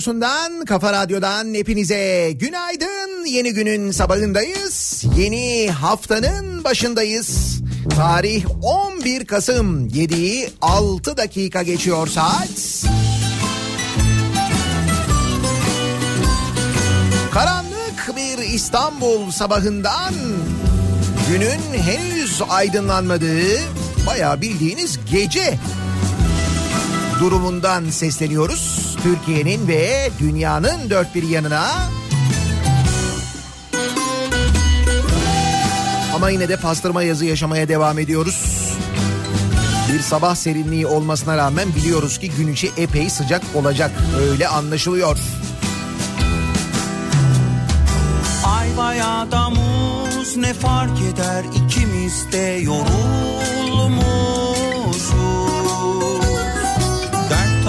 radyosundan, 0.00 0.64
kafa 0.64 0.92
radyodan 0.92 1.54
hepinize 1.54 2.32
günaydın. 2.32 3.24
Yeni 3.26 3.52
günün 3.52 3.90
sabahındayız. 3.90 5.04
Yeni 5.16 5.70
haftanın 5.70 6.64
başındayız. 6.64 7.60
Tarih 7.96 8.44
11 8.62 9.24
Kasım 9.24 9.88
7'yi 9.88 10.50
6 10.60 11.16
dakika 11.16 11.62
geçiyor 11.62 12.06
saat. 12.06 12.84
Karanlık 17.32 18.16
bir 18.16 18.54
İstanbul 18.54 19.30
sabahından 19.30 20.14
günün 21.30 21.82
henüz 21.82 22.42
aydınlanmadığı 22.48 23.58
bayağı 24.06 24.40
bildiğiniz 24.40 24.98
gece 25.12 25.58
durumundan 27.20 27.90
sesleniyoruz. 27.90 28.79
Türkiye'nin 29.02 29.68
ve 29.68 30.10
dünyanın 30.18 30.90
dört 30.90 31.14
bir 31.14 31.22
yanına. 31.22 31.66
Ama 36.14 36.30
yine 36.30 36.48
de 36.48 36.56
pastırma 36.56 37.02
yazı 37.02 37.24
yaşamaya 37.24 37.68
devam 37.68 37.98
ediyoruz. 37.98 38.60
Bir 39.92 40.00
sabah 40.00 40.34
serinliği 40.34 40.86
olmasına 40.86 41.36
rağmen 41.36 41.74
biliyoruz 41.74 42.18
ki 42.18 42.30
gün 42.30 42.52
içi 42.52 42.70
epey 42.76 43.10
sıcak 43.10 43.42
olacak. 43.54 43.90
Öyle 44.20 44.48
anlaşılıyor. 44.48 45.18
Ay 48.44 48.96
ya 48.96 49.26
da 49.30 49.50
muz 49.50 50.36
ne 50.36 50.54
fark 50.54 50.98
eder 51.00 51.44
ikimiz 51.54 52.32
de 52.32 52.60
yorulmuşuz 52.62 54.39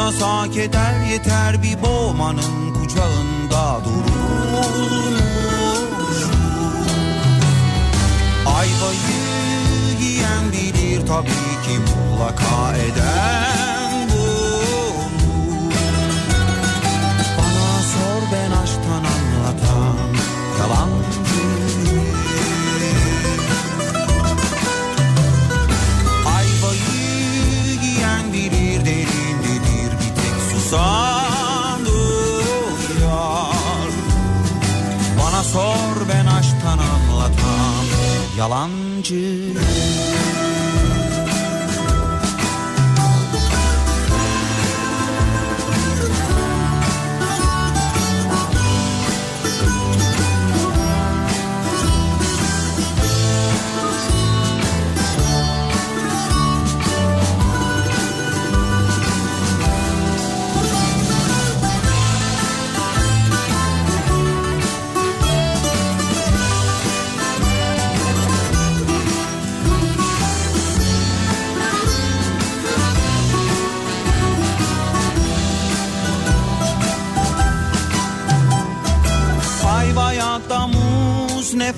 Tasa 0.01 0.51
keder 0.51 1.05
yeter 1.11 1.63
bir 1.63 1.81
boğmanın 1.81 2.73
kucağında 2.73 3.85
durulmuş 3.85 4.99
Ayvayı 8.45 9.21
yiyen 10.01 10.51
bilir 10.51 11.07
tabii 11.07 11.53
ki 11.65 11.79
mutlaka 11.79 12.77
eden 12.77 13.70
duyar 31.85 32.41
Bana 35.19 35.43
sor 35.43 36.09
ben 36.09 36.25
aşktan 36.25 36.77
anlatan 36.77 37.85
yalancı 38.37 39.53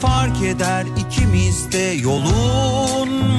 Fark 0.01 0.41
eder 0.41 0.85
ikimiz 0.97 1.71
de 1.71 1.77
yolunmuşuz. 1.77 3.33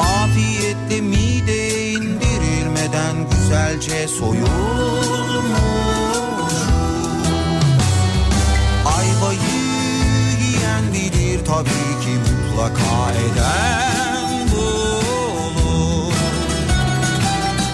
Afiyetle 0.00 1.00
mide 1.00 1.90
indirilmeden 1.90 3.30
güzelce 3.30 4.08
soyulmuş 4.08 4.50
Ayvayı 8.86 9.38
yiyen 10.40 10.92
bilir 10.92 11.44
tabii 11.44 11.92
ki 12.02 12.12
mutlaka 12.18 13.12
eden 13.12 14.48
bulur 14.52 16.12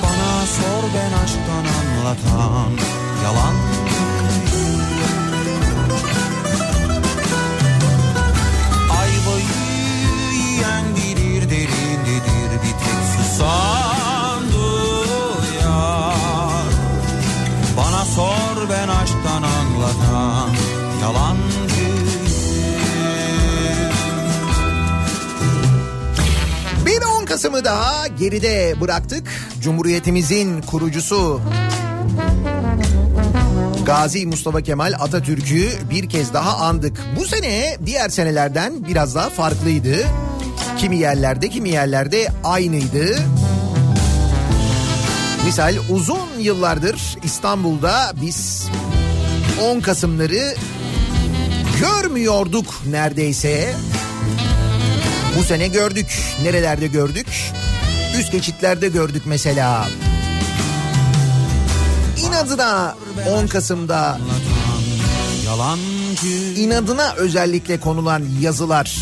Bana 0.03 0.47
sor 0.47 0.85
ben 0.95 1.13
aşktan 1.25 1.67
anlatan 1.79 2.71
yalan 3.25 3.66
yalancıyım 21.07 21.97
Bir 26.87 27.03
10 27.03 27.25
Kasım'ı 27.25 27.65
daha 27.65 28.07
geride 28.07 28.75
bıraktık. 28.81 29.29
Cumhuriyetimizin 29.61 30.63
kurucusu 30.63 31.41
Gazi 33.85 34.27
Mustafa 34.27 34.61
Kemal 34.61 34.93
Atatürk'ü 35.01 35.71
bir 35.91 36.09
kez 36.09 36.35
daha 36.35 36.57
andık. 36.57 37.01
Bu 37.17 37.25
sene 37.25 37.77
diğer 37.87 38.09
senelerden 38.09 38.85
biraz 38.89 39.15
daha 39.15 39.31
farklıydı. 39.31 39.97
Kimi 40.79 40.97
yerlerde 40.97 41.49
kimi 41.49 41.69
yerlerde 41.69 42.29
aynıydı. 42.45 43.19
Misal 45.45 45.75
uzun 45.91 46.29
yıllardır 46.39 47.17
İstanbul'da 47.25 48.13
biz 48.23 48.69
10 49.63 49.81
Kasımları 49.81 50.55
görmüyorduk 52.07 52.67
neredeyse. 52.87 53.75
Bu 55.39 55.43
sene 55.43 55.69
gördük. 55.69 56.19
Nerelerde 56.43 56.87
gördük? 56.87 57.27
Üst 58.19 58.33
geçitlerde 58.33 58.89
gördük 58.89 59.23
mesela. 59.27 59.89
İnadına 62.29 62.97
10 63.31 63.47
Kasım'da 63.47 64.19
inadına 66.57 67.13
özellikle 67.17 67.81
konulan 67.81 68.23
yazılar 68.41 68.97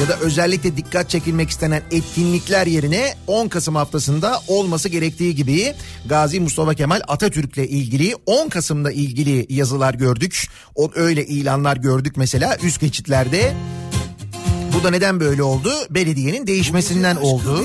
ya 0.00 0.08
da 0.08 0.16
özellikle 0.20 0.76
dikkat 0.76 1.10
çekilmek 1.10 1.50
istenen 1.50 1.82
etkinlikler 1.90 2.66
yerine 2.66 3.14
10 3.26 3.48
Kasım 3.48 3.74
haftasında 3.74 4.40
olması 4.48 4.88
gerektiği 4.88 5.34
gibi 5.34 5.74
Gazi 6.08 6.40
Mustafa 6.40 6.74
Kemal 6.74 7.00
Atatürk'le 7.08 7.58
ilgili 7.58 8.14
10 8.26 8.48
Kasım'la 8.48 8.92
ilgili 8.92 9.46
yazılar 9.48 9.94
gördük. 9.94 10.48
O 10.74 10.90
öyle 10.94 11.26
ilanlar 11.26 11.76
gördük 11.76 12.16
mesela 12.16 12.56
üst 12.62 12.80
geçitlerde. 12.80 13.54
Bu 14.78 14.84
da 14.84 14.90
neden 14.90 15.20
böyle 15.20 15.42
oldu? 15.42 15.72
Belediyenin 15.90 16.46
değişmesinden 16.46 17.16
oldu. 17.16 17.64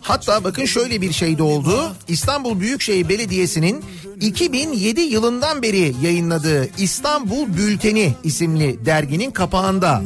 Hatta 0.00 0.44
bakın 0.44 0.64
şöyle 0.64 1.00
bir 1.00 1.12
şey 1.12 1.38
de 1.38 1.42
oldu. 1.42 1.96
İstanbul 2.08 2.60
Büyükşehir 2.60 3.08
Belediyesi'nin 3.08 3.84
2007 4.20 5.00
yılından 5.00 5.62
beri 5.62 5.94
yayınladığı 6.02 6.68
İstanbul 6.78 7.56
Bülteni 7.56 8.14
isimli 8.24 8.86
derginin 8.86 9.30
kapağında 9.30 10.02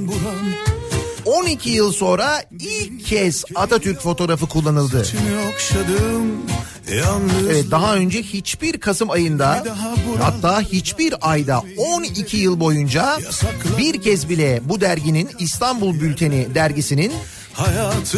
12 1.26 1.70
yıl 1.70 1.93
sonra 1.93 2.43
ilk 2.61 3.06
kez 3.06 3.44
Atatürk 3.55 4.00
fotoğrafı 4.00 4.46
kullanıldı. 4.46 5.06
Evet 7.50 7.70
daha 7.70 7.94
önce 7.94 8.23
hiçbir 8.23 8.81
Kasım 8.81 9.11
ayında 9.11 9.64
hatta 10.23 10.61
hiçbir 10.61 11.14
ayda 11.20 11.62
12 11.78 12.37
yıl 12.37 12.61
boyunca 12.61 13.19
bir 13.78 14.02
kez 14.02 14.28
bile 14.28 14.61
bu 14.64 14.81
derginin 14.81 15.31
İstanbul 15.38 16.00
Bülteni 16.00 16.55
dergisinin 16.55 17.12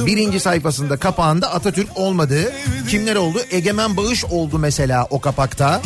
birinci 0.07 0.41
sayfasında 0.41 0.97
kapağında 0.97 1.53
Atatürk 1.55 1.89
olmadı. 1.97 2.53
Kimler 2.89 3.17
oldu? 3.17 3.39
Egemen 3.51 3.97
Bağış 3.97 4.25
oldu 4.25 4.59
mesela 4.59 5.07
o 5.11 5.21
kapakta. 5.21 5.83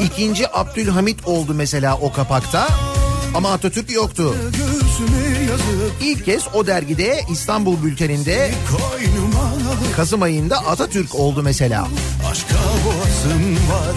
İkinci 0.00 0.48
Abdülhamit 0.56 1.26
oldu 1.28 1.54
mesela 1.54 1.96
o 1.96 2.12
kapakta. 2.12 2.68
Ama 3.38 3.52
Atatürk 3.52 3.90
yoktu. 3.90 4.34
İlk 6.02 6.24
kez 6.24 6.42
o 6.54 6.66
dergide 6.66 7.20
İstanbul 7.32 7.82
Bülteni'nde 7.82 8.50
Kasım 9.96 10.22
ayında 10.22 10.58
Atatürk 10.58 11.14
oldu 11.14 11.42
mesela. 11.42 11.88
Aşka 12.30 12.54
boğazım 12.84 13.52
var 13.52 13.96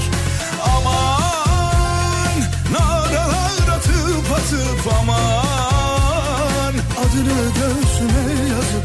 aman 0.66 2.40
Naralar 2.72 3.78
atıp 3.78 4.32
atıp 4.32 4.94
aman 5.02 6.74
Adını 6.74 7.42
göğsüme 7.56 8.50
yazıp 8.50 8.84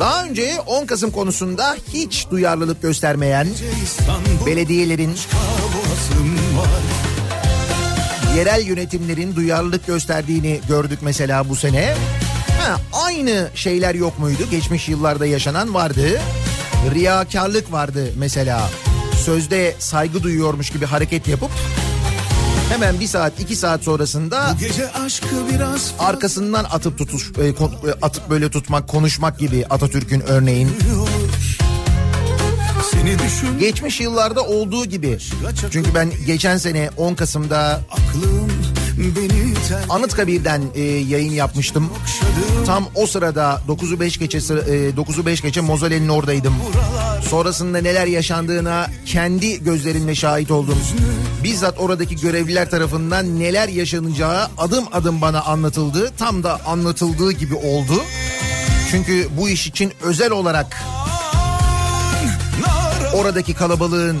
Daha 0.00 0.24
önce 0.24 0.60
10 0.66 0.86
Kasım 0.86 1.10
konusunda 1.10 1.76
hiç 1.92 2.26
duyarlılık 2.30 2.82
göstermeyen 2.82 3.48
belediyelerin, 4.46 5.14
yerel 8.36 8.66
yönetimlerin 8.66 9.36
duyarlılık 9.36 9.86
gösterdiğini 9.86 10.60
gördük 10.68 10.98
mesela 11.02 11.48
bu 11.48 11.56
sene. 11.56 11.94
Ha, 12.60 12.76
aynı 12.92 13.48
şeyler 13.54 13.94
yok 13.94 14.18
muydu? 14.18 14.42
Geçmiş 14.50 14.88
yıllarda 14.88 15.26
yaşanan 15.26 15.74
vardı. 15.74 16.20
Riyakarlık 16.94 17.72
vardı 17.72 18.12
mesela. 18.16 18.70
Sözde 19.24 19.74
saygı 19.78 20.22
duyuyormuş 20.22 20.70
gibi 20.70 20.86
hareket 20.86 21.28
yapıp 21.28 21.50
hemen 22.70 23.00
bir 23.00 23.06
saat 23.06 23.40
iki 23.40 23.56
saat 23.56 23.82
sonrasında 23.82 24.54
arkasından 25.98 26.64
atıp 26.64 26.98
tutuş 26.98 27.32
e, 27.38 27.46
e, 27.46 27.52
atıp 28.02 28.30
böyle 28.30 28.50
tutmak 28.50 28.88
konuşmak 28.88 29.38
gibi 29.38 29.66
Atatürk'ün 29.70 30.20
örneğin 30.20 30.70
düşün 30.80 31.09
geçmiş 33.60 34.00
yıllarda 34.00 34.44
olduğu 34.44 34.84
gibi 34.84 35.18
çünkü 35.70 35.94
ben 35.94 36.10
geçen 36.26 36.56
sene 36.56 36.90
10 36.96 37.14
Kasım'da 37.14 37.80
Anıtkabir'den 39.88 40.62
e, 40.74 40.82
yayın 40.82 41.32
yapmıştım. 41.32 41.90
Tam 42.66 42.88
o 42.94 43.06
sırada 43.06 43.62
9'u 43.68 44.00
5 44.00 44.18
geçe 44.18 44.38
e, 44.38 44.40
9'u 44.40 45.26
5 45.26 45.40
geçe 45.40 45.60
Mozole'nin 45.60 46.08
oradaydım. 46.08 46.54
Sonrasında 47.28 47.78
neler 47.78 48.06
yaşandığına 48.06 48.86
kendi 49.06 49.64
gözlerimle 49.64 50.14
şahit 50.14 50.50
oldum. 50.50 50.78
Bizzat 51.44 51.78
oradaki 51.78 52.16
görevliler 52.16 52.70
tarafından 52.70 53.40
neler 53.40 53.68
yaşanacağı 53.68 54.48
adım 54.58 54.84
adım 54.92 55.20
bana 55.20 55.42
anlatıldı. 55.42 56.12
Tam 56.18 56.42
da 56.42 56.60
anlatıldığı 56.66 57.32
gibi 57.32 57.54
oldu. 57.54 58.02
Çünkü 58.90 59.28
bu 59.38 59.48
iş 59.48 59.66
için 59.66 59.92
özel 60.02 60.30
olarak 60.30 60.76
oradaki 63.14 63.54
kalabalığın 63.54 64.18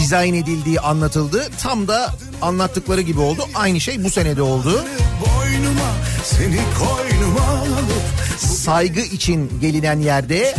dizayn 0.00 0.34
edildiği 0.34 0.80
anlatıldı. 0.80 1.44
Tam 1.62 1.88
da 1.88 2.14
anlattıkları 2.42 3.00
gibi 3.00 3.20
oldu. 3.20 3.42
Aynı 3.54 3.80
şey 3.80 4.04
bu 4.04 4.10
senede 4.10 4.42
oldu. 4.42 4.84
boynuma 5.20 5.90
seni 6.24 6.60
koynuma 6.78 7.40
alıp 7.50 8.38
Saygı 8.38 9.00
için 9.00 9.52
gelinen 9.60 10.00
yerde 10.00 10.54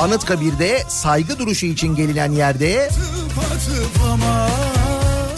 Anıtkabir'de 0.00 0.82
saygı 0.88 1.38
duruşu 1.38 1.66
için 1.66 1.96
gelinen 1.96 2.32
yerde 2.32 2.90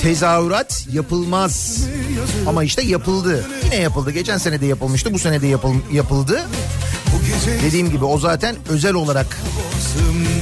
tezahürat 0.02 0.87
yapılmaz. 0.92 1.78
Ama 2.47 2.64
işte 2.64 2.82
yapıldı. 2.82 3.47
Yine 3.64 3.76
yapıldı. 3.76 4.11
Geçen 4.11 4.38
sene 4.38 4.61
de 4.61 4.66
yapılmıştı. 4.66 5.14
Bu 5.14 5.18
sene 5.18 5.42
de 5.42 5.47
yapıl- 5.47 5.92
yapıldı. 5.92 6.40
Dediğim 7.62 7.90
gibi 7.90 8.04
o 8.04 8.18
zaten 8.18 8.56
özel 8.68 8.94
olarak 8.94 9.38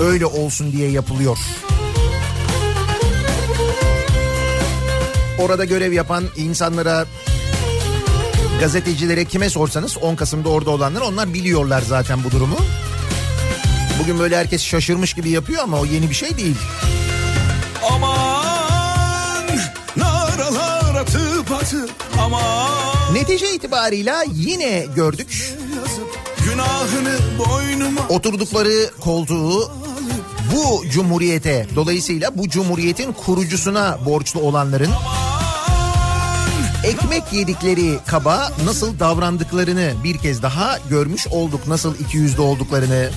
öyle 0.00 0.26
olsun 0.26 0.72
diye 0.72 0.90
yapılıyor. 0.90 1.38
Orada 5.38 5.64
görev 5.64 5.92
yapan 5.92 6.24
insanlara 6.36 7.06
gazetecilere 8.60 9.24
kime 9.24 9.50
sorsanız 9.50 9.98
10 9.98 10.16
Kasım'da 10.16 10.48
orada 10.48 10.70
olanlar 10.70 11.00
onlar 11.00 11.34
biliyorlar 11.34 11.82
zaten 11.88 12.24
bu 12.24 12.30
durumu. 12.30 12.56
Bugün 14.02 14.18
böyle 14.18 14.36
herkes 14.36 14.62
şaşırmış 14.62 15.14
gibi 15.14 15.30
yapıyor 15.30 15.62
ama 15.62 15.80
o 15.80 15.84
yeni 15.84 16.10
bir 16.10 16.14
şey 16.14 16.36
değil. 16.36 16.56
aman 17.92 19.44
Naralar 19.96 20.94
atıp 20.94 21.52
atıp 21.52 21.90
aman 22.20 23.14
Netice 23.14 23.54
itibarıyla 23.54 24.24
yine 24.34 24.86
gördük. 24.96 25.56
Oturdukları 28.08 28.90
koltuğu 29.00 29.70
bu 30.54 30.88
cumhuriyete 30.90 31.66
dolayısıyla 31.76 32.38
bu 32.38 32.48
cumhuriyetin 32.48 33.12
kurucusuna 33.12 33.98
borçlu 34.06 34.40
olanların 34.40 34.90
ekmek 36.84 37.32
yedikleri 37.32 37.98
kaba 38.06 38.52
nasıl 38.64 38.98
davrandıklarını 38.98 39.92
bir 40.04 40.18
kez 40.18 40.42
daha 40.42 40.78
görmüş 40.90 41.26
olduk. 41.26 41.66
Nasıl 41.66 41.94
iki 41.94 42.16
yüzlü 42.16 42.42
olduklarını 42.42 43.10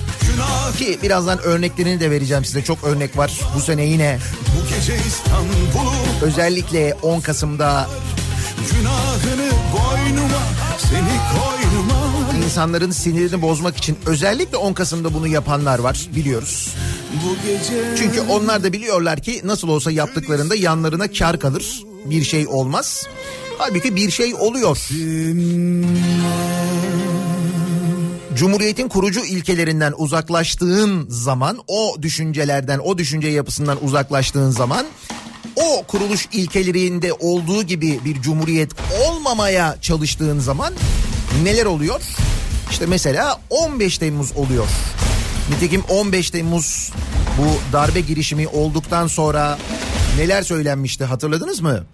ki 0.78 0.98
birazdan 1.02 1.38
örneklerini 1.38 2.00
de 2.00 2.10
vereceğim 2.10 2.44
size. 2.44 2.64
Çok 2.64 2.84
örnek 2.84 3.16
var 3.16 3.40
bu 3.56 3.60
sene 3.60 3.84
yine. 3.84 4.18
Özellikle 6.22 6.96
10 7.02 7.20
Kasım'da 7.20 7.88
günahını 8.70 9.50
boynuma 9.72 10.42
seni 10.78 11.18
koynuma 11.32 11.51
insanların 12.44 12.90
sinirini 12.90 13.42
bozmak 13.42 13.76
için 13.76 13.98
özellikle 14.06 14.56
10 14.56 14.72
Kasım'da 14.72 15.14
bunu 15.14 15.26
yapanlar 15.26 15.78
var 15.78 16.08
biliyoruz. 16.16 16.74
bu 17.24 17.36
gece 17.46 17.96
Çünkü 17.96 18.20
onlar 18.20 18.64
da 18.64 18.72
biliyorlar 18.72 19.22
ki 19.22 19.40
nasıl 19.44 19.68
olsa 19.68 19.90
yaptıklarında 19.90 20.54
yanlarına 20.54 21.10
kar 21.10 21.40
kalır. 21.40 21.82
Bir 22.04 22.24
şey 22.24 22.46
olmaz. 22.46 23.06
Halbuki 23.58 23.96
bir 23.96 24.10
şey 24.10 24.34
oluyor. 24.34 24.88
Cumhuriyetin 28.34 28.88
kurucu 28.88 29.24
ilkelerinden 29.24 29.94
uzaklaştığın 29.96 31.06
zaman, 31.08 31.58
o 31.66 31.96
düşüncelerden, 32.02 32.78
o 32.78 32.98
düşünce 32.98 33.28
yapısından 33.28 33.84
uzaklaştığın 33.84 34.50
zaman 34.50 34.86
o 35.56 35.82
kuruluş 35.82 36.28
ilkelerinde 36.32 37.12
olduğu 37.12 37.62
gibi 37.62 38.00
bir 38.04 38.22
cumhuriyet 38.22 38.70
olmamaya 39.08 39.76
çalıştığın 39.80 40.38
zaman 40.38 40.74
neler 41.44 41.66
oluyor? 41.66 42.00
İşte 42.72 42.86
mesela 42.86 43.40
15 43.50 43.98
Temmuz 43.98 44.32
oluyor. 44.36 44.66
Nitekim 45.50 45.82
15 45.88 46.30
Temmuz 46.30 46.92
bu 47.38 47.72
darbe 47.72 48.00
girişimi 48.00 48.48
olduktan 48.48 49.06
sonra 49.06 49.58
neler 50.18 50.42
söylenmişti 50.42 51.04
hatırladınız 51.04 51.60
mı? 51.60 51.84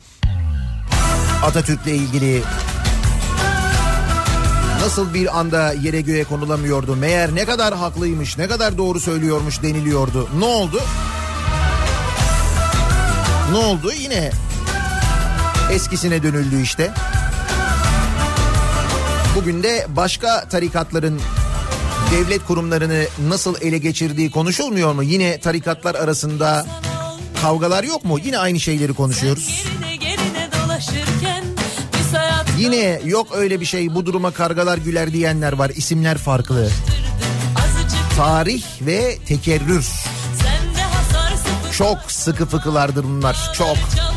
Atatürk'le 1.45 1.87
ilgili 1.87 2.43
nasıl 4.81 5.15
bir 5.15 5.39
anda 5.39 5.73
yere 5.73 6.01
göğe 6.01 6.25
konulamıyordu. 6.25 6.97
Meğer 6.97 7.35
ne 7.35 7.45
kadar 7.45 7.75
haklıymış, 7.75 8.39
ne 8.39 8.49
kadar 8.49 8.79
doğru 8.79 9.01
söylüyormuş 9.01 9.63
deniliyordu. 9.63 10.29
Ne 10.39 10.45
oldu? 10.45 10.81
Ne 13.53 13.57
oldu? 13.57 13.93
Yine 13.93 14.31
eskisine 15.71 16.23
dönüldü 16.23 16.63
işte. 16.63 16.93
Bugün 19.39 19.63
de 19.63 19.87
başka 19.89 20.49
tarikatların 20.49 21.21
devlet 22.13 22.45
kurumlarını 22.47 23.05
nasıl 23.29 23.55
ele 23.61 23.79
geçirdiği 23.79 24.31
konuşulmuyor 24.31 24.93
mu? 24.93 25.03
Yine 25.03 25.41
tarikatlar 25.41 25.95
arasında 25.95 26.67
kavgalar 27.43 27.85
yok 27.85 28.05
mu? 28.05 28.19
Yine 28.25 28.39
aynı 28.39 28.61
şeyleri 28.61 28.95
konuşuyoruz. 28.95 29.65
Yine 32.59 33.01
yok 33.05 33.27
öyle 33.35 33.61
bir 33.61 33.67
şey 33.67 33.95
bu 33.95 34.07
duruma 34.07 34.31
kargalar 34.31 34.79
güler 34.79 35.13
diyenler 35.13 35.53
var 35.53 35.71
isimler 35.71 36.19
farklı. 36.19 36.71
Tarih 38.17 38.63
ve 38.81 39.19
tekerrür 39.27 39.87
çok 41.79 41.99
sıkı 42.09 42.47
fıkılardır 42.47 43.05
bunlar 43.05 43.53
çok. 43.55 43.77
Canları 43.97 44.08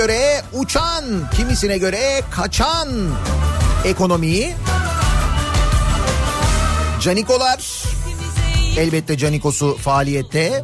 göre 0.00 0.42
uçan, 0.52 1.04
kimisine 1.36 1.78
göre 1.78 2.22
kaçan 2.30 2.88
ekonomiyi. 3.84 4.54
Canikolar 7.00 7.82
elbette 8.78 9.18
Canikos'u 9.18 9.76
faaliyette 9.76 10.62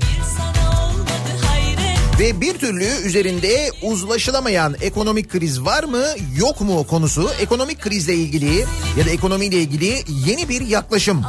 ve 2.21 2.41
bir 2.41 2.59
türlü 2.59 2.85
üzerinde 2.85 3.71
uzlaşılamayan 3.83 4.77
ekonomik 4.81 5.31
kriz 5.31 5.63
var 5.65 5.85
mı 5.85 6.05
yok 6.37 6.61
mu 6.61 6.87
konusu 6.87 7.31
ekonomik 7.41 7.81
krizle 7.81 8.15
ilgili 8.15 8.65
ya 8.99 9.07
da 9.07 9.11
ekonomiyle 9.11 9.57
ilgili 9.57 10.05
yeni 10.27 10.49
bir 10.49 10.61
yaklaşım. 10.61 11.23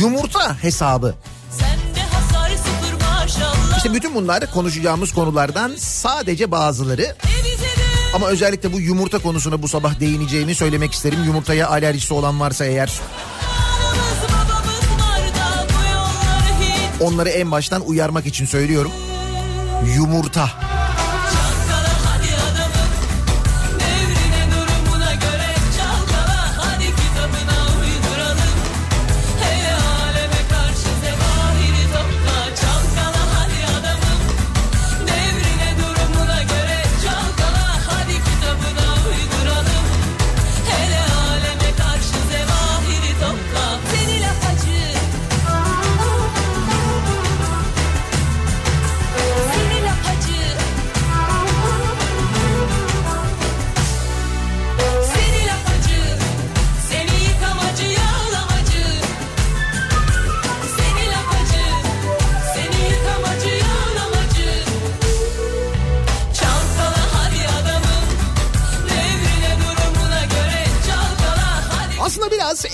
Yumurta 0.00 0.62
hesabı. 0.62 1.14
İşte 3.84 3.96
bütün 3.96 4.14
bunlar 4.14 4.50
konuşacağımız 4.50 5.12
konulardan 5.12 5.72
sadece 5.76 6.50
bazıları. 6.50 7.16
Ama 8.14 8.28
özellikle 8.28 8.72
bu 8.72 8.80
yumurta 8.80 9.18
konusuna 9.18 9.62
bu 9.62 9.68
sabah 9.68 10.00
değineceğimi 10.00 10.54
söylemek 10.54 10.92
isterim. 10.92 11.24
Yumurtaya 11.24 11.68
alerjisi 11.68 12.14
olan 12.14 12.40
varsa 12.40 12.64
eğer 12.64 13.00
onları 17.00 17.28
en 17.28 17.50
baştan 17.50 17.82
uyarmak 17.86 18.26
için 18.26 18.46
söylüyorum. 18.46 18.92
Yumurta. 19.96 20.73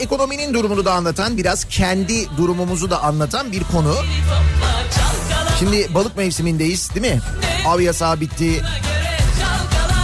Ekonominin 0.01 0.55
durumunu 0.55 0.85
da 0.85 0.93
anlatan, 0.93 1.37
biraz 1.37 1.65
kendi 1.65 2.37
durumumuzu 2.37 2.91
da 2.91 3.03
anlatan 3.03 3.53
bir 3.53 3.65
konu. 3.65 3.95
Şimdi 5.59 5.95
balık 5.95 6.17
mevsimindeyiz 6.17 6.95
değil 6.95 7.15
mi? 7.15 7.21
Av 7.67 7.81
yasağı 7.81 8.21
bitti. 8.21 8.63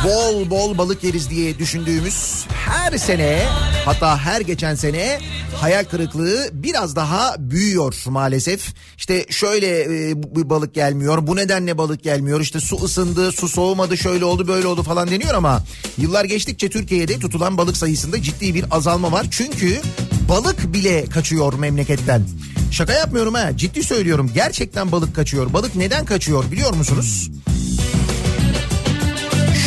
Bol 0.05 0.51
bol 0.51 0.79
balık 0.79 1.05
yeriz 1.05 1.31
diye 1.31 1.59
düşündüğümüz 1.59 2.47
her 2.67 2.99
sene 2.99 3.47
hatta 3.85 4.19
her 4.19 4.41
geçen 4.41 4.75
sene 4.75 5.21
hayal 5.61 5.85
kırıklığı 5.85 6.49
biraz 6.53 6.97
daha 6.97 7.35
büyüyor 7.39 7.95
maalesef. 8.09 8.75
İşte 8.99 9.27
şöyle 9.31 9.81
e, 10.11 10.23
bu- 10.23 10.51
balık 10.51 10.75
gelmiyor, 10.75 11.27
bu 11.27 11.37
nedenle 11.37 11.79
balık 11.79 12.03
gelmiyor. 12.03 12.41
İşte 12.41 12.61
su 12.61 12.77
ısındı, 12.85 13.33
su 13.33 13.49
soğumadı, 13.49 13.97
şöyle 13.97 14.25
oldu, 14.25 14.49
böyle 14.49 14.67
oldu 14.67 14.83
falan 14.83 15.11
deniyor 15.11 15.35
ama 15.35 15.63
yıllar 15.99 16.25
geçtikçe 16.25 16.71
Türkiye'de 16.71 17.19
tutulan 17.19 17.59
balık 17.59 17.77
sayısında 17.77 18.23
ciddi 18.23 18.55
bir 18.55 18.65
azalma 18.71 19.13
var. 19.13 19.27
Çünkü 19.31 19.81
balık 20.29 20.73
bile 20.73 21.05
kaçıyor 21.07 21.53
memleketten. 21.53 22.23
Şaka 22.71 22.93
yapmıyorum 22.93 23.35
ha, 23.35 23.57
ciddi 23.57 23.83
söylüyorum. 23.83 24.31
Gerçekten 24.35 24.93
balık 24.93 25.15
kaçıyor. 25.17 25.53
Balık 25.53 25.77
neden 25.77 26.05
kaçıyor 26.05 26.51
biliyor 26.51 26.75
musunuz? 26.75 27.31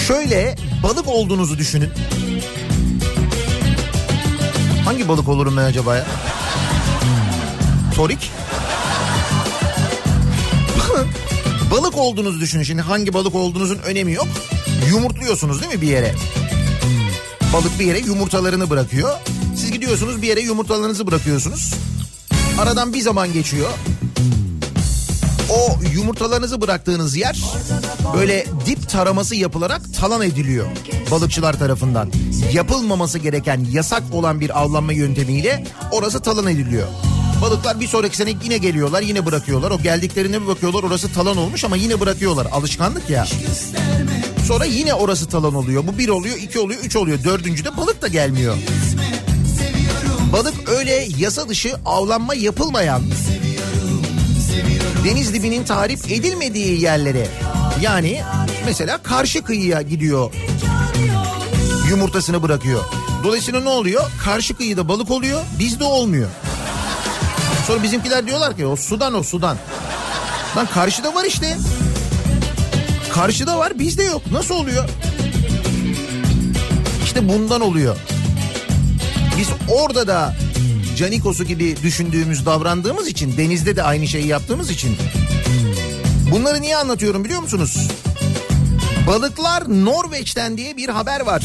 Şöyle 0.08 0.56
balık 0.84 1.08
olduğunuzu 1.08 1.58
düşünün. 1.58 1.90
Hangi 4.90 5.08
balık 5.08 5.30
olurum 5.30 5.58
ben 5.58 5.64
acaba 5.64 5.96
ya? 5.96 6.06
Hmm. 6.06 7.92
Torik. 7.96 8.32
balık 11.72 11.98
olduğunuzu 11.98 12.40
düşünün. 12.40 12.64
Şimdi 12.64 12.82
hangi 12.82 13.14
balık 13.14 13.36
olduğunuzun 13.36 13.78
önemi 13.78 14.14
yok. 14.14 14.28
Yumurtluyorsunuz 14.90 15.62
değil 15.62 15.74
mi 15.74 15.82
bir 15.82 15.88
yere? 15.88 16.16
Balık 17.54 17.80
bir 17.80 17.86
yere 17.86 18.00
yumurtalarını 18.00 18.70
bırakıyor. 18.70 19.18
Siz 19.56 19.72
gidiyorsunuz 19.72 20.22
bir 20.22 20.28
yere 20.28 20.42
yumurtalarınızı 20.42 21.08
bırakıyorsunuz. 21.08 21.74
Aradan 22.60 22.94
bir 22.94 23.02
zaman 23.02 23.34
geçiyor. 23.34 23.70
O 25.50 25.80
yumurtalarınızı 25.94 26.62
bıraktığınız 26.62 27.16
yer 27.16 27.44
böyle 28.14 28.46
dip 28.66 28.90
taraması 28.90 29.36
yapılarak 29.36 29.82
talan 30.00 30.22
ediliyor 30.22 30.68
balıkçılar 31.12 31.60
tarafından. 31.60 32.12
Yapılmaması 32.54 33.20
gereken 33.20 33.66
yasak 33.72 34.04
olan 34.14 34.40
bir 34.40 34.60
avlanma 34.60 34.94
yöntemiyle 34.94 35.64
orası 35.92 36.20
talan 36.20 36.48
ediliyor. 36.48 36.88
Balıklar 37.42 37.80
bir 37.80 37.88
sonraki 37.88 38.18
sene 38.18 38.34
yine 38.44 38.58
geliyorlar 38.58 39.02
yine 39.02 39.26
bırakıyorlar. 39.26 39.72
O 39.72 39.82
geldiklerine 39.82 40.42
bir 40.42 40.48
bakıyorlar 40.48 40.84
orası 40.84 41.14
talan 41.14 41.38
olmuş 41.38 41.64
ama 41.64 41.76
yine 41.76 42.00
bırakıyorlar. 42.00 42.48
Alışkanlık 42.52 43.10
ya. 43.10 43.28
Sonra 44.48 44.66
yine 44.66 44.94
orası 44.94 45.28
talan 45.28 45.56
oluyor. 45.56 45.88
Bu 45.88 45.98
bir 45.98 46.10
oluyor, 46.10 46.38
iki 46.38 46.60
oluyor, 46.60 46.80
üç 46.84 46.96
oluyor. 46.96 47.24
Dördüncüde 47.24 47.78
balık 47.78 48.02
da 48.02 48.08
gelmiyor. 48.08 48.56
Balık 50.34 50.70
öyle 50.70 51.08
yasa 51.18 51.50
dışı 51.50 51.76
avlanma 51.86 52.34
yapılmayan 52.34 53.02
deniz 55.06 55.34
dibinin 55.34 55.64
tarif 55.64 56.12
edilmediği 56.12 56.82
yerlere 56.82 57.28
yani 57.82 58.22
mesela 58.66 58.98
karşı 58.98 59.44
kıyıya 59.44 59.82
gidiyor 59.82 60.34
yumurtasını 61.90 62.44
bırakıyor. 62.44 62.84
Dolayısıyla 63.24 63.62
ne 63.62 63.70
oluyor? 63.70 64.12
Karşı 64.24 64.54
kıyıda 64.54 64.88
balık 64.88 65.12
oluyor 65.12 65.42
bizde 65.60 65.84
olmuyor. 65.84 66.30
Sonra 67.68 67.84
bizimkiler 67.84 68.28
diyorlar 68.28 68.58
ki 68.58 68.66
o 68.66 68.76
sudan 68.76 69.14
o 69.14 69.24
sudan. 69.24 69.58
Lan 70.58 70.68
karşıda 70.74 71.16
var 71.16 71.26
işte. 71.26 71.58
Karşıda 73.14 73.58
var 73.58 73.80
bizde 73.80 74.04
yok. 74.04 74.22
Nasıl 74.32 74.56
oluyor? 74.56 74.90
İşte 77.04 77.30
bundan 77.30 77.62
oluyor. 77.62 77.98
Biz 79.38 79.48
orada 79.70 80.08
da 80.08 80.36
Canikosu 81.00 81.44
gibi 81.44 81.76
düşündüğümüz 81.84 82.46
davrandığımız 82.46 83.08
için 83.08 83.38
denizde 83.38 83.76
de 83.76 83.84
aynı 83.84 84.08
şeyi 84.08 84.28
yaptığımız 84.28 84.70
için 84.70 84.98
bunları 86.32 86.62
niye 86.62 86.78
anlatıyorum 86.78 87.24
biliyor 87.24 87.42
musunuz? 87.42 87.88
Balıklar 89.08 89.86
Norveç'ten 89.86 90.58
diye 90.58 90.78
bir 90.78 90.90
haber 90.90 91.20
var. 91.20 91.44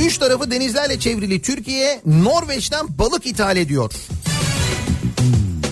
Üç 0.00 0.18
tarafı 0.18 0.50
denizlerle 0.50 0.98
çevrili 0.98 1.42
Türkiye 1.42 2.00
Norveç'ten 2.06 2.98
balık 2.98 3.26
ithal 3.26 3.56
ediyor. 3.56 3.92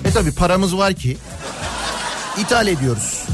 E 0.04 0.10
tabi 0.10 0.32
paramız 0.32 0.76
var 0.76 0.94
ki 0.94 1.16
ithal 2.38 2.66
ediyoruz. 2.66 3.24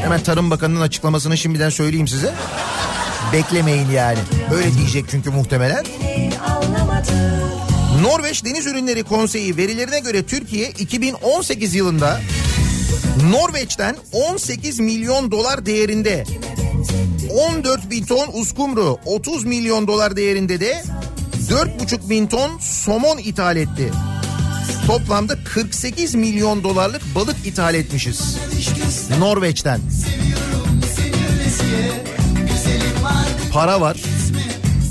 Hemen 0.00 0.22
Tarım 0.22 0.50
Bakanı'nın 0.50 0.80
açıklamasını 0.80 1.38
şimdiden 1.38 1.70
söyleyeyim 1.70 2.08
size. 2.08 2.34
Beklemeyin 3.32 3.90
yani. 3.90 4.18
Öyle 4.54 4.74
diyecek 4.74 5.04
çünkü 5.10 5.30
muhtemelen. 5.30 5.84
Norveç 7.98 8.44
Deniz 8.44 8.66
Ürünleri 8.66 9.02
Konseyi 9.02 9.56
verilerine 9.56 9.98
göre 9.98 10.26
Türkiye 10.26 10.70
2018 10.70 11.74
yılında 11.74 12.20
Norveç'ten 13.30 13.96
18 14.12 14.80
milyon 14.80 15.30
dolar 15.30 15.66
değerinde 15.66 16.24
14 17.30 17.90
bin 17.90 18.04
ton 18.04 18.30
uskumru 18.32 18.98
30 19.04 19.44
milyon 19.44 19.86
dolar 19.86 20.16
değerinde 20.16 20.60
de 20.60 20.82
4,5 21.48 22.10
bin 22.10 22.26
ton 22.26 22.58
somon 22.58 23.18
ithal 23.18 23.56
etti. 23.56 23.92
Toplamda 24.86 25.44
48 25.44 26.14
milyon 26.14 26.64
dolarlık 26.64 27.02
balık 27.14 27.36
ithal 27.46 27.74
etmişiz. 27.74 28.36
Norveç'ten. 29.18 29.80
Para 33.52 33.80
var. 33.80 33.96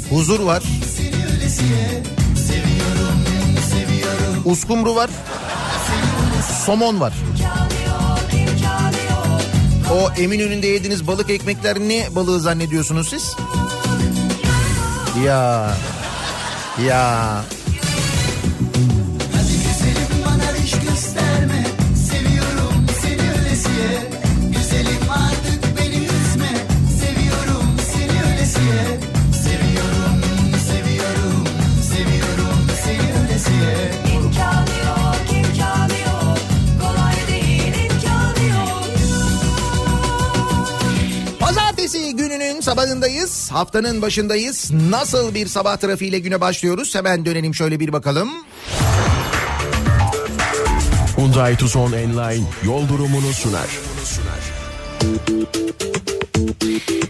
Huzur 0.09 0.39
var. 0.39 0.63
Uskumru 4.49 4.95
var. 4.95 5.09
Somon 6.65 6.99
var. 6.99 7.13
O 9.93 10.21
Eminönü'nde 10.21 10.67
yediğiniz 10.67 11.07
balık 11.07 11.29
ekmekler 11.29 11.79
ne 11.79 12.07
balığı 12.15 12.39
zannediyorsunuz 12.39 13.09
siz? 13.09 13.35
Ya. 15.25 15.71
Ya. 16.88 17.41
Sabahındayız. 42.69 43.51
Haftanın 43.51 44.01
başındayız. 44.01 44.71
Nasıl 44.89 45.34
bir 45.34 45.47
sabah 45.47 45.77
trafiğiyle 45.77 46.19
güne 46.19 46.41
başlıyoruz? 46.41 46.95
Hemen 46.95 47.25
dönelim 47.25 47.55
şöyle 47.55 47.79
bir 47.79 47.93
bakalım. 47.93 48.29
Hyundai 51.17 51.58
Tucson 51.58 51.91
Enline 51.91 52.45
yol 52.65 52.89
durumunu 52.89 53.34
sunar. 53.34 53.67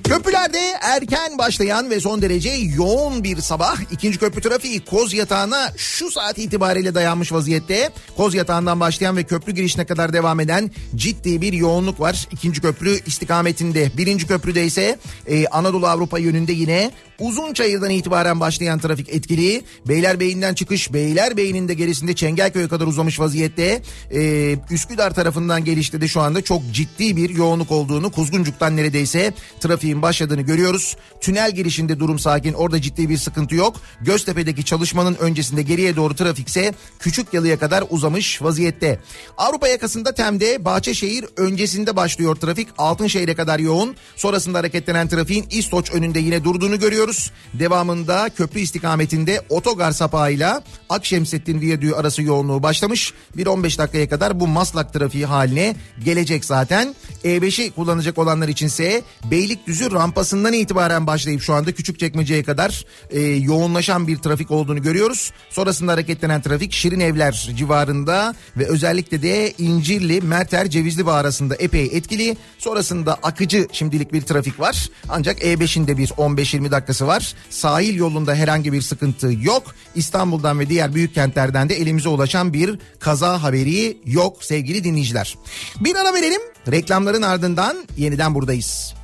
Köprülerde 0.03 0.59
erken 0.81 1.37
başlayan 1.37 1.89
ve 1.89 1.99
son 1.99 2.21
derece 2.21 2.49
yoğun 2.49 3.23
bir 3.23 3.37
sabah. 3.37 3.77
İkinci 3.91 4.19
köprü 4.19 4.41
trafiği 4.41 4.85
Koz 4.85 5.13
Yatağı'na 5.13 5.73
şu 5.77 6.11
saat 6.11 6.37
itibariyle 6.37 6.95
dayanmış 6.95 7.31
vaziyette. 7.31 7.89
Koz 8.17 8.35
Yatağı'ndan 8.35 8.79
başlayan 8.79 9.17
ve 9.17 9.23
köprü 9.23 9.51
girişine 9.51 9.85
kadar 9.85 10.13
devam 10.13 10.39
eden 10.39 10.71
ciddi 10.95 11.41
bir 11.41 11.53
yoğunluk 11.53 11.99
var. 11.99 12.27
İkinci 12.31 12.61
köprü 12.61 12.99
istikametinde. 13.05 13.91
Birinci 13.97 14.27
köprüde 14.27 14.65
ise 14.65 14.97
e, 15.27 15.47
Anadolu 15.47 15.87
Avrupa 15.87 16.19
yönünde 16.19 16.51
yine 16.51 16.91
Uzunçayır'dan 17.19 17.89
itibaren 17.89 18.39
başlayan 18.39 18.79
trafik 18.79 19.09
etkili. 19.09 19.63
Beylerbeyi'nden 19.87 20.53
çıkış 20.53 20.93
Beylerbeyi'nin 20.93 21.67
de 21.67 21.73
gerisinde 21.73 22.13
Çengelköy'e 22.15 22.67
kadar 22.67 22.87
uzamış 22.87 23.19
vaziyette. 23.19 23.81
Ee, 24.13 24.55
Üsküdar 24.71 25.13
tarafından 25.13 25.65
gelişte 25.65 26.01
de 26.01 26.07
şu 26.07 26.21
anda 26.21 26.41
çok 26.41 26.61
ciddi 26.73 27.17
bir 27.17 27.29
yoğunluk 27.29 27.71
olduğunu 27.71 28.11
Kuzguncuk'tan 28.11 28.77
neredeyse 28.77 29.18
trafiğin 29.59 30.01
başladığını 30.01 30.41
görüyoruz. 30.41 30.95
Tünel 31.21 31.51
girişinde 31.51 31.99
durum 31.99 32.19
sakin 32.19 32.53
orada 32.53 32.81
ciddi 32.81 33.09
bir 33.09 33.17
sıkıntı 33.17 33.55
yok. 33.55 33.75
Göztepe'deki 34.01 34.65
çalışmanın 34.65 35.15
öncesinde 35.15 35.61
geriye 35.61 35.95
doğru 35.95 36.15
trafikse 36.15 36.73
Küçük 36.99 37.33
Yalı'ya 37.33 37.59
kadar 37.59 37.83
uzamış 37.89 38.41
vaziyette. 38.41 38.99
Avrupa 39.37 39.67
yakasında 39.67 40.13
Tem'de 40.13 40.65
Bahçeşehir 40.65 41.25
öncesinde 41.37 41.95
başlıyor 41.95 42.35
trafik. 42.35 42.67
Altınşehir'e 42.77 43.35
kadar 43.35 43.59
yoğun. 43.59 43.95
Sonrasında 44.15 44.57
hareketlenen 44.57 45.07
trafiğin 45.07 45.45
İstoç 45.51 45.91
önünde 45.91 46.19
yine 46.19 46.43
durduğunu 46.43 46.79
görüyoruz. 46.79 47.31
Devamında 47.53 48.29
köprü 48.29 48.59
istikametinde 48.59 49.41
otogar 49.49 49.91
sapağıyla 49.91 50.61
Akşemsettin 50.89 51.61
Viyadüğü 51.61 51.93
arası 51.93 52.21
yoğunluğu 52.23 52.63
başlamış. 52.63 53.13
Bir 53.37 53.47
15 53.47 53.77
dakikaya 53.77 54.09
kadar 54.09 54.39
bu 54.39 54.47
Maslak 54.47 54.93
trafiği 54.93 55.25
haline 55.25 55.75
gelecek 56.05 56.45
zaten. 56.45 56.95
E5'i 57.23 57.71
kullanacak 57.71 58.17
olanlar 58.17 58.47
içinse 58.47 59.01
Beylikdüzü 59.31 59.91
rampasından 59.91 60.53
itibaren 60.53 61.07
başlayıp 61.07 61.41
şu 61.41 61.53
anda 61.53 61.71
Küçükçekmece'ye 61.71 62.43
kadar 62.43 62.85
e, 63.09 63.19
yoğunlaşan 63.21 64.07
bir 64.07 64.17
trafik 64.17 64.51
olduğunu 64.51 64.81
görüyoruz. 64.81 65.31
Sonrasında 65.49 65.91
hareketlenen 65.91 66.41
trafik 66.41 66.73
Şirin 66.73 66.99
Evler 66.99 67.51
civarında 67.57 68.35
ve 68.57 68.65
özellikle 68.65 69.21
de 69.21 69.53
İncirli, 69.57 70.21
Merter, 70.21 70.69
Cevizli 70.69 71.09
arasında 71.11 71.55
epey 71.55 71.85
etkili. 71.85 72.37
Sonrasında 72.57 73.13
akıcı 73.13 73.67
şimdilik 73.71 74.13
bir 74.13 74.21
trafik 74.21 74.59
var. 74.59 74.89
Ancak 75.09 75.43
E5'in 75.43 75.87
de 75.87 75.97
bir 75.97 76.07
15-20 76.07 76.71
dakikası 76.71 77.07
var. 77.07 77.33
Sahil 77.49 77.95
yolunda 77.95 78.35
herhangi 78.35 78.73
bir 78.73 78.81
sıkıntı 78.81 79.31
yok. 79.41 79.75
İstanbul'dan 79.95 80.59
ve 80.59 80.69
diğer 80.69 80.95
büyük 80.95 81.15
kentlerden 81.15 81.69
de 81.69 81.75
elimize 81.75 82.09
ulaşan 82.09 82.53
bir 82.53 82.79
kaza 82.99 83.43
haberi 83.43 83.97
yok 84.05 84.43
sevgili 84.43 84.83
dinleyiciler. 84.83 85.37
Bir 85.79 85.95
ara 85.95 86.13
verelim. 86.13 86.41
Reklamların 86.71 87.21
ardından 87.21 87.77
yeniden 87.97 88.35
buradayız. 88.35 88.98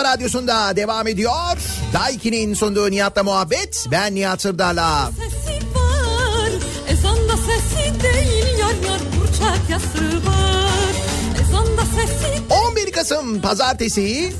Kafa 0.00 0.12
radyosunda 0.12 0.76
devam 0.76 1.06
ediyor. 1.06 1.56
Daiki'nin 1.92 2.54
sunduğu 2.54 2.90
Nihat'la 2.90 3.22
muhabbet. 3.22 3.86
Ben 3.90 4.14
Nihat 4.14 4.42
Sırdar'la. 4.42 5.10
Sesi 5.16 5.58
var 5.74 6.50
ezanda 6.88 7.36
sesi 7.36 8.02
değil 8.02 8.58
yar 8.58 8.90
yar 8.90 9.00
burçak 9.16 9.70
yası 9.70 10.26
var 10.26 10.94
ezanda 11.42 11.82
sesi 11.82 12.54
11 12.70 12.92
Kasım 12.92 13.40
Pazartesi 13.40 14.32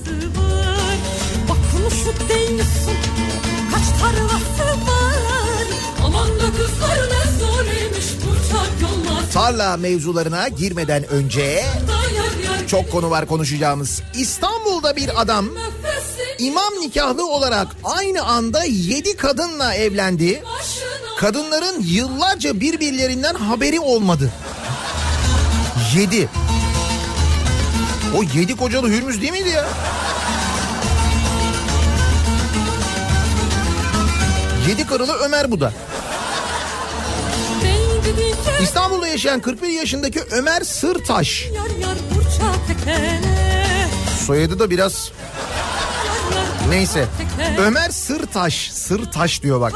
var 1.49 1.57
konuşup 1.73 2.29
değilsin 2.29 2.97
kaç 3.73 4.01
tarlası 4.01 4.81
var 4.87 5.67
aman 6.05 6.29
da 6.29 6.57
kızlar 6.57 6.99
ne 6.99 7.39
zor 7.41 7.65
imiş 7.65 8.07
burçak 8.27 8.71
yollar 8.83 9.33
tarla 9.33 9.77
mevzularına 9.77 10.49
girmeden 10.49 11.09
önce 11.09 11.65
çok 12.71 12.91
konu 12.91 13.11
var 13.11 13.27
konuşacağımız. 13.27 14.03
İstanbul'da 14.91 14.97
bir 14.97 15.21
adam 15.21 15.47
imam 16.39 16.73
nikahlı 16.81 17.27
olarak 17.27 17.69
aynı 17.85 18.23
anda 18.23 18.65
7 18.65 19.17
kadınla 19.17 19.75
evlendi. 19.75 20.43
Kadınların 21.19 21.83
yıllarca 21.83 22.61
birbirlerinden 22.61 23.35
haberi 23.35 23.81
olmadı. 23.81 24.31
7. 25.95 26.29
O 28.17 28.23
7 28.23 28.57
kocalı 28.57 28.89
Hürmüz 28.89 29.21
değil 29.21 29.33
miydi 29.33 29.49
ya? 29.49 29.69
Yedi 34.69 34.87
karılı 34.87 35.13
Ömer 35.13 35.51
bu 35.51 35.61
da. 35.61 35.73
İstanbul'da 38.63 39.09
yaşayan 39.09 39.41
41 39.41 39.69
yaşındaki 39.69 40.21
Ömer 40.31 40.61
Sırtaş. 40.61 41.47
yar 41.55 41.79
yar 41.81 41.97
Soyadı 44.27 44.59
da 44.59 44.71
biraz 44.71 45.13
neyse. 46.69 47.07
Ömer 47.59 47.91
Sırtaş. 47.91 48.71
Sırtaş 48.73 49.43
diyor 49.43 49.61
bak. 49.61 49.73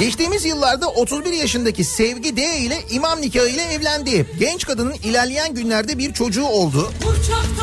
Geçtiğimiz 0.00 0.44
yıllarda 0.44 0.88
31 0.88 1.32
yaşındaki 1.32 1.84
Sevgi 1.84 2.36
D 2.36 2.58
ile 2.58 2.78
imam 2.90 3.20
nikahı 3.20 3.48
ile 3.48 3.62
evlendi. 3.62 4.26
Genç 4.38 4.66
kadının 4.66 4.92
ilerleyen 4.92 5.54
günlerde 5.54 5.98
bir 5.98 6.12
çocuğu 6.12 6.44
oldu. 6.44 6.92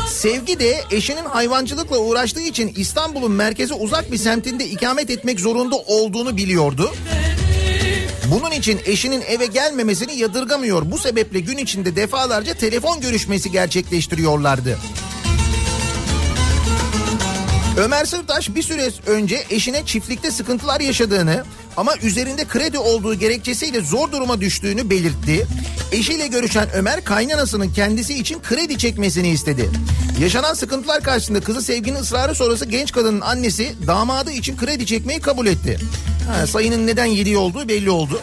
Sevgi 0.08 0.58
de 0.58 0.84
eşinin 0.90 1.24
hayvancılıkla 1.24 1.98
uğraştığı 1.98 2.40
için 2.40 2.74
İstanbul'un 2.76 3.32
merkeze 3.32 3.74
uzak 3.74 4.12
bir 4.12 4.18
semtinde 4.18 4.68
ikamet 4.68 5.10
etmek 5.10 5.40
zorunda 5.40 5.76
olduğunu 5.76 6.36
biliyordu. 6.36 6.94
Bunun 8.30 8.50
için 8.50 8.80
eşinin 8.84 9.22
eve 9.28 9.46
gelmemesini 9.46 10.16
yadırgamıyor. 10.16 10.90
Bu 10.90 10.98
sebeple 10.98 11.40
gün 11.40 11.58
içinde 11.58 11.96
defalarca 11.96 12.54
telefon 12.54 13.00
görüşmesi 13.00 13.50
gerçekleştiriyorlardı. 13.52 14.78
Ömer 17.78 18.04
Sırtaş 18.04 18.54
bir 18.54 18.62
süre 18.62 18.88
önce 19.06 19.44
eşine 19.50 19.86
çiftlikte 19.86 20.30
sıkıntılar 20.30 20.80
yaşadığını 20.80 21.44
ama 21.76 21.96
üzerinde 21.96 22.44
kredi 22.44 22.78
olduğu 22.78 23.14
gerekçesiyle 23.14 23.80
zor 23.80 24.12
duruma 24.12 24.40
düştüğünü 24.40 24.90
belirtti. 24.90 25.46
Eşiyle 25.92 26.26
görüşen 26.26 26.68
Ömer 26.74 27.04
kaynanasının 27.04 27.72
kendisi 27.72 28.14
için 28.14 28.42
kredi 28.42 28.78
çekmesini 28.78 29.28
istedi. 29.28 29.70
Yaşanan 30.20 30.54
sıkıntılar 30.54 31.02
karşısında 31.02 31.40
kızı 31.40 31.62
sevginin 31.62 31.98
ısrarı 31.98 32.34
sonrası 32.34 32.64
genç 32.64 32.92
kadının 32.92 33.20
annesi 33.20 33.74
damadı 33.86 34.30
için 34.30 34.56
kredi 34.56 34.86
çekmeyi 34.86 35.20
kabul 35.20 35.46
etti. 35.46 35.78
Ha, 36.30 36.46
sayının 36.46 36.86
neden 36.86 37.04
yediği 37.04 37.36
olduğu 37.36 37.68
belli 37.68 37.90
oldu. 37.90 38.20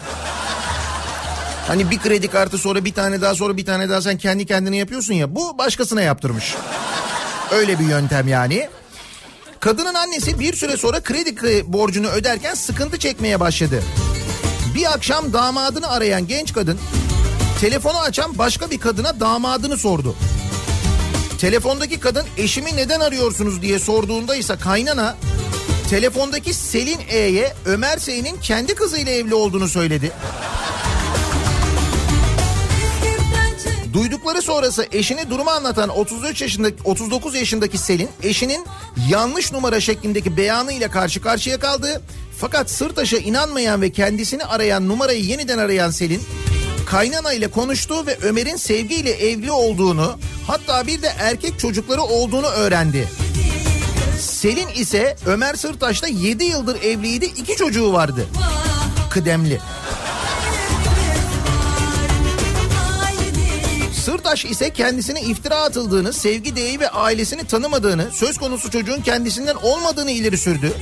Hani 1.68 1.90
bir 1.90 1.98
kredi 1.98 2.28
kartı 2.28 2.58
sonra 2.58 2.84
bir 2.84 2.94
tane 2.94 3.20
daha 3.20 3.34
sonra 3.34 3.56
bir 3.56 3.64
tane 3.64 3.90
daha 3.90 4.02
sen 4.02 4.18
kendi 4.18 4.46
kendine 4.46 4.76
yapıyorsun 4.76 5.14
ya 5.14 5.34
bu 5.34 5.58
başkasına 5.58 6.02
yaptırmış. 6.02 6.54
Öyle 7.50 7.78
bir 7.78 7.84
yöntem 7.84 8.28
yani. 8.28 8.68
Kadının 9.62 9.94
annesi 9.94 10.38
bir 10.38 10.56
süre 10.56 10.76
sonra 10.76 11.00
kredi 11.00 11.72
borcunu 11.72 12.08
öderken 12.08 12.54
sıkıntı 12.54 12.98
çekmeye 12.98 13.40
başladı. 13.40 13.82
Bir 14.74 14.92
akşam 14.92 15.32
damadını 15.32 15.88
arayan 15.88 16.26
genç 16.26 16.52
kadın 16.52 16.78
telefonu 17.60 17.98
açan 17.98 18.38
başka 18.38 18.70
bir 18.70 18.80
kadına 18.80 19.20
damadını 19.20 19.78
sordu. 19.78 20.16
Telefondaki 21.38 22.00
kadın 22.00 22.26
eşimi 22.36 22.76
neden 22.76 23.00
arıyorsunuz 23.00 23.62
diye 23.62 23.78
sorduğunda 23.78 24.36
ise 24.36 24.56
kaynana 24.56 25.16
telefondaki 25.90 26.54
Selin 26.54 27.00
E'ye 27.08 27.54
Ömer 27.66 27.98
Sey'in 27.98 28.36
kendi 28.42 28.74
kızıyla 28.74 29.12
evli 29.12 29.34
olduğunu 29.34 29.68
söyledi. 29.68 30.12
Duydukları 33.92 34.42
sonrası 34.42 34.86
eşine 34.92 35.30
durumu 35.30 35.50
anlatan 35.50 35.88
33 35.88 36.42
yaşındaki 36.42 36.76
39 36.84 37.34
yaşındaki 37.34 37.78
Selin 37.78 38.08
eşinin 38.22 38.66
yanlış 39.08 39.52
numara 39.52 39.80
şeklindeki 39.80 40.36
beyanıyla 40.36 40.90
karşı 40.90 41.22
karşıya 41.22 41.58
kaldı. 41.58 42.02
Fakat 42.38 42.70
Sırtaş'a 42.70 43.16
inanmayan 43.16 43.82
ve 43.82 43.90
kendisini 43.90 44.44
arayan 44.44 44.88
numarayı 44.88 45.24
yeniden 45.24 45.58
arayan 45.58 45.90
Selin 45.90 46.22
kaynana 46.86 47.32
ile 47.32 47.48
konuştu 47.48 48.06
ve 48.06 48.18
Ömer'in 48.22 48.56
sevgiyle 48.56 49.10
evli 49.10 49.52
olduğunu 49.52 50.18
hatta 50.46 50.86
bir 50.86 51.02
de 51.02 51.12
erkek 51.18 51.58
çocukları 51.58 52.02
olduğunu 52.02 52.46
öğrendi. 52.46 53.08
Selin 54.20 54.68
ise 54.68 55.16
Ömer 55.26 55.54
Sırtaş'ta 55.54 56.08
7 56.08 56.44
yıldır 56.44 56.82
evliydi 56.82 57.24
iki 57.24 57.56
çocuğu 57.56 57.92
vardı. 57.92 58.26
Kıdemli. 59.10 59.60
Sırtaş 64.04 64.44
ise 64.44 64.70
kendisine 64.70 65.20
iftira 65.20 65.56
atıldığını, 65.56 66.12
sevgi 66.12 66.56
deği 66.56 66.80
ve 66.80 66.88
ailesini 66.88 67.44
tanımadığını, 67.44 68.06
söz 68.12 68.38
konusu 68.38 68.70
çocuğun 68.70 69.00
kendisinden 69.00 69.54
olmadığını 69.54 70.10
ileri 70.10 70.38
sürdü. 70.38 70.72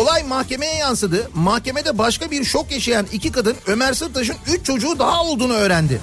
Olay 0.00 0.22
mahkemeye 0.22 0.74
yansıdı. 0.74 1.30
Mahkemede 1.34 1.98
başka 1.98 2.30
bir 2.30 2.44
şok 2.44 2.72
yaşayan 2.72 3.06
iki 3.12 3.32
kadın 3.32 3.56
Ömer 3.66 3.92
Sırtaş'ın 3.92 4.36
üç 4.54 4.66
çocuğu 4.66 4.98
daha 4.98 5.24
olduğunu 5.24 5.52
öğrendi. 5.52 6.00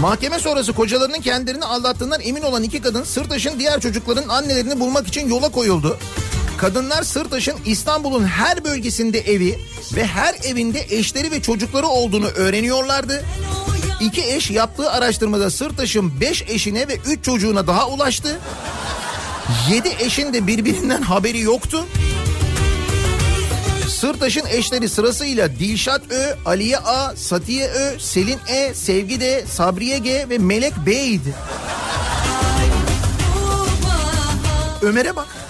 Mahkeme 0.00 0.38
sonrası 0.38 0.72
kocalarının 0.72 1.20
kendilerini 1.20 1.64
aldattığından 1.64 2.20
emin 2.20 2.42
olan 2.42 2.62
iki 2.62 2.82
kadın 2.82 3.04
Sırtaş'ın 3.04 3.58
diğer 3.58 3.80
çocukların 3.80 4.28
annelerini 4.28 4.80
bulmak 4.80 5.08
için 5.08 5.28
yola 5.28 5.48
koyuldu. 5.48 5.98
Kadınlar 6.60 7.02
Sırtaş'ın 7.02 7.56
İstanbul'un 7.66 8.24
her 8.24 8.64
bölgesinde 8.64 9.18
evi 9.18 9.58
ve 9.96 10.06
her 10.06 10.34
evinde 10.44 10.86
eşleri 10.90 11.30
ve 11.30 11.42
çocukları 11.42 11.86
olduğunu 11.86 12.26
öğreniyorlardı. 12.26 13.24
İki 14.00 14.22
eş 14.22 14.50
yaptığı 14.50 14.90
araştırmada 14.90 15.50
Sırtaş'ın 15.50 16.20
beş 16.20 16.42
eşine 16.48 16.88
ve 16.88 16.96
üç 17.06 17.24
çocuğuna 17.24 17.66
daha 17.66 17.88
ulaştı. 17.88 18.38
Yedi 19.70 19.88
eşin 20.00 20.32
de 20.32 20.46
birbirinden 20.46 21.02
haberi 21.02 21.40
yoktu. 21.40 21.86
Sırtaş'ın 23.88 24.46
eşleri 24.46 24.88
sırasıyla 24.88 25.50
Dilşat 25.50 26.02
Ö, 26.10 26.34
Aliye 26.44 26.78
A, 26.78 27.16
Satiye 27.16 27.68
Ö, 27.68 27.98
Selin 27.98 28.38
E, 28.48 28.74
Sevgi 28.74 29.20
D, 29.20 29.44
Sabriye 29.46 29.98
G 29.98 30.26
ve 30.28 30.38
Melek 30.38 30.74
B'ydi. 30.86 31.34
Ömer'e 34.82 35.16
bak. 35.16 35.49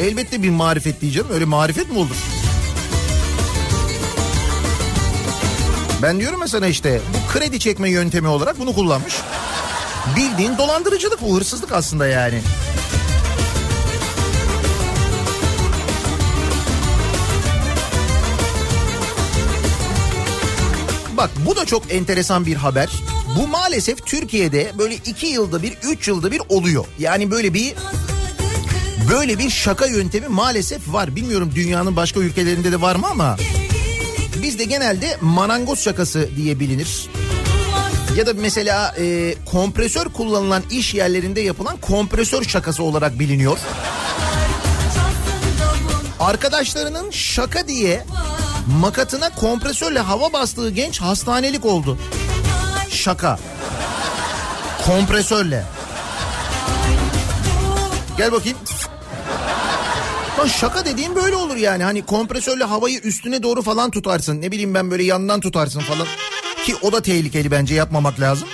Elbette 0.00 0.42
bir 0.42 0.50
marifet 0.50 1.00
diyeceğim. 1.00 1.28
Öyle 1.32 1.44
marifet 1.44 1.90
mi 1.90 1.98
olur? 1.98 2.16
Ben 6.02 6.20
diyorum 6.20 6.40
ya 6.40 6.48
sana 6.48 6.66
işte 6.66 7.00
bu 7.14 7.32
kredi 7.32 7.58
çekme 7.58 7.90
yöntemi 7.90 8.28
olarak 8.28 8.58
bunu 8.58 8.74
kullanmış. 8.74 9.14
Bildiğin 10.16 10.58
dolandırıcılık 10.58 11.22
bu 11.22 11.36
hırsızlık 11.36 11.72
aslında 11.72 12.06
yani. 12.06 12.40
Bak 21.16 21.30
bu 21.46 21.56
da 21.56 21.64
çok 21.64 21.92
enteresan 21.94 22.46
bir 22.46 22.54
haber. 22.56 22.88
Bu 23.38 23.48
maalesef 23.48 24.06
Türkiye'de 24.06 24.72
böyle 24.78 24.94
iki 24.94 25.26
yılda 25.26 25.62
bir, 25.62 25.72
üç 25.82 26.08
yılda 26.08 26.30
bir 26.30 26.42
oluyor. 26.48 26.84
Yani 26.98 27.30
böyle 27.30 27.54
bir 27.54 27.74
böyle 29.10 29.38
bir 29.38 29.50
şaka 29.50 29.86
yöntemi 29.86 30.28
maalesef 30.28 30.92
var. 30.92 31.16
Bilmiyorum 31.16 31.52
dünyanın 31.54 31.96
başka 31.96 32.20
ülkelerinde 32.20 32.72
de 32.72 32.80
var 32.80 32.96
mı 32.96 33.06
ama 33.06 33.36
bizde 34.42 34.64
genelde 34.64 35.16
marangoz 35.20 35.80
şakası 35.80 36.28
diye 36.36 36.60
bilinir. 36.60 37.08
Ya 38.16 38.26
da 38.26 38.34
mesela 38.34 38.94
e, 38.98 39.34
kompresör 39.52 40.04
kullanılan 40.04 40.62
iş 40.70 40.94
yerlerinde 40.94 41.40
yapılan 41.40 41.76
kompresör 41.76 42.44
şakası 42.44 42.82
olarak 42.82 43.18
biliniyor. 43.18 43.58
Arkadaşlarının 46.20 47.10
şaka 47.10 47.68
diye 47.68 48.04
makatına 48.80 49.30
kompresörle 49.34 49.98
hava 49.98 50.32
bastığı 50.32 50.70
genç 50.70 51.00
hastanelik 51.00 51.64
oldu. 51.64 51.98
Şaka. 52.90 53.38
Kompresörle. 54.86 55.64
Gel 58.18 58.32
bakayım. 58.32 58.58
Lan 60.38 60.46
şaka 60.46 60.84
dediğim 60.84 61.14
böyle 61.16 61.36
olur 61.36 61.56
yani. 61.56 61.84
Hani 61.84 62.06
kompresörle 62.06 62.64
havayı 62.64 62.98
üstüne 62.98 63.42
doğru 63.42 63.62
falan 63.62 63.90
tutarsın. 63.90 64.42
Ne 64.42 64.52
bileyim 64.52 64.74
ben 64.74 64.90
böyle 64.90 65.02
yandan 65.02 65.40
tutarsın 65.40 65.80
falan. 65.80 66.06
Ki 66.64 66.76
o 66.82 66.92
da 66.92 67.02
tehlikeli 67.02 67.50
bence 67.50 67.74
yapmamak 67.74 68.20
lazım. 68.20 68.48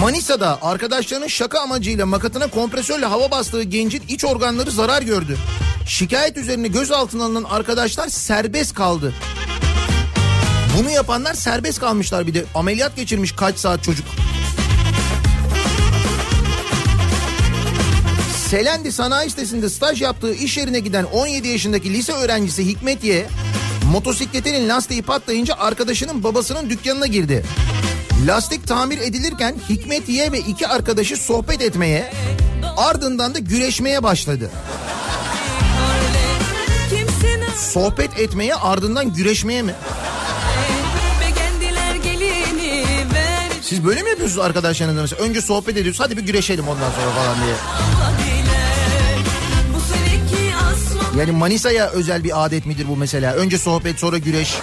Manisa'da 0.00 0.58
arkadaşlarının 0.62 1.26
şaka 1.26 1.60
amacıyla 1.60 2.06
makatına 2.06 2.46
kompresörle 2.46 3.06
hava 3.06 3.30
bastığı 3.30 3.62
gencin 3.62 4.02
iç 4.08 4.24
organları 4.24 4.70
zarar 4.70 5.02
gördü. 5.02 5.36
Şikayet 5.86 6.36
üzerine 6.36 6.68
gözaltına 6.68 7.24
alınan 7.24 7.44
arkadaşlar 7.44 8.08
serbest 8.08 8.74
kaldı. 8.74 9.14
Bunu 10.78 10.90
yapanlar 10.90 11.34
serbest 11.34 11.80
kalmışlar 11.80 12.26
bir 12.26 12.34
de. 12.34 12.44
Ameliyat 12.54 12.96
geçirmiş 12.96 13.32
kaç 13.32 13.56
saat 13.56 13.84
çocuk. 13.84 14.06
Selendi 18.50 18.92
sanayi 18.92 19.30
sitesinde 19.30 19.68
staj 19.68 20.02
yaptığı 20.02 20.34
iş 20.34 20.56
yerine 20.56 20.80
giden 20.80 21.04
17 21.04 21.48
yaşındaki 21.48 21.92
lise 21.92 22.12
öğrencisi 22.12 22.66
Hikmet 22.66 23.04
Y 23.04 23.26
motosikletinin 23.92 24.68
lastiği 24.68 25.02
patlayınca 25.02 25.54
arkadaşının 25.54 26.24
babasının 26.24 26.70
dükkanına 26.70 27.06
girdi. 27.06 27.44
Lastik 28.26 28.68
tamir 28.68 28.98
edilirken 28.98 29.54
Hikmet 29.68 30.08
Y 30.08 30.32
ve 30.32 30.38
iki 30.38 30.68
arkadaşı 30.68 31.16
sohbet 31.16 31.62
etmeye 31.62 32.12
ardından 32.76 33.34
da 33.34 33.38
güreşmeye 33.38 34.02
başladı. 34.02 34.50
Sohbet 37.56 38.18
etmeye 38.18 38.54
ardından 38.54 39.14
güreşmeye 39.14 39.62
mi? 39.62 39.74
Siz 43.62 43.84
böyle 43.84 44.02
mi 44.02 44.08
yapıyorsunuz 44.08 44.44
arkadaşlarınızla 44.44 45.02
mesela? 45.02 45.22
Önce 45.22 45.42
sohbet 45.42 45.76
ediyoruz 45.76 46.00
hadi 46.00 46.16
bir 46.16 46.22
güreşelim 46.22 46.68
ondan 46.68 46.90
sonra 46.90 47.10
falan 47.10 47.36
diye. 47.36 47.54
Yani 51.18 51.32
Manisa'ya 51.32 51.86
özel 51.88 52.24
bir 52.24 52.44
adet 52.44 52.66
midir 52.66 52.88
bu 52.88 52.96
mesela? 52.96 53.34
Önce 53.34 53.58
sohbet 53.58 53.98
sonra 54.00 54.18
güreş. 54.18 54.54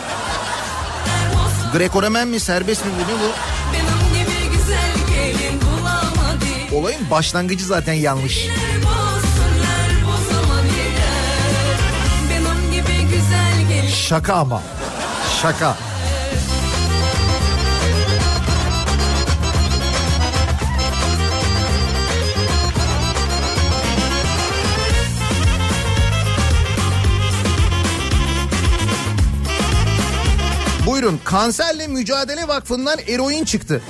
Greco-Romen 1.73 2.27
mi 2.27 2.39
serbest 2.39 2.85
mi 2.85 2.91
bu 2.97 3.01
ne 3.11 3.15
bu? 3.19 3.31
Olayın 6.75 7.09
başlangıcı 7.11 7.65
zaten 7.65 7.93
yanlış. 7.93 8.47
Şaka 14.07 14.33
ama. 14.33 14.61
Şaka. 15.41 15.77
Buyurun 30.87 31.19
Kanserle 31.23 31.87
Mücadele 31.87 32.47
Vakfı'ndan 32.47 32.99
eroin 33.07 33.45
çıktı. 33.45 33.81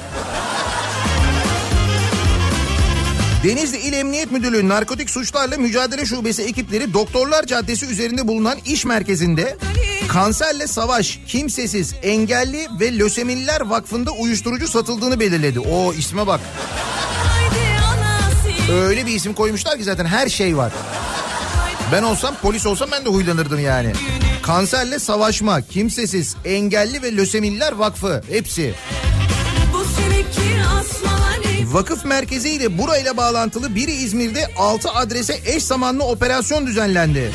Denizli 3.43 3.77
İl 3.77 3.93
Emniyet 3.93 4.31
Müdürlüğü 4.31 4.69
Narkotik 4.69 5.10
Suçlarla 5.10 5.57
Mücadele 5.57 6.05
Şubesi 6.05 6.43
ekipleri 6.43 6.93
Doktorlar 6.93 7.45
Caddesi 7.45 7.86
üzerinde 7.86 8.27
bulunan 8.27 8.57
iş 8.65 8.86
merkezinde 8.86 9.57
Kanserle 10.07 10.67
Savaş, 10.67 11.19
Kimsesiz, 11.27 11.95
Engelli 12.03 12.67
ve 12.79 12.97
Lösemililer 12.97 13.62
Vakfı'nda 13.62 14.12
uyuşturucu 14.12 14.67
satıldığını 14.67 15.19
belirledi. 15.19 15.60
O 15.60 15.93
isme 15.93 16.27
bak. 16.27 16.39
Öyle 18.71 19.05
bir 19.05 19.12
isim 19.13 19.33
koymuşlar 19.33 19.77
ki 19.77 19.83
zaten 19.83 20.05
her 20.05 20.29
şey 20.29 20.57
var. 20.57 20.73
Ben 21.91 22.03
olsam 22.03 22.36
polis 22.41 22.65
olsam 22.65 22.89
ben 22.91 23.05
de 23.05 23.10
huylanırdım 23.10 23.60
yani. 23.60 23.93
Kanserle 24.47 24.99
savaşma, 24.99 25.62
kimsesiz, 25.62 26.36
engelli 26.45 27.01
ve 27.01 27.15
lösemililer 27.15 27.71
vakfı 27.71 28.23
hepsi. 28.29 28.73
Asmaları 30.79 31.73
Vakıf 31.73 32.05
merkeziyle 32.05 32.77
burayla 32.77 33.17
bağlantılı 33.17 33.75
biri 33.75 33.91
İzmir'de 33.91 34.47
6 34.57 34.89
adrese 34.91 35.39
eş 35.45 35.63
zamanlı 35.63 36.03
operasyon 36.03 36.67
düzenlendi. 36.67 37.31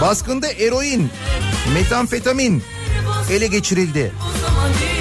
Baskında 0.00 0.48
eroin, 0.48 1.10
metamfetamin 1.74 2.62
ele 3.30 3.46
geçirildi. 3.46 4.12
Benim 4.80 4.93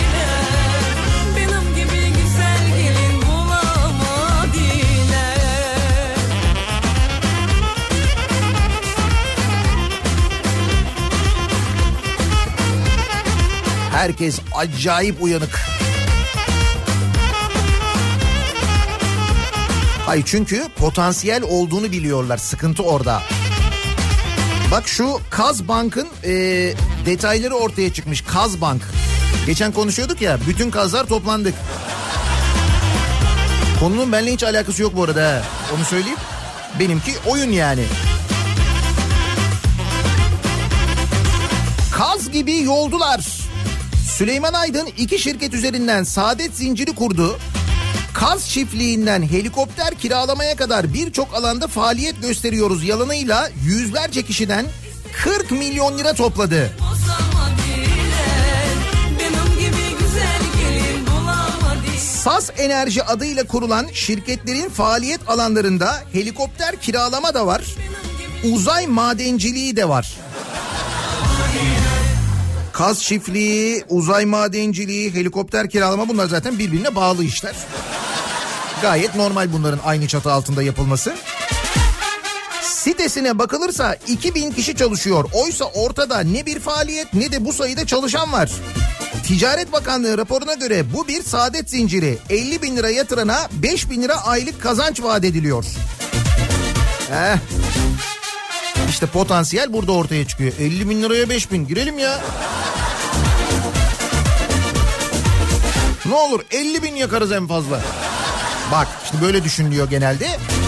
Herkes 14.03 14.39
acayip 14.55 15.23
uyanık. 15.23 15.59
Hayır 20.05 20.23
çünkü 20.25 20.63
potansiyel 20.75 21.43
olduğunu 21.43 21.91
biliyorlar. 21.91 22.37
Sıkıntı 22.37 22.83
orada. 22.83 23.21
Bak 24.71 24.87
şu 24.87 25.19
Kazbank'ın 25.29 26.07
e, 26.23 26.31
detayları 27.05 27.55
ortaya 27.55 27.93
çıkmış. 27.93 28.21
Kazbank. 28.21 28.81
Geçen 29.45 29.71
konuşuyorduk 29.71 30.21
ya 30.21 30.37
bütün 30.47 30.71
kazlar 30.71 31.05
toplandık. 31.05 31.55
Konunun 33.79 34.11
benimle 34.11 34.33
hiç 34.33 34.43
alakası 34.43 34.81
yok 34.81 34.95
bu 34.95 35.03
arada. 35.03 35.43
Onu 35.77 35.85
söyleyeyim. 35.85 36.19
Benimki 36.79 37.11
oyun 37.25 37.51
yani. 37.51 37.83
Kaz 41.91 42.31
gibi 42.31 42.63
yoldular. 42.63 43.42
Süleyman 44.17 44.53
Aydın 44.53 44.85
iki 44.97 45.19
şirket 45.19 45.53
üzerinden 45.53 46.03
saadet 46.03 46.55
zinciri 46.55 46.95
kurdu. 46.95 47.39
Kaz 48.13 48.49
çiftliğinden 48.49 49.21
helikopter 49.21 49.95
kiralamaya 49.95 50.55
kadar 50.55 50.93
birçok 50.93 51.35
alanda 51.35 51.67
faaliyet 51.67 52.21
gösteriyoruz 52.21 52.83
yalanıyla 52.83 53.49
yüzlerce 53.65 54.23
kişiden 54.23 54.65
40 55.23 55.51
milyon 55.51 55.97
lira 55.97 56.13
topladı. 56.13 56.71
SAS 61.97 62.49
Enerji 62.57 63.03
adıyla 63.03 63.43
kurulan 63.43 63.87
şirketlerin 63.93 64.69
faaliyet 64.69 65.29
alanlarında 65.29 66.03
helikopter 66.11 66.81
kiralama 66.81 67.33
da 67.33 67.47
var. 67.47 67.63
Uzay 68.43 68.87
madenciliği 68.87 69.75
de 69.75 69.89
var. 69.89 70.17
Kaz 72.73 73.03
çiftliği, 73.03 73.83
uzay 73.89 74.25
madenciliği, 74.25 75.13
helikopter 75.13 75.69
kiralama 75.69 76.09
bunlar 76.09 76.27
zaten 76.27 76.59
birbirine 76.59 76.95
bağlı 76.95 77.23
işler. 77.23 77.55
Gayet 78.81 79.15
normal 79.15 79.53
bunların 79.53 79.79
aynı 79.85 80.07
çatı 80.07 80.31
altında 80.31 80.63
yapılması. 80.63 81.13
Sitesine 82.61 83.39
bakılırsa 83.39 83.95
2000 84.07 84.51
kişi 84.51 84.75
çalışıyor. 84.75 85.25
Oysa 85.33 85.65
ortada 85.65 86.19
ne 86.19 86.45
bir 86.45 86.59
faaliyet 86.59 87.13
ne 87.13 87.31
de 87.31 87.45
bu 87.45 87.53
sayıda 87.53 87.87
çalışan 87.87 88.31
var. 88.31 88.51
Ticaret 89.27 89.71
Bakanlığı 89.71 90.17
raporuna 90.17 90.53
göre 90.53 90.93
bu 90.93 91.07
bir 91.07 91.23
saadet 91.23 91.69
zinciri. 91.69 92.17
50 92.29 92.61
bin 92.61 92.75
lira 92.75 92.89
yatırana 92.89 93.49
5 93.51 93.89
bin 93.89 94.01
lira 94.01 94.25
aylık 94.25 94.61
kazanç 94.61 95.01
vaat 95.01 95.25
ediliyor. 95.25 95.65
Eh. 97.11 97.37
İşte 98.93 99.05
potansiyel 99.05 99.73
burada 99.73 99.91
ortaya 99.91 100.27
çıkıyor. 100.27 100.53
50 100.59 100.89
bin 100.89 101.03
liraya 101.03 101.29
5 101.29 101.51
bin 101.51 101.67
girelim 101.67 101.99
ya. 101.99 102.21
Ne 106.05 106.15
olur 106.15 106.41
50 106.51 106.83
bin 106.83 106.95
yakarız 106.95 107.31
en 107.31 107.47
fazla. 107.47 107.81
Bak 108.71 108.87
şimdi 109.09 109.23
böyle 109.23 109.43
düşünülüyor 109.43 109.89
genelde. 109.89 110.27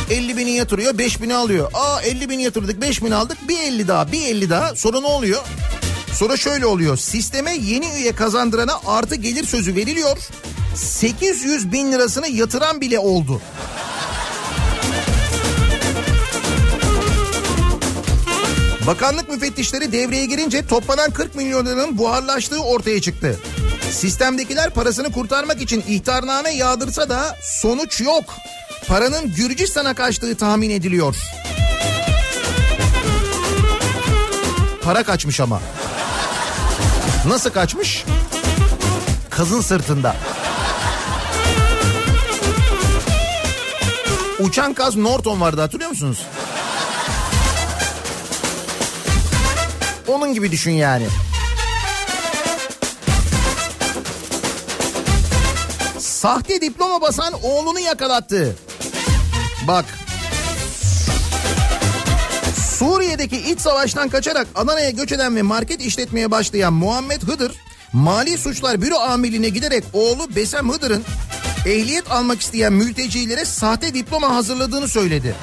50 0.09 0.37
bini 0.37 0.51
yatırıyor 0.51 0.97
5 0.97 1.21
bini 1.21 1.35
alıyor. 1.35 1.71
Aa 1.73 2.01
50 2.01 2.29
bini 2.29 2.43
yatırdık 2.43 2.81
5 2.81 3.03
bin 3.03 3.11
aldık 3.11 3.37
bir 3.49 3.59
50 3.59 3.87
daha 3.87 4.11
bir 4.11 4.21
50 4.27 4.49
daha. 4.49 4.75
Sonra 4.75 4.99
ne 4.99 5.07
oluyor? 5.07 5.41
Sonra 6.13 6.37
şöyle 6.37 6.65
oluyor. 6.65 6.97
Sisteme 6.97 7.55
yeni 7.55 7.89
üye 7.89 8.15
kazandırana 8.15 8.79
artı 8.87 9.15
gelir 9.15 9.45
sözü 9.45 9.75
veriliyor. 9.75 10.17
800 10.75 11.71
bin 11.71 11.91
lirasını 11.91 12.27
yatıran 12.27 12.81
bile 12.81 12.99
oldu. 12.99 13.41
Bakanlık 18.87 19.29
müfettişleri 19.29 19.91
devreye 19.91 20.25
girince 20.25 20.67
toplanan 20.67 21.11
40 21.11 21.35
milyon 21.35 21.65
liranın 21.65 21.97
buharlaştığı 21.97 22.63
ortaya 22.63 23.01
çıktı. 23.01 23.39
Sistemdekiler 23.91 24.69
parasını 24.69 25.11
kurtarmak 25.11 25.61
için 25.61 25.83
ihtarname 25.87 26.49
yağdırsa 26.49 27.09
da 27.09 27.37
sonuç 27.41 28.01
yok. 28.01 28.23
Paranın 28.87 29.33
Gürcistan'a 29.35 29.93
kaçtığı 29.93 30.35
tahmin 30.35 30.69
ediliyor. 30.69 31.15
Para 34.83 35.03
kaçmış 35.03 35.39
ama. 35.39 35.61
Nasıl 37.27 37.49
kaçmış? 37.49 38.05
Kazın 39.29 39.61
sırtında. 39.61 40.15
Uçan 44.39 44.73
kaz 44.73 44.95
Norton 44.95 45.41
vardı 45.41 45.61
hatırlıyor 45.61 45.89
musunuz? 45.89 46.19
Onun 50.07 50.33
gibi 50.33 50.51
düşün 50.51 50.71
yani. 50.71 51.07
Sahte 55.99 56.61
diploma 56.61 57.01
basan 57.01 57.33
oğlunu 57.43 57.79
yakalattı. 57.79 58.55
Bak. 59.67 59.85
Suriye'deki 62.79 63.37
iç 63.37 63.59
savaştan 63.59 64.09
kaçarak 64.09 64.47
Adana'ya 64.55 64.89
göç 64.89 65.11
eden 65.11 65.35
ve 65.35 65.41
market 65.41 65.81
işletmeye 65.81 66.31
başlayan 66.31 66.73
Muhammed 66.73 67.21
Hıdır, 67.21 67.51
Mali 67.93 68.37
Suçlar 68.37 68.81
Büro 68.81 68.95
amirliğine 68.95 69.49
giderek 69.49 69.83
oğlu 69.93 70.35
Besem 70.35 70.69
Hıdır'ın 70.69 71.03
ehliyet 71.65 72.11
almak 72.11 72.41
isteyen 72.41 72.73
mültecilere 72.73 73.45
sahte 73.45 73.93
diploma 73.93 74.35
hazırladığını 74.35 74.87
söyledi. 74.87 75.35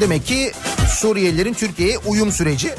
Demek 0.00 0.26
ki 0.26 0.52
Suriyelilerin 0.88 1.54
Türkiye'ye 1.54 1.98
uyum 1.98 2.32
süreci 2.32 2.74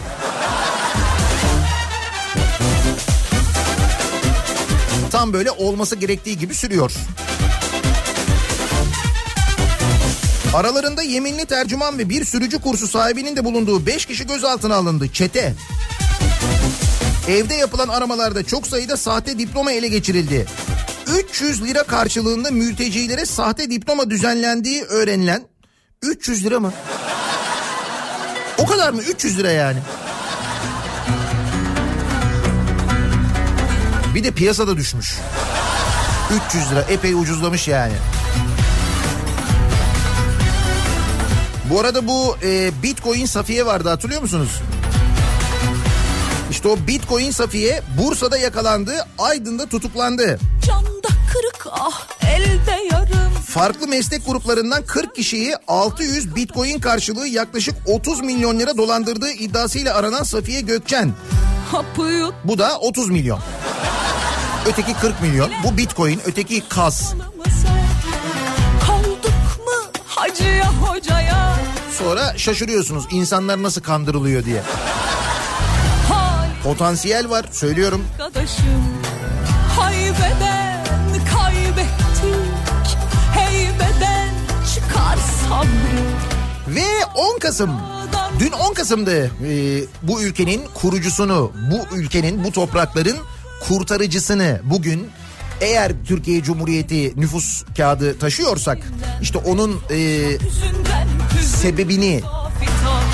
tam 5.12 5.34
böyle 5.34 5.52
olması 5.52 5.96
gerektiği 5.96 6.38
gibi 6.38 6.54
sürüyor. 6.54 6.91
Aralarında 10.54 11.04
yeminli 11.04 11.46
tercüman 11.46 12.00
ve 12.00 12.10
bir 12.10 12.26
sürücü 12.26 12.62
kursu 12.62 12.88
sahibinin 12.88 13.36
de 13.36 13.46
bulunduğu 13.46 13.86
5 13.86 14.06
kişi 14.06 14.28
gözaltına 14.28 14.76
alındı. 14.76 15.08
Çete. 15.13 15.54
Evde 17.28 17.54
yapılan 17.54 17.88
aramalarda 17.88 18.43
çok 18.43 18.67
sayıda 18.67 18.98
sahte 18.98 19.39
diploma 19.39 19.72
ele 19.72 19.88
geçirildi. 19.88 20.46
300 21.20 21.63
lira 21.63 21.84
karşılığında 21.84 22.52
mültecilere 22.52 23.26
sahte 23.26 23.72
diploma 23.72 24.10
düzenlendiği 24.10 24.84
öğrenilen 24.84 25.43
300 26.02 26.46
lira 26.46 26.60
mı? 26.60 26.74
O 28.68 28.70
kadar 28.70 28.94
mı? 28.94 29.02
300 29.02 29.38
lira 29.38 29.52
yani. 29.52 29.80
Bir 34.16 34.24
de 34.24 34.32
piyasada 34.32 34.78
düşmüş. 34.78 35.18
300 36.48 36.72
lira 36.72 36.82
epey 36.82 37.14
ucuzlamış 37.14 37.68
yani. 37.68 37.94
Bu 41.70 41.80
arada 41.80 42.08
bu 42.08 42.38
e, 42.44 42.72
Bitcoin 42.84 43.26
Safiye 43.26 43.66
vardı 43.66 43.90
hatırlıyor 43.90 44.22
musunuz? 44.22 44.62
İşte 46.52 46.68
o 46.68 46.78
Bitcoin 46.88 47.32
Safiye 47.32 47.82
Bursa'da 47.98 48.38
yakalandı, 48.38 48.94
Aydın'da 49.18 49.66
tutuklandı. 49.66 50.40
Canda 50.66 51.08
kırık 51.38 51.67
ah 51.71 52.08
elde 52.36 52.88
yarım 52.91 53.32
Farklı 53.45 53.88
meslek 53.88 54.26
gruplarından 54.26 54.86
40 54.86 55.15
kişiyi 55.15 55.56
600 55.67 56.36
Bitcoin 56.36 56.80
karşılığı 56.80 57.28
yaklaşık 57.28 57.76
30 57.86 58.21
milyon 58.21 58.60
lira 58.60 58.78
dolandırdığı 58.78 59.32
iddiasıyla 59.32 59.95
aranan 59.95 60.23
Safiye 60.23 60.62
Gökçen. 60.62 61.13
hapı 61.71 62.02
yut 62.02 62.34
Bu 62.43 62.58
da 62.58 62.78
30 62.80 63.10
milyon. 63.10 63.39
Öteki 64.65 64.93
40 64.93 65.21
milyon. 65.21 65.52
Bu 65.63 65.78
Bitcoin, 65.78 66.21
öteki 66.26 66.63
kas. 66.69 67.13
Kaldık 68.88 69.60
mı 69.65 69.91
hacıya 70.08 70.73
hocaya 70.73 71.56
Sonra 72.00 72.38
şaşırıyorsunuz 72.38 73.06
insanlar 73.12 73.63
nasıl 73.63 73.82
kandırılıyor 73.82 74.45
diye. 74.45 74.62
Potansiyel 76.63 77.30
var 77.30 77.45
söylüyorum. 77.52 78.06
arkadaşım 78.13 78.84
Haybeden 79.80 80.47
10 87.38 87.39
Kasım. 87.39 87.71
Dün 88.39 88.52
10 88.52 88.73
Kasım'dı 88.73 89.32
Ee, 89.45 89.84
bu 90.04 90.21
ülkenin 90.21 90.62
kurucusunu, 90.73 91.52
bu 91.71 91.95
ülkenin, 91.97 92.43
bu 92.43 92.52
toprakların 92.52 93.17
kurtarıcısını 93.67 94.62
bugün 94.63 95.08
eğer 95.62 95.91
Türkiye 96.08 96.43
Cumhuriyeti 96.43 97.13
nüfus 97.15 97.63
kağıdı 97.78 98.19
taşıyorsak 98.19 98.78
işte 99.21 99.38
onun 99.38 99.82
e, 99.91 99.97
sebebini 101.41 102.21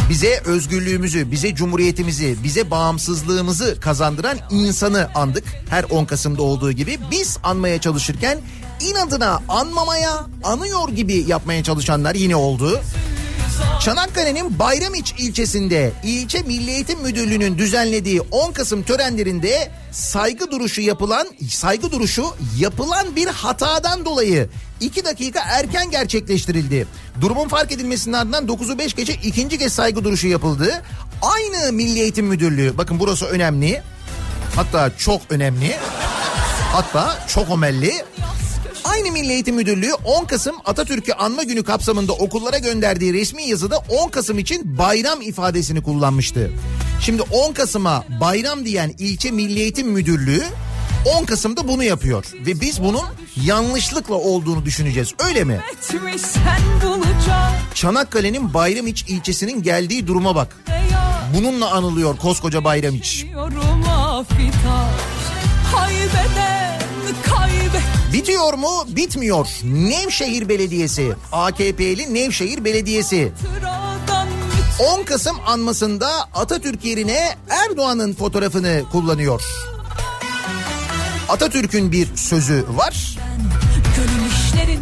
bize 0.09 0.41
özgürlüğümüzü, 0.45 1.31
bize 1.31 1.55
cumhuriyetimizi, 1.55 2.35
bize 2.43 2.71
bağımsızlığımızı 2.71 3.79
kazandıran 3.79 4.37
insanı 4.49 5.09
andık. 5.15 5.43
Her 5.69 5.83
10 5.83 6.05
Kasım'da 6.05 6.41
olduğu 6.41 6.71
gibi 6.71 6.99
biz 7.11 7.37
anmaya 7.43 7.81
çalışırken 7.81 8.39
inadına 8.81 9.41
anmamaya, 9.49 10.25
anıyor 10.43 10.89
gibi 10.89 11.25
yapmaya 11.27 11.63
çalışanlar 11.63 12.15
yine 12.15 12.35
oldu. 12.35 12.81
Çanakkale'nin 13.81 14.59
Bayramiç 14.59 15.13
ilçesinde 15.17 15.91
ilçe 16.03 16.39
Milli 16.41 16.71
Eğitim 16.71 17.01
Müdürlüğü'nün 17.01 17.57
düzenlediği 17.57 18.21
10 18.21 18.51
Kasım 18.51 18.83
törenlerinde 18.83 19.71
saygı 19.91 20.51
duruşu 20.51 20.81
yapılan 20.81 21.27
saygı 21.49 21.91
duruşu 21.91 22.25
yapılan 22.57 23.15
bir 23.15 23.27
hatadan 23.27 24.05
dolayı 24.05 24.49
2 24.81 25.05
dakika 25.05 25.39
erken 25.45 25.91
gerçekleştirildi. 25.91 26.87
Durumun 27.21 27.47
fark 27.47 27.71
edilmesinin 27.71 28.13
ardından 28.13 28.45
9'u 28.45 28.77
5 28.77 28.95
gece 28.95 29.13
ikinci 29.13 29.57
kez 29.57 29.73
saygı 29.73 30.03
duruşu 30.03 30.27
yapıldı. 30.27 30.83
Aynı 31.21 31.71
Milli 31.71 31.99
Eğitim 31.99 32.25
Müdürlüğü 32.25 32.77
bakın 32.77 32.99
burası 32.99 33.25
önemli. 33.25 33.81
Hatta 34.55 34.91
çok 34.97 35.21
önemli. 35.29 35.75
Hatta 36.71 37.25
çok 37.27 37.49
omelli. 37.49 37.93
Aynı 38.83 39.11
Milli 39.11 39.31
Eğitim 39.31 39.55
Müdürlüğü 39.55 39.93
10 39.93 40.25
Kasım 40.25 40.55
Atatürk'ü 40.65 41.13
anma 41.13 41.43
günü 41.43 41.63
kapsamında 41.63 42.13
okullara 42.13 42.57
gönderdiği 42.57 43.13
resmi 43.13 43.43
yazıda 43.43 43.77
10 43.77 44.09
Kasım 44.09 44.39
için 44.39 44.77
bayram 44.77 45.21
ifadesini 45.21 45.83
kullanmıştı. 45.83 46.51
Şimdi 47.01 47.21
10 47.21 47.53
Kasım'a 47.53 48.03
bayram 48.21 48.65
diyen 48.65 48.93
ilçe 48.99 49.31
Milli 49.31 49.59
Eğitim 49.59 49.87
Müdürlüğü 49.87 50.43
10 51.21 51.25
Kasım'da 51.25 51.67
bunu 51.67 51.83
yapıyor. 51.83 52.25
Ve 52.45 52.61
biz 52.61 52.83
bunun 52.83 53.03
yanlışlıkla 53.43 54.15
olduğunu 54.15 54.65
düşüneceğiz. 54.65 55.13
Öyle 55.27 55.43
mi? 55.43 55.59
Çanakkale'nin 57.73 58.53
Bayramiç 58.53 59.05
ilçesinin 59.07 59.63
geldiği 59.63 60.07
duruma 60.07 60.35
bak. 60.35 60.57
Bununla 61.37 61.71
anılıyor 61.71 62.17
koskoca 62.17 62.63
Bayramiç. 62.63 63.25
Kaybet 65.75 66.33
Bitiyor 68.13 68.53
mu? 68.53 68.83
Bitmiyor. 68.87 69.47
Nevşehir 69.63 70.49
Belediyesi, 70.49 71.13
AKP'li 71.31 72.13
Nevşehir 72.13 72.65
Belediyesi 72.65 73.31
Sıradan 73.41 74.27
10 74.99 75.03
Kasım 75.03 75.37
anmasında 75.45 76.09
Atatürk 76.33 76.85
yerine 76.85 77.35
Erdoğan'ın 77.49 78.13
fotoğrafını 78.13 78.83
kullanıyor. 78.91 79.41
Atatürk'ün 81.29 81.91
bir 81.91 82.15
sözü 82.15 82.65
var. 82.69 83.17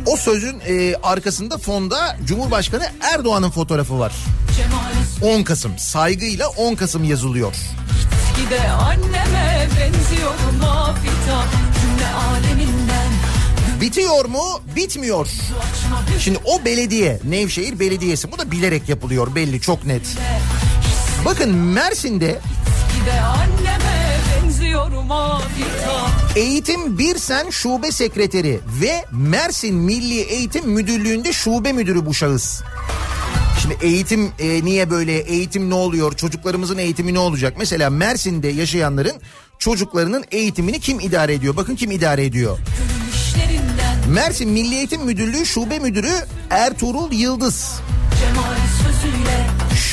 O 0.06 0.18
sözün 0.18 0.60
e, 0.68 0.96
arkasında 0.96 1.58
fonda 1.58 2.18
Cumhurbaşkanı 2.26 2.84
Erdoğan'ın 3.02 3.50
fotoğrafı 3.50 4.00
var. 4.00 4.14
cemali 4.58 5.36
10 5.40 5.44
Kasım 5.44 5.78
saygıyla 5.78 6.48
10 6.48 6.76
Kasım 6.76 7.04
yazılıyor. 7.04 7.54
gide 8.38 8.70
anneme 8.72 9.68
benziyorum 9.80 10.64
afitar 10.70 11.46
Cümle 11.82 12.08
aleminden 12.10 12.71
Bitiyor 13.82 14.26
mu? 14.26 14.62
Bitmiyor. 14.76 15.28
Şimdi 16.20 16.40
o 16.46 16.66
belediye, 16.66 17.20
Nevşehir 17.24 17.80
Belediyesi 17.80 18.32
bu 18.32 18.38
da 18.38 18.52
bilerek 18.52 18.90
yapılıyor 18.90 19.36
belli 19.36 19.62
çok 19.62 19.86
net. 19.86 20.02
Bakın 21.26 21.56
Mersin'de 21.56 22.40
Eğitim 26.36 26.98
Birsen 26.98 27.50
Şube 27.50 27.92
Sekreteri 27.92 28.60
ve 28.82 29.06
Mersin 29.12 29.76
Milli 29.76 30.20
Eğitim 30.20 30.70
Müdürlüğü'nde 30.70 31.34
şube 31.34 31.74
müdürü 31.74 32.06
bu 32.06 32.14
şahıs. 32.14 32.62
Şimdi 33.62 33.78
eğitim 33.82 34.32
e, 34.40 34.66
niye 34.66 34.90
böyle 34.90 35.20
eğitim 35.20 35.70
ne 35.70 35.74
oluyor 35.74 36.16
çocuklarımızın 36.16 36.78
eğitimi 36.78 37.14
ne 37.14 37.20
olacak? 37.20 37.54
Mesela 37.58 37.90
Mersin'de 37.90 38.48
yaşayanların 38.48 39.16
çocuklarının 39.60 40.26
eğitimini 40.32 40.80
kim 40.80 41.00
idare 41.00 41.34
ediyor? 41.34 41.58
Bakın 41.58 41.76
kim 41.76 41.92
idare 41.92 42.26
ediyor? 42.26 42.58
işlerinden 42.60 43.01
Mersin 44.12 44.50
Milli 44.50 44.76
Eğitim 44.76 45.06
Müdürlüğü 45.06 45.46
Şube 45.46 45.80
Müdürü 45.80 46.12
Ertuğrul 46.50 47.12
Yıldız. 47.12 47.82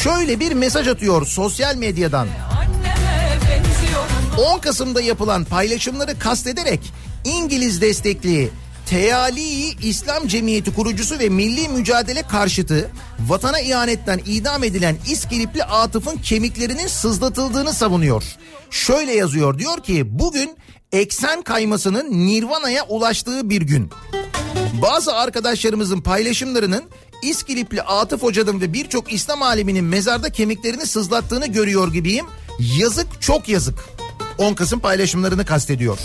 Şöyle 0.02 0.40
bir 0.40 0.52
mesaj 0.52 0.88
atıyor 0.88 1.26
sosyal 1.26 1.76
medyadan. 1.76 2.28
anneme 2.58 3.38
benziyorum 3.48 4.54
10 4.56 4.58
Kasım'da 4.58 5.00
yapılan 5.00 5.44
paylaşımları 5.44 6.18
kastederek 6.18 6.92
İngiliz 7.24 7.80
destekli 7.80 8.50
Teali 8.90 9.86
İslam 9.88 10.28
Cemiyeti 10.28 10.74
kurucusu 10.74 11.18
ve 11.18 11.28
milli 11.28 11.68
mücadele 11.68 12.22
karşıtı 12.22 12.90
vatana 13.28 13.60
ihanetten 13.60 14.20
idam 14.26 14.64
edilen 14.64 14.96
İskilipli 15.08 15.64
Atıf'ın 15.64 16.16
kemiklerinin 16.16 16.86
sızlatıldığını 16.86 17.72
savunuyor. 17.72 18.24
Şöyle 18.70 19.14
yazıyor 19.14 19.58
diyor 19.58 19.82
ki 19.82 20.18
bugün 20.18 20.56
eksen 20.92 21.42
kaymasının 21.42 22.26
Nirvana'ya 22.26 22.86
ulaştığı 22.86 23.50
bir 23.50 23.62
gün. 23.62 23.90
Bazı 24.82 25.14
arkadaşlarımızın 25.14 26.00
paylaşımlarının 26.00 26.84
İskilipli 27.22 27.82
Atıf 27.82 28.22
Hoca'nın 28.22 28.60
ve 28.60 28.72
birçok 28.72 29.12
İslam 29.12 29.42
aleminin 29.42 29.84
mezarda 29.84 30.30
kemiklerini 30.30 30.86
sızlattığını 30.86 31.46
görüyor 31.46 31.92
gibiyim. 31.92 32.26
Yazık 32.78 33.22
çok 33.22 33.48
yazık. 33.48 33.84
10 34.38 34.54
Kasım 34.54 34.80
paylaşımlarını 34.80 35.44
kastediyor. 35.44 35.98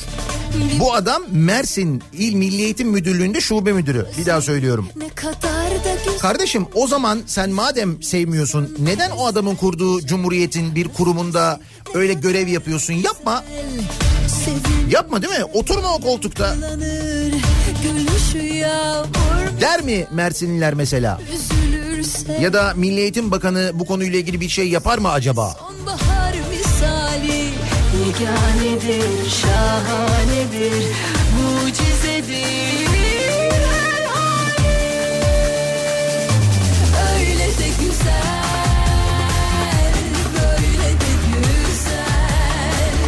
Bu 0.80 0.94
adam 0.94 1.24
Mersin 1.32 2.04
İl 2.14 2.34
Milli 2.34 2.62
Eğitim 2.62 2.90
Müdürlüğü'nde 2.90 3.42
şube 3.42 3.74
müdürü. 3.74 4.08
Bir 4.18 4.26
daha 4.26 4.42
söylüyorum. 4.42 4.90
Kardeşim 6.22 6.66
o 6.74 6.88
zaman 6.88 7.22
sen 7.26 7.50
madem 7.50 8.04
sevmiyorsun 8.04 8.78
neden 8.80 9.12
o 9.12 9.26
adamın 9.26 9.56
kurduğu 9.56 10.06
cumhuriyetin 10.06 10.76
bir 10.76 10.88
kurumunda 10.88 11.60
öyle 11.94 12.14
görev 12.14 12.48
yapıyorsun? 12.48 12.94
Yapma. 12.94 13.44
Yapma 14.90 15.22
değil 15.22 15.40
mi? 15.40 15.46
Oturma 15.54 15.94
o 15.96 16.00
koltukta. 16.02 16.56
Der 19.62 19.82
mi 19.82 20.08
Mersinliler 20.12 20.74
mesela? 20.74 21.22
Ya 22.42 22.54
da 22.54 22.74
Milli 22.76 23.00
Eğitim 23.00 23.32
Bakanı 23.32 23.72
bu 23.74 23.86
konuyla 23.86 24.20
ilgili 24.20 24.42
bir 24.42 24.50
şey 24.50 24.70
yapar 24.70 24.98
mı 24.98 25.12
acaba? 25.12 25.56
Sonbahar 25.60 26.34
misali 26.52 27.50
Yeganedir, 28.20 29.30
şahanedir 29.30 30.86
Mucizedir 31.36 32.88
her 33.52 34.06
hali 34.06 34.78
Öyle 37.10 37.48
de 37.48 37.68
güzel 37.80 38.24
Böyle 40.34 40.90
de 40.90 41.14
güzel 41.28 43.04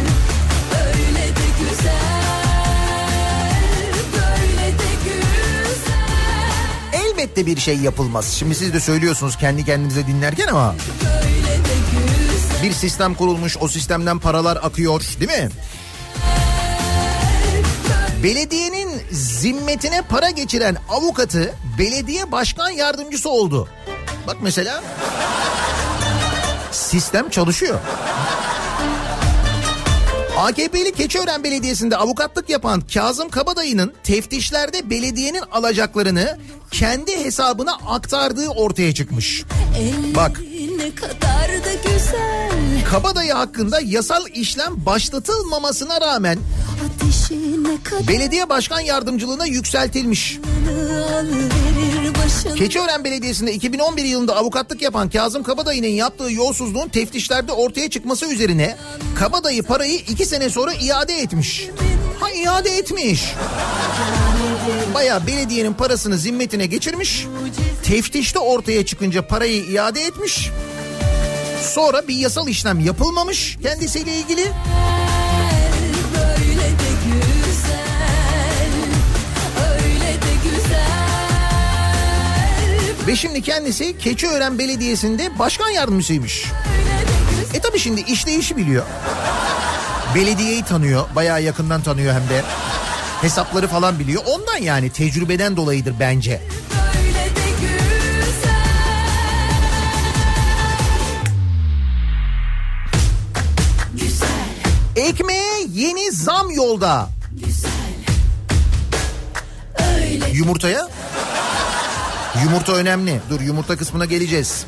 Öyle 0.86 1.26
de 1.28 1.46
güzel 1.60 2.02
Böyle 4.12 4.66
de 4.78 4.90
güzel 5.04 6.10
Elbette 6.92 7.46
bir 7.46 7.56
şey 7.60 7.76
yapılmaz. 7.76 8.26
Şimdi 8.26 8.54
siz 8.54 8.74
de 8.74 8.80
söylüyorsunuz 8.80 9.36
kendi 9.36 9.64
kendinize 9.64 10.06
dinlerken 10.06 10.46
ama 10.48 10.74
Böyle 11.04 11.35
bir 12.66 12.72
sistem 12.72 13.14
kurulmuş 13.14 13.56
o 13.60 13.68
sistemden 13.68 14.18
paralar 14.18 14.58
akıyor 14.62 15.02
değil 15.20 15.30
mi? 15.42 15.48
Belediyenin 18.22 18.90
zimmetine 19.10 20.02
para 20.02 20.30
geçiren 20.30 20.76
avukatı 20.88 21.54
belediye 21.78 22.32
başkan 22.32 22.70
yardımcısı 22.70 23.30
oldu. 23.30 23.68
Bak 24.26 24.36
mesela 24.42 24.82
sistem 26.72 27.30
çalışıyor. 27.30 27.78
AKP'li 30.36 30.92
Keçiören 30.92 31.44
Belediyesi'nde 31.44 31.96
avukatlık 31.96 32.50
yapan 32.50 32.80
Kazım 32.94 33.28
Kabadayı'nın 33.28 33.94
teftişlerde 34.04 34.90
belediyenin 34.90 35.42
alacaklarını 35.52 36.38
kendi 36.70 37.24
hesabına 37.24 37.74
aktardığı 37.74 38.48
ortaya 38.48 38.94
çıkmış. 38.94 39.44
Bak. 40.14 40.40
Ne 40.78 40.94
kadar 40.94 41.48
da 41.48 41.74
güzel 41.74 42.45
Kabadayı 42.90 43.32
hakkında 43.32 43.80
yasal 43.80 44.26
işlem 44.34 44.86
başlatılmamasına 44.86 46.00
rağmen 46.00 46.38
belediye 48.08 48.48
başkan 48.48 48.80
yardımcılığına 48.80 49.46
yükseltilmiş. 49.46 50.38
Keçiören 52.56 53.04
Belediyesi'nde 53.04 53.52
2011 53.52 54.04
yılında 54.04 54.36
avukatlık 54.36 54.82
yapan 54.82 55.10
Kazım 55.10 55.42
Kabadayı'nın 55.42 55.86
yaptığı 55.86 56.32
yolsuzluğun 56.32 56.88
teftişlerde 56.88 57.52
ortaya 57.52 57.90
çıkması 57.90 58.32
üzerine 58.32 58.76
Kabadayı 59.14 59.62
parayı 59.62 59.94
iki 59.96 60.26
sene 60.26 60.50
sonra 60.50 60.72
iade 60.72 61.14
etmiş. 61.14 61.68
Ha 62.20 62.30
iade 62.30 62.70
etmiş. 62.70 63.34
Baya 64.94 65.26
belediyenin 65.26 65.74
parasını 65.74 66.18
zimmetine 66.18 66.66
geçirmiş. 66.66 67.26
Teftişte 67.82 68.38
ortaya 68.38 68.86
çıkınca 68.86 69.26
parayı 69.26 69.64
iade 69.64 70.02
etmiş. 70.02 70.50
Sonra 71.76 72.08
bir 72.08 72.14
yasal 72.14 72.48
işlem 72.48 72.80
yapılmamış 72.80 73.58
kendisiyle 73.62 74.16
ilgili. 74.16 74.46
Ve 83.06 83.16
şimdi 83.16 83.42
kendisi 83.42 83.98
Keçiören 83.98 84.58
Belediyesi'nde 84.58 85.38
başkan 85.38 85.68
yardımcısıymış. 85.68 86.44
E 87.54 87.60
tabi 87.60 87.78
şimdi 87.78 88.00
işleyişi 88.00 88.56
biliyor. 88.56 88.84
Belediyeyi 90.14 90.64
tanıyor. 90.64 91.04
Bayağı 91.14 91.42
yakından 91.42 91.82
tanıyor 91.82 92.14
hem 92.14 92.28
de. 92.28 92.42
Hesapları 93.22 93.68
falan 93.68 93.98
biliyor. 93.98 94.22
Ondan 94.26 94.56
yani 94.56 94.90
tecrübeden 94.90 95.56
dolayıdır 95.56 95.94
bence. 96.00 96.40
Zam 106.26 106.50
yolda. 106.50 107.08
Öyle 109.98 110.30
Yumurtaya? 110.32 110.88
Yumurta 112.44 112.72
önemli. 112.72 113.20
Dur 113.30 113.40
yumurta 113.40 113.76
kısmına 113.76 114.04
geleceğiz. 114.04 114.64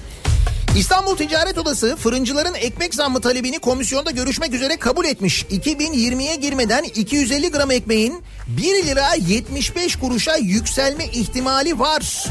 İstanbul 0.77 1.17
Ticaret 1.17 1.59
Odası 1.59 1.97
fırıncıların 1.97 2.55
ekmek 2.55 2.95
zammı 2.95 3.21
talebini 3.21 3.59
komisyonda 3.59 4.11
görüşmek 4.11 4.55
üzere 4.55 4.77
kabul 4.77 5.05
etmiş. 5.05 5.43
2020'ye 5.43 6.37
girmeden 6.37 6.83
250 6.83 7.51
gram 7.51 7.71
ekmeğin 7.71 8.23
1 8.49 8.63
lira 8.87 9.15
75 9.15 9.97
kuruşa 9.97 10.37
yükselme 10.37 11.05
ihtimali 11.05 11.79
var. 11.79 12.25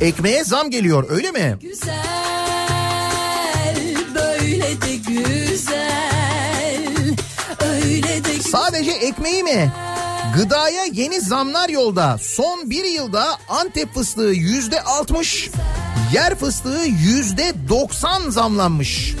Ekmeğe 0.00 0.44
zam 0.44 0.70
geliyor 0.70 1.06
öyle 1.10 1.30
mi? 1.30 1.58
güzel 1.60 2.31
Sadece 8.52 8.90
ekmeği 8.90 9.42
mi? 9.42 9.72
Gıdaya 10.36 10.84
yeni 10.84 11.20
zamlar 11.20 11.68
yolda. 11.68 12.18
Son 12.20 12.70
bir 12.70 12.84
yılda 12.84 13.24
Antep 13.48 13.94
fıstığı 13.94 14.22
yüzde 14.22 14.82
60, 14.82 15.50
yer 16.12 16.34
fıstığı 16.34 16.82
yüzde 17.04 17.54
90 17.68 18.30
zamlanmış. 18.30 19.14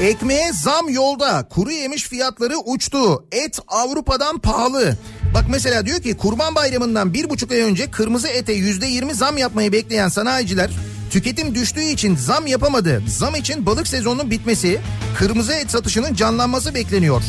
Ekmeğe 0.00 0.52
zam 0.52 0.88
yolda. 0.88 1.48
Kuru 1.48 1.70
yemiş 1.70 2.04
fiyatları 2.04 2.58
uçtu. 2.58 3.24
Et 3.32 3.58
Avrupa'dan 3.68 4.38
pahalı. 4.38 4.96
Bak 5.34 5.44
mesela 5.48 5.86
diyor 5.86 6.02
ki 6.02 6.16
Kurban 6.16 6.54
Bayramı'ndan 6.54 7.14
bir 7.14 7.30
buçuk 7.30 7.52
ay 7.52 7.60
önce 7.60 7.90
kırmızı 7.90 8.28
ete 8.28 8.52
yüzde 8.52 8.86
yirmi 8.86 9.14
zam 9.14 9.38
yapmayı 9.38 9.72
bekleyen 9.72 10.08
sanayiciler 10.08 10.70
tüketim 11.10 11.54
düştüğü 11.54 11.82
için 11.82 12.16
zam 12.16 12.46
yapamadı. 12.46 13.02
Zam 13.08 13.34
için 13.34 13.66
balık 13.66 13.88
sezonunun 13.88 14.30
bitmesi, 14.30 14.80
kırmızı 15.18 15.52
et 15.52 15.70
satışının 15.70 16.14
canlanması 16.14 16.74
bekleniyor. 16.74 17.22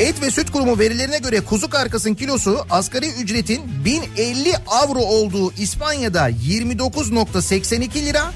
Et 0.00 0.22
ve 0.22 0.30
Süt 0.30 0.50
Kurumu 0.50 0.78
verilerine 0.78 1.18
göre 1.18 1.40
kuzu 1.40 1.70
karkasın 1.70 2.14
kilosu 2.14 2.58
asgari 2.70 3.08
ücretin 3.08 3.84
1050 3.84 4.52
avro 4.66 5.00
olduğu 5.00 5.52
İspanya'da 5.52 6.30
29.82 6.30 8.06
lira, 8.06 8.32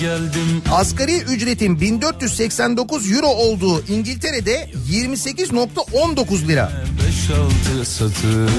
geldim 0.00 0.62
Asgari 0.72 1.16
ücretin 1.16 1.80
1489 1.80 3.12
euro 3.12 3.26
olduğu 3.26 3.84
İngiltere'de 3.86 4.70
28.19 4.90 6.48
lira. 6.48 6.72
5-6 7.80 7.84
satır 7.84 8.50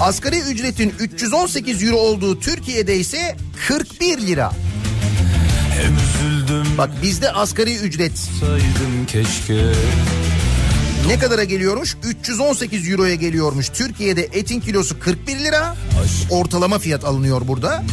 Asgari 0.00 0.38
ücretin 0.38 0.94
318 0.98 1.82
euro 1.82 1.96
olduğu 1.96 2.40
Türkiye'de 2.40 2.96
ise 2.96 3.36
41 3.68 4.18
lira. 4.18 4.52
Hem 5.70 5.94
üzüldüm 5.94 6.78
Bak 6.78 6.90
bizde 7.02 7.32
asgari 7.32 7.76
ücret 7.76 8.18
saydım 8.18 9.06
keşke 9.06 9.72
ne 11.08 11.18
kadara 11.18 11.44
geliyormuş? 11.44 11.96
318 12.04 12.90
euroya 12.90 13.14
geliyormuş. 13.14 13.68
Türkiye'de 13.68 14.28
etin 14.32 14.60
kilosu 14.60 14.98
41 14.98 15.38
lira. 15.38 15.76
Ortalama 16.30 16.78
fiyat 16.78 17.04
alınıyor 17.04 17.48
burada. 17.48 17.84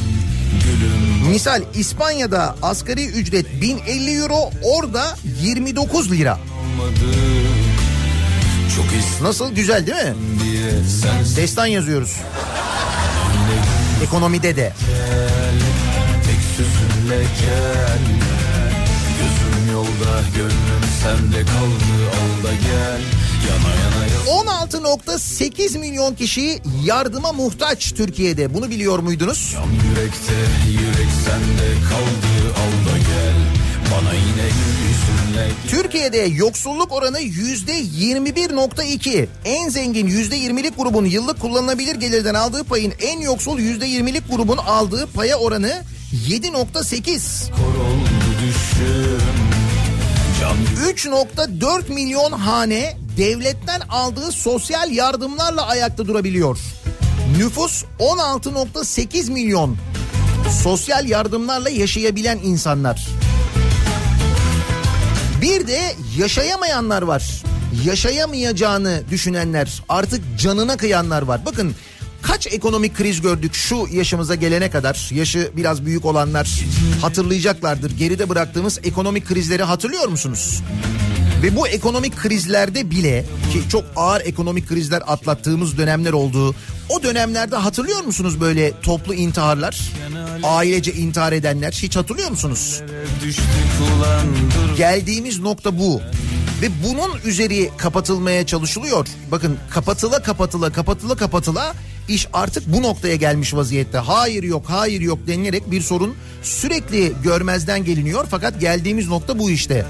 Misal 1.30 1.62
İspanya'da 1.76 2.56
asgari 2.62 3.06
ücret 3.06 3.62
1050 3.62 4.12
euro 4.12 4.52
orada 4.64 5.16
29 5.42 6.12
lira. 6.12 6.40
Nasıl 9.22 9.56
güzel 9.56 9.88
değil 9.88 10.06
mi? 10.06 10.16
Destan 11.36 11.66
yazıyoruz. 11.66 12.16
Ekonomide 14.04 14.56
de. 14.56 14.74
tek 16.26 16.40
sözünle 16.58 17.24
gel 17.42 18.00
Gözüm 19.20 19.74
yolda 19.74 20.22
gönlüm 20.36 20.84
sende 21.04 21.42
kaldı 21.46 22.10
al 22.10 22.48
da 22.48 22.54
gel 22.54 23.02
16.8 24.28 25.78
milyon 25.78 26.16
kişi 26.16 26.62
yardıma 26.86 27.32
muhtaç 27.32 27.92
Türkiye'de. 27.92 28.54
Bunu 28.54 28.70
biliyor 28.70 29.00
muydunuz? 29.00 29.50
Can 29.54 29.64
yürekte 29.64 30.34
yürek 30.72 31.12
sende 31.26 31.74
kaldı 31.90 32.54
al 32.54 32.94
da 32.94 32.98
gel 32.98 33.36
Bana 33.92 34.14
yine 34.14 34.50
Türkiye'de 35.68 36.18
yoksulluk 36.18 36.92
oranı 36.92 37.20
yüzde 37.20 37.82
21.2. 37.82 39.28
En 39.46 39.70
zengin 39.70 40.08
yüzde 40.08 40.38
20'lik 40.38 40.78
grubun 40.78 41.06
yıllık 41.06 41.40
kullanılabilir 41.40 41.96
gelirden 41.96 42.34
aldığı 42.34 42.64
payın 42.64 42.94
en 43.02 43.20
yoksul 43.20 43.60
yüzde 43.60 43.86
20'lik 43.88 44.32
grubun 44.32 44.58
aldığı 44.58 45.08
paya 45.08 45.38
oranı 45.38 45.84
7.8. 46.30 47.52
kor 47.52 47.82
oldu 47.86 48.10
düşüm 48.42 49.22
Can 50.40 50.58
3.4 50.90 51.94
milyon 51.94 52.32
hane 52.32 53.03
devletten 53.18 53.80
aldığı 53.90 54.32
sosyal 54.32 54.92
yardımlarla 54.92 55.68
ayakta 55.68 56.08
durabiliyor. 56.08 56.60
Nüfus 57.38 57.84
16.8 58.00 59.32
milyon. 59.32 59.78
Sosyal 60.64 61.10
yardımlarla 61.10 61.70
yaşayabilen 61.70 62.40
insanlar. 62.44 63.08
Bir 65.42 65.68
de 65.68 65.96
yaşayamayanlar 66.18 67.02
var. 67.02 67.44
Yaşayamayacağını 67.86 69.04
düşünenler, 69.12 69.84
artık 69.90 70.22
canına 70.40 70.78
kıyanlar 70.78 71.22
var. 71.22 71.46
Bakın 71.46 71.76
kaç 72.22 72.48
ekonomik 72.48 72.96
kriz 72.96 73.22
gördük 73.22 73.54
şu 73.54 73.88
yaşımıza 73.92 74.36
gelene 74.36 74.70
kadar. 74.70 75.10
Yaşı 75.14 75.52
biraz 75.56 75.86
büyük 75.86 76.06
olanlar 76.06 76.60
hatırlayacaklardır. 77.02 77.98
Geride 77.98 78.30
bıraktığımız 78.30 78.80
ekonomik 78.84 79.28
krizleri 79.28 79.64
hatırlıyor 79.64 80.08
musunuz? 80.08 80.62
Ve 81.44 81.56
bu 81.56 81.68
ekonomik 81.68 82.16
krizlerde 82.18 82.92
bile 82.92 83.26
ki 83.54 83.70
çok 83.70 83.84
ağır 83.96 84.22
ekonomik 84.22 84.68
krizler 84.70 85.04
atlattığımız 85.08 85.78
dönemler 85.78 86.14
oldu. 86.14 86.56
O 86.90 87.04
dönemlerde 87.04 87.56
hatırlıyor 87.56 88.04
musunuz 88.04 88.42
böyle 88.42 88.82
toplu 88.82 89.14
intiharlar? 89.14 89.92
Ailece 90.44 90.94
intihar 90.94 91.32
edenler 91.32 91.72
hiç 91.72 91.96
hatırlıyor 91.96 92.30
musunuz? 92.30 92.82
Geldiğimiz 94.78 95.40
nokta 95.40 95.80
bu. 95.80 96.02
Ve 96.62 96.68
bunun 96.84 97.12
üzeri 97.26 97.70
kapatılmaya 97.78 98.46
çalışılıyor. 98.46 99.08
Bakın 99.32 99.58
kapatıla 99.70 100.24
kapatıla 100.24 100.72
kapatıla 100.72 101.16
kapatıla 101.16 101.74
iş 102.08 102.28
artık 102.34 102.74
bu 102.74 102.82
noktaya 102.82 103.16
gelmiş 103.16 103.54
vaziyette. 103.54 103.98
Hayır 103.98 104.44
yok 104.44 104.66
hayır 104.68 105.02
yok 105.02 105.20
denilerek 105.28 105.72
bir 105.72 105.82
sorun 105.82 106.16
sürekli 106.42 107.14
görmezden 107.24 107.86
geliniyor. 107.86 108.28
Fakat 108.32 108.62
geldiğimiz 108.62 109.08
nokta 109.08 109.40
bu 109.40 109.52
işte. 109.52 109.86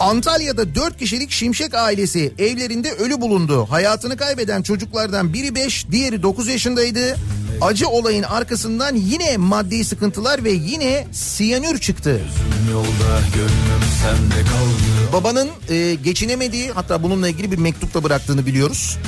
Antalya'da 0.00 0.74
4 0.74 0.98
kişilik 0.98 1.30
Şimşek 1.30 1.74
ailesi 1.74 2.32
evlerinde 2.38 2.92
ölü 2.92 3.20
bulundu. 3.20 3.66
Hayatını 3.70 4.16
kaybeden 4.16 4.62
çocuklardan 4.62 5.32
biri 5.32 5.54
5, 5.54 5.86
diğeri 5.90 6.22
9 6.22 6.48
yaşındaydı. 6.48 7.16
Acı 7.60 7.88
olayın 7.88 8.22
arkasından 8.22 8.94
yine 8.94 9.36
maddi 9.36 9.84
sıkıntılar 9.84 10.44
ve 10.44 10.50
yine 10.50 11.06
siyanür 11.12 11.78
çıktı. 11.78 12.20
Yolda 12.72 13.20
Babanın 15.12 15.48
e, 15.68 15.94
geçinemediği 15.94 16.70
hatta 16.70 17.02
bununla 17.02 17.28
ilgili 17.28 17.52
bir 17.52 17.58
mektupla 17.58 18.04
bıraktığını 18.04 18.46
biliyoruz. 18.46 18.98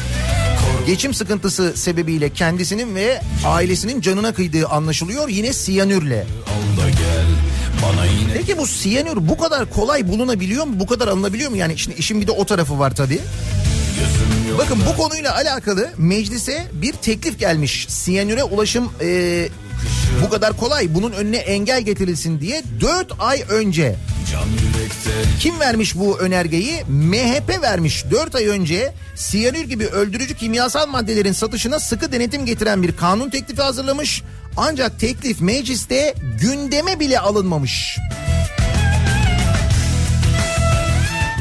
Geçim 0.87 1.15
sıkıntısı 1.15 1.73
sebebiyle 1.77 2.31
kendisinin 2.31 2.95
ve 2.95 3.21
ailesinin 3.47 4.01
canına 4.01 4.35
kıydığı 4.35 4.67
anlaşılıyor 4.67 5.29
yine 5.29 5.53
siyanürle. 5.53 6.27
Yine 8.21 8.33
Peki 8.35 8.59
bu 8.59 8.67
siyanür 8.67 9.29
bu 9.29 9.39
kadar 9.39 9.71
kolay 9.71 10.09
bulunabiliyor 10.09 10.65
mu? 10.65 10.73
Bu 10.77 10.87
kadar 10.87 11.09
alınabiliyor 11.09 11.51
mu? 11.51 11.57
Yani 11.57 11.79
şimdi 11.79 11.97
işin 11.97 12.21
bir 12.21 12.27
de 12.27 12.31
o 12.31 12.45
tarafı 12.45 12.79
var 12.79 12.95
tabii. 12.95 13.21
Bakın 14.59 14.79
bu 14.89 15.03
konuyla 15.03 15.35
alakalı 15.35 15.91
meclise 15.97 16.67
bir 16.73 16.93
teklif 16.93 17.39
gelmiş. 17.39 17.87
Siyanüre 17.89 18.45
ulaşım 18.45 18.93
e, 19.01 19.49
bu 20.25 20.31
kadar 20.31 20.57
kolay 20.57 20.95
bunun 20.95 21.13
önüne 21.13 21.37
engel 21.37 21.83
getirilsin 21.83 22.41
diye 22.41 22.63
4 22.81 23.13
ay 23.19 23.45
önce 23.49 23.97
kim 25.41 25.61
vermiş 25.61 25.97
bu 25.97 26.19
önergeyi? 26.19 26.85
MHP 26.89 27.63
vermiş. 27.63 28.05
4 28.11 28.35
ay 28.35 28.47
önce 28.47 28.95
siyanür 29.17 29.65
gibi 29.65 29.87
öldürücü 29.87 30.37
kimyasal 30.37 30.87
maddelerin 30.87 31.33
satışına 31.33 31.81
sıkı 31.81 32.13
denetim 32.13 32.47
getiren 32.47 32.83
bir 32.83 32.97
kanun 32.97 33.31
teklifi 33.31 33.63
hazırlamış. 33.63 34.23
Ancak 34.57 35.01
teklif 35.01 35.41
mecliste 35.41 36.15
gündeme 36.41 37.01
bile 37.01 37.21
alınmamış. 37.21 37.99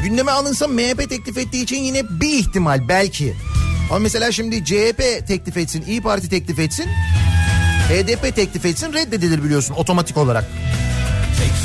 Gündeme 0.04 0.30
alınsa 0.30 0.68
MHP 0.68 1.10
teklif 1.10 1.38
ettiği 1.38 1.62
için 1.62 1.76
yine 1.76 2.20
bir 2.20 2.38
ihtimal 2.38 2.88
belki. 2.88 3.34
Ama 3.90 3.98
mesela 3.98 4.32
şimdi 4.32 4.64
CHP 4.64 5.26
teklif 5.28 5.56
etsin, 5.56 5.84
İyi 5.86 6.02
Parti 6.02 6.28
teklif 6.28 6.58
etsin, 6.58 6.86
HDP 7.88 8.36
teklif 8.36 8.64
etsin 8.64 8.92
reddedilir 8.92 9.44
biliyorsun 9.44 9.74
otomatik 9.74 10.16
olarak. 10.16 10.44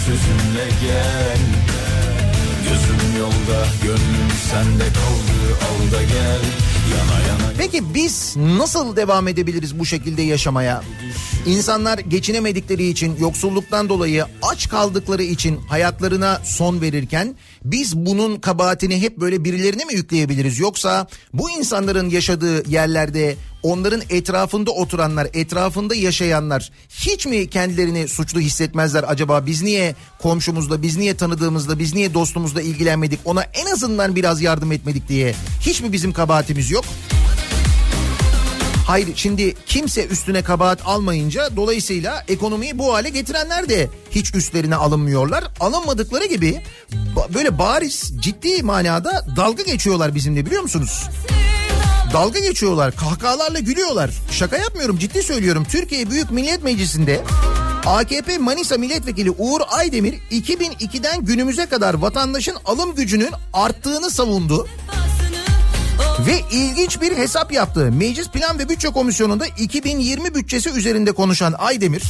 Sözünle 0.06 0.68
gel 0.82 1.38
Gözüm 2.64 3.20
yolda 3.20 3.68
gönlüm 3.84 4.32
sende 4.52 4.84
kaldı 4.84 5.66
al 5.66 6.00
gel 6.02 6.42
Yana 6.92 7.28
yana 7.28 7.46
Peki 7.58 7.94
biz 7.94 8.36
nasıl 8.38 8.96
devam 8.96 9.28
edebiliriz 9.28 9.80
bu 9.80 9.86
şekilde 9.86 10.22
yaşamaya? 10.22 10.84
İnsanlar 11.46 11.98
geçinemedikleri 11.98 12.88
için, 12.88 13.16
yoksulluktan 13.20 13.90
dolayı 13.90 14.26
aç 14.42 14.70
kaldıkları 14.70 15.24
için 15.24 15.60
hayatlarına 15.70 16.42
son 16.44 16.82
verirken 16.82 17.36
biz 17.64 17.98
bunun 17.98 18.36
kabahatini 18.36 19.02
hep 19.02 19.18
böyle 19.18 19.44
birilerine 19.44 19.86
mi 19.86 19.94
yükleyebiliriz? 19.94 20.60
Yoksa 20.60 21.08
bu 21.34 21.50
insanların 21.50 22.10
yaşadığı 22.10 22.70
yerlerde 22.70 23.36
onların 23.66 24.02
etrafında 24.10 24.72
oturanlar, 24.72 25.28
etrafında 25.34 25.96
yaşayanlar 25.96 26.72
hiç 26.90 27.26
mi 27.26 27.50
kendilerini 27.50 28.08
suçlu 28.08 28.40
hissetmezler 28.40 29.06
acaba? 29.08 29.46
Biz 29.46 29.62
niye 29.62 29.96
komşumuzla, 30.22 30.82
biz 30.82 30.98
niye 30.98 31.18
tanıdığımızla, 31.18 31.80
biz 31.80 31.94
niye 31.94 32.14
dostumuzla 32.14 32.62
ilgilenmedik? 32.62 33.20
Ona 33.26 33.44
en 33.44 33.66
azından 33.66 34.16
biraz 34.16 34.42
yardım 34.42 34.72
etmedik 34.72 35.10
diye. 35.10 35.36
Hiç 35.62 35.82
mi 35.82 35.94
bizim 35.94 36.14
kabahatimiz 36.14 36.72
yok? 36.72 36.86
Hayır 38.88 39.10
şimdi 39.16 39.54
kimse 39.66 40.08
üstüne 40.08 40.44
kabahat 40.44 40.80
almayınca 40.86 41.56
dolayısıyla 41.56 42.24
ekonomiyi 42.28 42.80
bu 42.80 42.94
hale 42.94 43.10
getirenler 43.10 43.70
de 43.70 43.90
hiç 44.12 44.36
üstlerine 44.36 44.76
alınmıyorlar. 44.76 45.44
Alınmadıkları 45.60 46.26
gibi 46.26 46.62
böyle 47.34 47.58
bariz 47.58 48.14
ciddi 48.20 48.64
manada 48.64 49.26
dalga 49.36 49.64
geçiyorlar 49.64 50.16
bizimle 50.16 50.46
biliyor 50.46 50.62
musunuz? 50.62 51.04
Dalga 52.16 52.40
geçiyorlar, 52.40 52.96
kahkahalarla 52.96 53.60
gülüyorlar. 53.60 54.10
Şaka 54.32 54.58
yapmıyorum, 54.58 54.98
ciddi 54.98 55.24
söylüyorum. 55.24 55.66
Türkiye 55.72 56.10
Büyük 56.10 56.32
Millet 56.32 56.64
Meclisi'nde 56.64 57.22
AKP 57.86 58.38
Manisa 58.38 58.78
Milletvekili 58.78 59.32
Uğur 59.32 59.62
Aydemir 59.68 60.14
2002'den 60.32 61.26
günümüze 61.26 61.66
kadar 61.66 61.94
vatandaşın 61.94 62.56
alım 62.66 62.96
gücünün 62.96 63.32
arttığını 63.54 64.12
savundu. 64.12 64.68
Ve 66.28 66.42
ilginç 66.52 67.02
bir 67.02 67.18
hesap 67.18 67.52
yaptı. 67.52 67.92
Meclis 67.92 68.30
Plan 68.30 68.60
ve 68.60 68.70
Bütçe 68.70 68.88
Komisyonu'nda 68.88 69.46
2020 69.46 70.36
bütçesi 70.36 70.70
üzerinde 70.70 71.12
konuşan 71.12 71.54
Aydemir, 71.58 72.04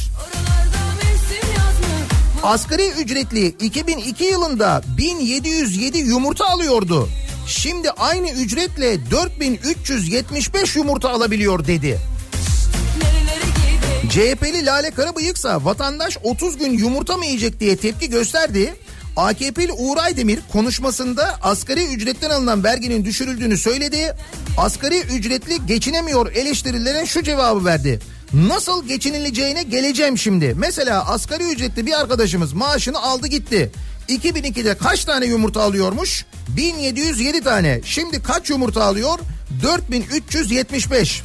asgari 2.42 2.90
ücretli 2.90 3.46
2002 3.46 4.24
yılında 4.24 4.82
1707 4.98 5.98
yumurta 5.98 6.46
alıyordu. 6.46 7.08
Şimdi 7.46 7.90
aynı 7.90 8.30
ücretle 8.30 9.10
4375 9.10 10.76
yumurta 10.76 11.10
alabiliyor 11.10 11.66
dedi. 11.66 11.98
CHP'li 14.10 14.66
Lale 14.66 14.90
Karabıyıksa 14.90 15.64
vatandaş 15.64 16.18
30 16.22 16.58
gün 16.58 16.78
yumurta 16.78 17.16
mı 17.16 17.26
yiyecek 17.26 17.60
diye 17.60 17.76
tepki 17.76 18.10
gösterdi. 18.10 18.74
AKP'li 19.16 19.72
Uğur 19.72 19.96
Aydemir 19.98 20.38
konuşmasında 20.52 21.38
asgari 21.42 21.84
ücretten 21.84 22.30
alınan 22.30 22.64
verginin 22.64 23.04
düşürüldüğünü 23.04 23.58
söyledi. 23.58 24.16
Asgari 24.58 25.00
ücretli 25.00 25.66
geçinemiyor 25.66 26.32
eleştirilerine 26.32 27.06
şu 27.06 27.22
cevabı 27.22 27.64
verdi. 27.64 28.00
Nasıl 28.32 28.86
geçinileceğine 28.88 29.62
geleceğim 29.62 30.18
şimdi. 30.18 30.54
Mesela 30.56 31.06
asgari 31.06 31.44
ücretli 31.44 31.86
bir 31.86 32.00
arkadaşımız 32.00 32.52
maaşını 32.52 33.02
aldı 33.02 33.26
gitti. 33.26 33.70
2002'de 34.08 34.74
kaç 34.74 35.04
tane 35.04 35.26
yumurta 35.26 35.62
alıyormuş? 35.62 36.24
1707 36.48 37.40
tane. 37.40 37.80
Şimdi 37.84 38.22
kaç 38.22 38.50
yumurta 38.50 38.84
alıyor? 38.84 39.18
4375. 39.62 41.22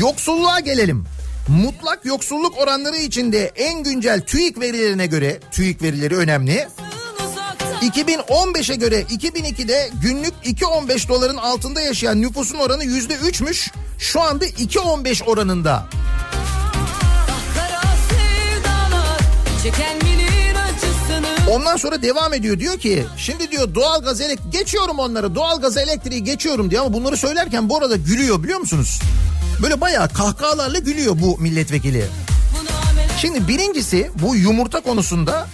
Yoksulluğa 0.00 0.60
gelelim. 0.60 1.04
Mutlak 1.48 2.04
yoksulluk 2.04 2.58
oranları 2.58 2.96
içinde 2.96 3.52
en 3.56 3.82
güncel 3.82 4.20
TÜİK 4.20 4.60
verilerine 4.60 5.06
göre, 5.06 5.40
TÜİK 5.50 5.82
verileri 5.82 6.16
önemli. 6.16 6.68
2015'e 7.82 8.76
göre 8.76 9.00
2002'de 9.00 9.90
günlük 10.02 10.34
2.15 10.44 11.08
doların 11.08 11.36
altında 11.36 11.80
yaşayan 11.80 12.22
nüfusun 12.22 12.58
oranı 12.58 12.84
%3'müş. 12.84 13.70
Şu 13.98 14.20
anda 14.20 14.46
2.15 14.46 15.24
oranında. 15.24 15.88
Kara 17.54 17.84
Ondan 21.50 21.76
sonra 21.76 22.02
devam 22.02 22.34
ediyor 22.34 22.58
diyor 22.58 22.78
ki 22.78 23.04
şimdi 23.16 23.50
diyor 23.50 23.74
doğalgaz 23.74 24.20
elek 24.20 24.38
geçiyorum 24.52 24.98
onları 24.98 25.34
doğalgaz 25.34 25.76
elektriği 25.76 26.24
geçiyorum 26.24 26.70
diyor 26.70 26.84
ama 26.84 26.94
bunları 26.94 27.16
söylerken 27.16 27.68
bu 27.68 27.78
arada 27.78 27.96
gülüyor 27.96 28.42
biliyor 28.42 28.58
musunuz? 28.58 29.00
Böyle 29.62 29.80
bayağı 29.80 30.08
kahkahalarla 30.08 30.78
gülüyor 30.78 31.14
bu 31.20 31.38
milletvekili. 31.38 32.04
Şimdi 33.20 33.48
birincisi 33.48 34.10
bu 34.22 34.36
yumurta 34.36 34.80
konusunda 34.80 35.48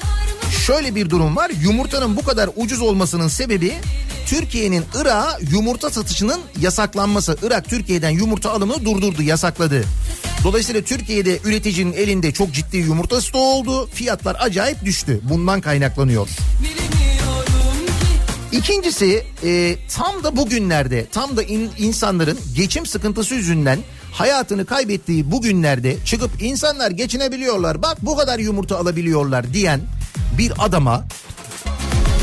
şöyle 0.67 0.95
bir 0.95 1.11
durum 1.11 1.37
var. 1.37 1.51
Yumurtanın 1.63 2.17
bu 2.17 2.25
kadar 2.25 2.51
ucuz 2.57 2.81
olmasının 2.81 3.29
sebebi 3.29 3.75
Türkiye'nin 4.27 4.85
Irak'a 4.95 5.39
yumurta 5.51 5.91
satışının 5.91 6.41
yasaklanması. 6.61 7.39
Irak 7.43 7.69
Türkiye'den 7.69 8.11
yumurta 8.11 8.53
alımını 8.53 8.85
durdurdu, 8.85 9.23
yasakladı. 9.23 9.85
Dolayısıyla 10.45 10.83
Türkiye'de 10.83 11.39
üreticinin 11.45 11.93
elinde 11.93 12.33
çok 12.33 12.53
ciddi 12.53 12.77
yumurta 12.77 13.21
stoğu 13.21 13.55
oldu. 13.55 13.87
Fiyatlar 13.87 14.37
acayip 14.41 14.85
düştü. 14.85 15.21
Bundan 15.23 15.61
kaynaklanıyor. 15.61 16.29
İkincisi 18.53 19.25
e, 19.45 19.77
tam 19.97 20.25
da 20.25 20.37
bugünlerde 20.37 21.07
tam 21.13 21.37
da 21.37 21.43
in- 21.43 21.71
insanların 21.79 22.39
geçim 22.55 22.87
sıkıntısı 22.87 23.35
yüzünden 23.35 23.79
hayatını 24.13 24.67
kaybettiği 24.67 25.31
bu 25.31 25.43
günlerde 25.43 25.97
çıkıp 26.05 26.31
insanlar 26.43 26.91
geçinebiliyorlar 26.91 27.83
bak 27.83 27.99
bu 28.03 28.17
kadar 28.17 28.39
yumurta 28.39 28.79
alabiliyorlar 28.79 29.53
diyen 29.53 29.81
bir 30.39 30.53
adama 30.59 31.05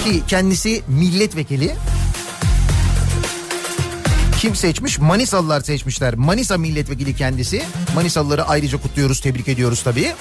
ki 0.06 0.22
kendisi 0.28 0.82
milletvekili 0.88 1.76
kim 4.38 4.56
seçmiş? 4.56 5.00
Manisalılar 5.00 5.62
seçmişler. 5.62 6.16
Manisa 6.16 6.58
milletvekili 6.58 7.16
kendisi. 7.16 7.64
Manisalıları 7.96 8.48
ayrıca 8.48 8.82
kutluyoruz, 8.82 9.20
tebrik 9.20 9.48
ediyoruz 9.48 9.84
tabii. 9.84 10.14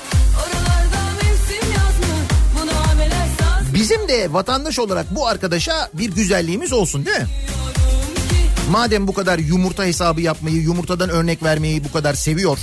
Bizim 3.74 4.08
de 4.08 4.32
vatandaş 4.32 4.78
olarak 4.78 5.14
bu 5.14 5.26
arkadaşa 5.26 5.90
bir 5.94 6.10
güzelliğimiz 6.10 6.72
olsun 6.72 7.06
değil 7.06 7.18
mi? 7.18 7.26
Madem 8.70 9.08
bu 9.08 9.14
kadar 9.14 9.38
yumurta 9.38 9.84
hesabı 9.84 10.20
yapmayı, 10.20 10.56
yumurtadan 10.56 11.08
örnek 11.08 11.42
vermeyi 11.42 11.84
bu 11.84 11.92
kadar 11.92 12.14
seviyor. 12.14 12.58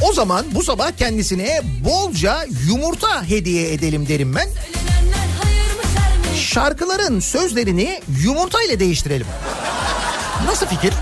O 0.00 0.12
zaman 0.12 0.46
bu 0.54 0.62
sabah 0.62 0.92
kendisine 0.92 1.60
bolca 1.84 2.46
yumurta 2.68 3.24
hediye 3.28 3.72
edelim 3.72 4.08
derim 4.08 4.34
ben. 4.34 4.48
söylenenler 4.48 4.83
Şarkıların 6.44 7.20
sözlerini 7.20 8.00
yumurta 8.22 8.62
ile 8.62 8.80
değiştirelim. 8.80 9.26
Nasıl 10.46 10.66
fikir? 10.66 10.92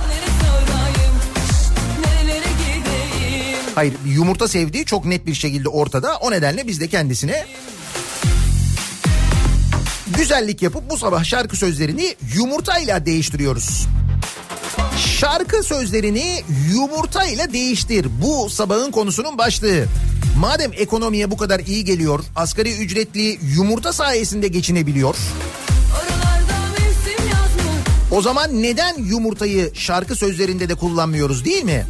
Hayır 3.74 3.94
yumurta 4.06 4.48
sevdiği 4.48 4.84
çok 4.84 5.04
net 5.04 5.26
bir 5.26 5.34
şekilde 5.34 5.68
ortada. 5.68 6.16
O 6.16 6.30
nedenle 6.30 6.66
biz 6.66 6.80
de 6.80 6.88
kendisine 6.88 7.46
güzellik 10.16 10.62
yapıp 10.62 10.90
bu 10.90 10.96
sabah 10.96 11.24
şarkı 11.24 11.56
sözlerini 11.56 12.16
yumurtayla 12.34 13.06
değiştiriyoruz. 13.06 13.86
Şarkı 14.96 15.62
sözlerini 15.62 16.42
yumurtayla 16.72 17.52
değiştir. 17.52 18.06
Bu 18.22 18.50
sabahın 18.50 18.90
konusunun 18.90 19.38
başlığı. 19.38 19.84
Madem 20.38 20.70
ekonomiye 20.72 21.30
bu 21.30 21.36
kadar 21.36 21.60
iyi 21.60 21.84
geliyor, 21.84 22.20
asgari 22.36 22.76
ücretli 22.76 23.38
yumurta 23.56 23.92
sayesinde 23.92 24.48
geçinebiliyor. 24.48 25.16
O 28.10 28.22
zaman 28.22 28.62
neden 28.62 28.98
yumurtayı 28.98 29.70
şarkı 29.74 30.16
sözlerinde 30.16 30.68
de 30.68 30.74
kullanmıyoruz 30.74 31.44
değil 31.44 31.64
mi? 31.64 31.86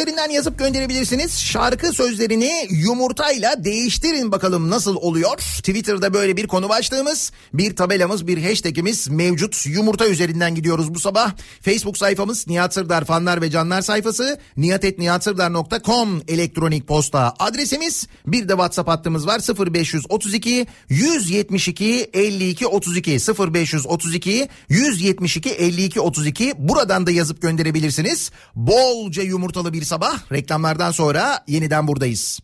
Üzerinden 0.00 0.30
yazıp 0.30 0.58
gönderebilirsiniz. 0.58 1.40
Şarkı 1.40 1.92
sözlerini 1.92 2.66
yumurtayla 2.70 3.64
değiştirin 3.64 4.32
bakalım 4.32 4.70
nasıl 4.70 4.96
oluyor. 4.96 5.38
Twitter'da 5.38 6.14
böyle 6.14 6.36
bir 6.36 6.46
konu 6.46 6.68
başlığımız, 6.68 7.32
bir 7.54 7.76
tabelamız, 7.76 8.26
bir 8.26 8.42
hashtagimiz 8.42 9.08
mevcut. 9.08 9.66
Yumurta 9.66 10.06
üzerinden 10.06 10.54
gidiyoruz 10.54 10.94
bu 10.94 11.00
sabah. 11.00 11.32
Facebook 11.62 11.98
sayfamız 11.98 12.46
Nihat 12.48 12.74
Sırdar 12.74 13.04
fanlar 13.04 13.42
ve 13.42 13.50
canlar 13.50 13.82
sayfası. 13.82 14.38
nihatetnihatsırdar.com 14.56 16.22
elektronik 16.28 16.88
posta 16.88 17.34
adresimiz. 17.38 18.06
Bir 18.26 18.48
de 18.48 18.52
WhatsApp 18.52 18.88
hattımız 18.88 19.26
var 19.26 19.40
0532 19.74 20.66
172 20.88 22.10
52 22.12 22.66
32 22.66 23.12
0532 23.52 24.48
172 24.68 25.50
52 25.50 26.00
32 26.00 26.52
buradan 26.58 27.06
da 27.06 27.10
yazıp 27.10 27.42
gönderebilirsiniz. 27.42 28.30
Bolca 28.54 29.22
yumurtalı 29.22 29.72
bir 29.72 29.82
sabah. 29.90 30.18
Reklamlardan 30.32 30.90
sonra 30.90 31.44
yeniden 31.46 31.86
buradayız. 31.88 32.40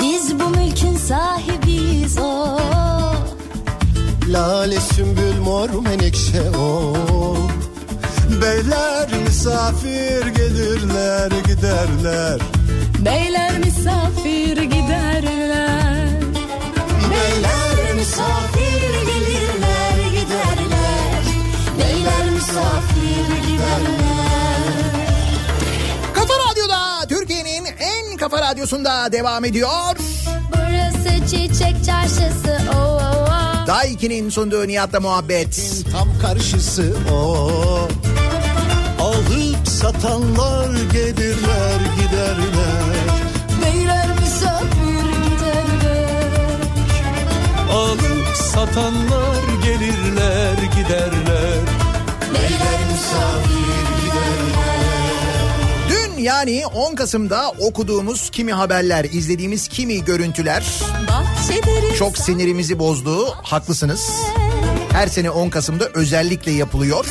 Biz 0.00 0.40
bu 0.40 0.48
mülkün 0.48 0.96
sahibiyiz 0.96 2.18
o. 2.18 2.58
Lale 4.28 4.80
sümbül 4.80 5.38
mor 5.44 5.70
menekşe 5.82 6.50
o. 6.50 6.94
Beyler 8.42 9.08
misafir 9.24 10.26
gelirler 10.26 11.30
giderler. 11.46 12.40
Beyler 13.04 13.58
misafir 13.58 14.29
misafir 18.20 19.06
gelirler 19.06 20.10
giderler. 20.10 21.24
Beyler 21.78 22.30
misafir 22.30 23.48
giderler. 23.48 24.60
Kafa 26.14 26.34
Radyo'da 26.50 27.06
Türkiye'nin 27.08 27.64
en 27.64 28.16
kafa 28.16 28.40
radyosunda 28.40 29.12
devam 29.12 29.44
ediyor. 29.44 29.96
Burası 30.52 31.26
çiçek 31.30 31.84
çarşısı 31.84 32.58
o 32.76 32.78
o 32.78 33.00
o 33.62 33.66
Daiki'nin 33.66 34.30
sunduğu 34.30 34.68
Nihat'la 34.68 35.00
muhabbet. 35.00 35.82
Tam 35.92 36.08
karşısı 36.22 36.94
o. 37.12 37.50
Alıp 39.00 39.68
satanlar 39.68 40.70
gelirler 40.92 41.80
giderler. 41.96 43.00
Beyler 43.62 44.06
misafir 44.20 45.06
giderler. 45.24 46.30
Alıp 47.72 48.09
satanlar 48.54 49.42
gelirler 49.64 50.54
giderler 50.54 51.60
Beyler 52.34 52.80
misafir 52.92 53.70
Dün 55.88 56.22
yani 56.22 56.66
10 56.66 56.94
Kasım'da 56.94 57.50
okuduğumuz 57.50 58.30
kimi 58.30 58.52
haberler, 58.52 59.04
izlediğimiz 59.04 59.68
kimi 59.68 60.04
görüntüler 60.04 60.64
Bahçeleri 61.08 61.96
çok 61.96 62.18
sinirimizi 62.18 62.78
bozdu. 62.78 63.26
Haklısınız. 63.42 64.10
Her 64.92 65.06
sene 65.06 65.30
10 65.30 65.50
Kasım'da 65.50 65.88
özellikle 65.94 66.50
yapılıyor. 66.50 67.06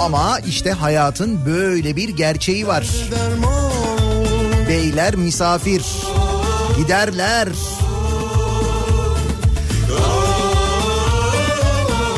Ama 0.00 0.38
işte 0.46 0.70
hayatın 0.72 1.46
böyle 1.46 1.96
bir 1.96 2.08
gerçeği 2.08 2.66
var. 2.66 2.86
Beyler 4.68 5.14
misafir. 5.14 5.82
Giderler. 6.78 7.48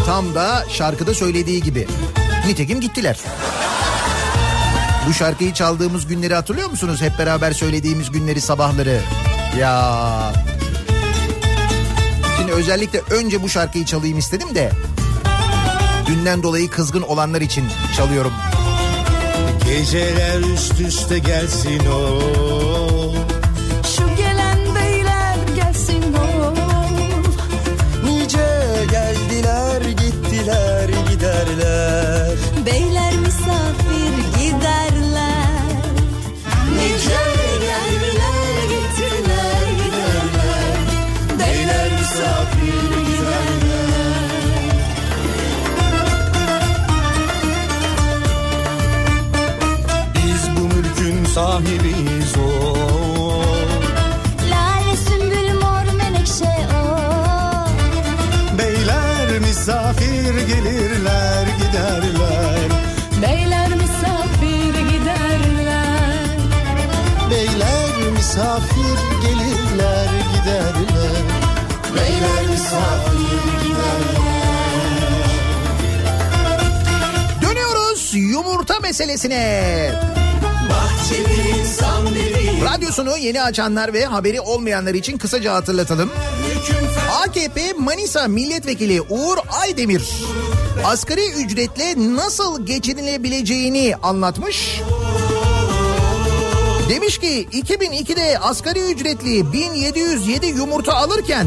Tam 0.07 0.35
da 0.35 0.65
şarkıda 0.71 1.15
söylediği 1.15 1.63
gibi. 1.63 1.87
Nitekim 2.47 2.81
gittiler. 2.81 3.19
Bu 5.09 5.15
şarkıyı 5.15 5.55
çaldığımız 5.55 6.07
günleri 6.07 6.35
hatırlıyor 6.35 6.71
musunuz? 6.71 7.03
Hep 7.03 7.19
beraber 7.19 7.53
söylediğimiz 7.53 8.11
günleri 8.11 8.41
sabahları. 8.41 9.01
Ya. 9.59 10.33
Şimdi 12.37 12.53
özellikle 12.53 13.01
önce 13.11 13.43
bu 13.43 13.49
şarkıyı 13.49 13.85
çalayım 13.85 14.19
istedim 14.19 14.55
de. 14.55 14.73
Dünden 16.07 16.43
dolayı 16.43 16.71
kızgın 16.71 17.03
olanlar 17.03 17.41
için 17.41 17.65
çalıyorum. 17.97 18.33
Geceler 19.65 20.41
üst 20.41 20.81
üste 20.81 21.19
gelsin 21.19 21.81
o 21.87 22.86
sahibiyiz 51.57 52.37
o. 52.37 52.75
Lale 54.51 54.97
sümbül 54.97 55.61
mor 55.61 55.97
menekşe 55.97 56.57
o. 56.75 56.99
Beyler 58.59 59.39
misafir 59.39 60.47
gelirler 60.47 61.47
giderler. 61.59 62.69
Beyler 63.23 63.69
misafir 63.69 64.75
giderler. 64.93 66.27
Beyler 67.31 68.11
misafir 68.13 68.99
gelirler 69.23 70.09
giderler. 70.33 71.23
Beyler 71.97 72.51
misafir 72.51 73.27
Dönüyoruz 77.43 78.15
yumurta 78.15 78.81
meselesine. 78.81 80.26
Radyosunu 82.65 83.19
yeni 83.19 83.43
açanlar 83.43 83.93
ve 83.93 84.05
haberi 84.05 84.41
olmayanlar 84.41 84.95
için 84.95 85.19
kısaca 85.19 85.55
hatırlatalım. 85.55 86.11
AKP 87.23 87.73
Manisa 87.73 88.29
Milletvekili 88.29 89.01
Uğur 89.01 89.37
Aydemir 89.61 90.03
asgari 90.85 91.33
ücretle 91.33 91.95
nasıl 92.15 92.67
geçinilebileceğini 92.67 93.95
anlatmış. 94.03 94.81
Demiş 96.89 97.19
ki 97.19 97.49
2002'de 97.53 98.39
asgari 98.39 98.81
ücretli 98.81 99.53
1707 99.53 100.47
yumurta 100.47 100.93
alırken 100.95 101.47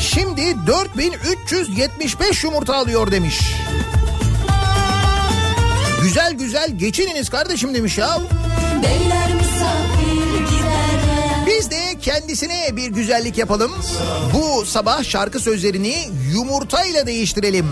şimdi 0.00 0.56
4375 0.66 2.44
yumurta 2.44 2.76
alıyor 2.76 3.10
demiş. 3.10 3.40
Güzel 6.02 6.32
güzel 6.32 6.70
geçininiz 6.78 7.30
kardeşim 7.30 7.74
demiş 7.74 7.98
ya. 7.98 8.18
Biz 11.46 11.70
de 11.70 11.98
kendisine 12.02 12.76
bir 12.76 12.88
güzellik 12.88 13.38
yapalım. 13.38 13.72
Bu 14.34 14.66
sabah 14.66 15.04
şarkı 15.04 15.40
sözlerini 15.40 15.96
yumurtayla 16.32 17.06
değiştirelim. 17.06 17.66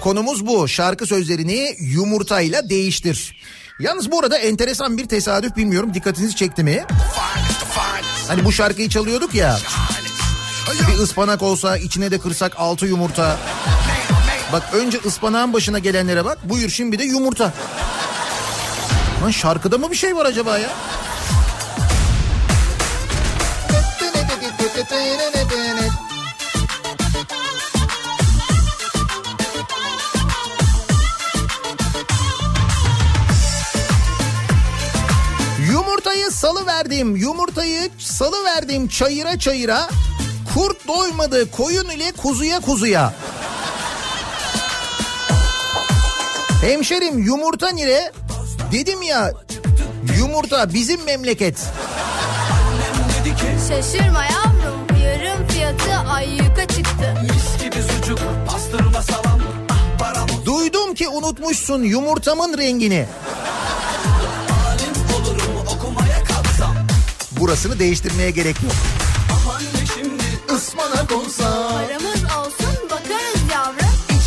Konumuz 0.00 0.46
bu. 0.46 0.68
Şarkı 0.68 1.06
sözlerini 1.06 1.76
yumurtayla 1.80 2.68
değiştir. 2.70 3.36
Yalnız 3.80 4.10
bu 4.10 4.20
arada 4.20 4.38
enteresan 4.38 4.98
bir 4.98 5.06
tesadüf 5.06 5.56
bilmiyorum 5.56 5.94
dikkatinizi 5.94 6.36
çekti 6.36 6.62
mi? 6.62 6.84
Hani 8.28 8.44
bu 8.44 8.52
şarkıyı 8.52 8.88
çalıyorduk 8.88 9.34
ya. 9.34 9.58
Bir 10.88 10.98
ıspanak 10.98 11.42
olsa 11.42 11.76
içine 11.76 12.10
de 12.10 12.18
kırsak 12.18 12.52
altı 12.56 12.86
yumurta. 12.86 13.38
Bak 14.52 14.62
önce 14.72 14.98
ıspanağın 15.06 15.52
başına 15.52 15.78
gelenlere 15.78 16.24
bak. 16.24 16.38
Buyur 16.44 16.70
şimdi 16.70 16.98
de 16.98 17.04
yumurta. 17.04 17.52
Lan 19.22 19.30
şarkıda 19.30 19.78
mı 19.78 19.90
bir 19.90 19.96
şey 19.96 20.16
var 20.16 20.26
acaba 20.26 20.58
ya? 20.58 20.68
Yumurtayı 35.72 36.30
salı 36.30 36.66
verdim. 36.66 37.16
Yumurtayı 37.16 37.90
salı 37.98 38.44
verdim 38.44 38.88
çayıra 38.88 39.38
çayıra. 39.38 39.88
Kurt 40.54 40.88
doymadı 40.88 41.50
koyun 41.50 41.88
ile 41.88 42.12
kuzuya 42.12 42.60
kuzuya. 42.60 43.14
Hemşerim 46.60 47.18
yumurta 47.18 47.68
nire? 47.70 48.12
Dedim 48.72 49.02
ya 49.02 49.32
yumurta 50.18 50.74
bizim 50.74 51.04
memleket. 51.04 51.58
Şaşırma 53.68 54.24
yavrum 54.24 55.02
yarım 55.04 55.48
fiyatı 55.48 56.08
ayyuka 56.08 56.66
çıktı 56.68 57.14
Duydum 60.44 60.94
ki 60.94 61.08
unutmuşsun 61.08 61.82
yumurtamın 61.82 62.58
rengini. 62.58 63.06
Burasını 67.40 67.78
değiştirmeye 67.78 68.30
gerek 68.30 68.56
yok. 68.62 68.72
Ispanak 70.56 71.12
olsa 71.12 71.68
Paramız 71.68 72.06
olsun 72.06 72.22
bakarız 72.22 72.25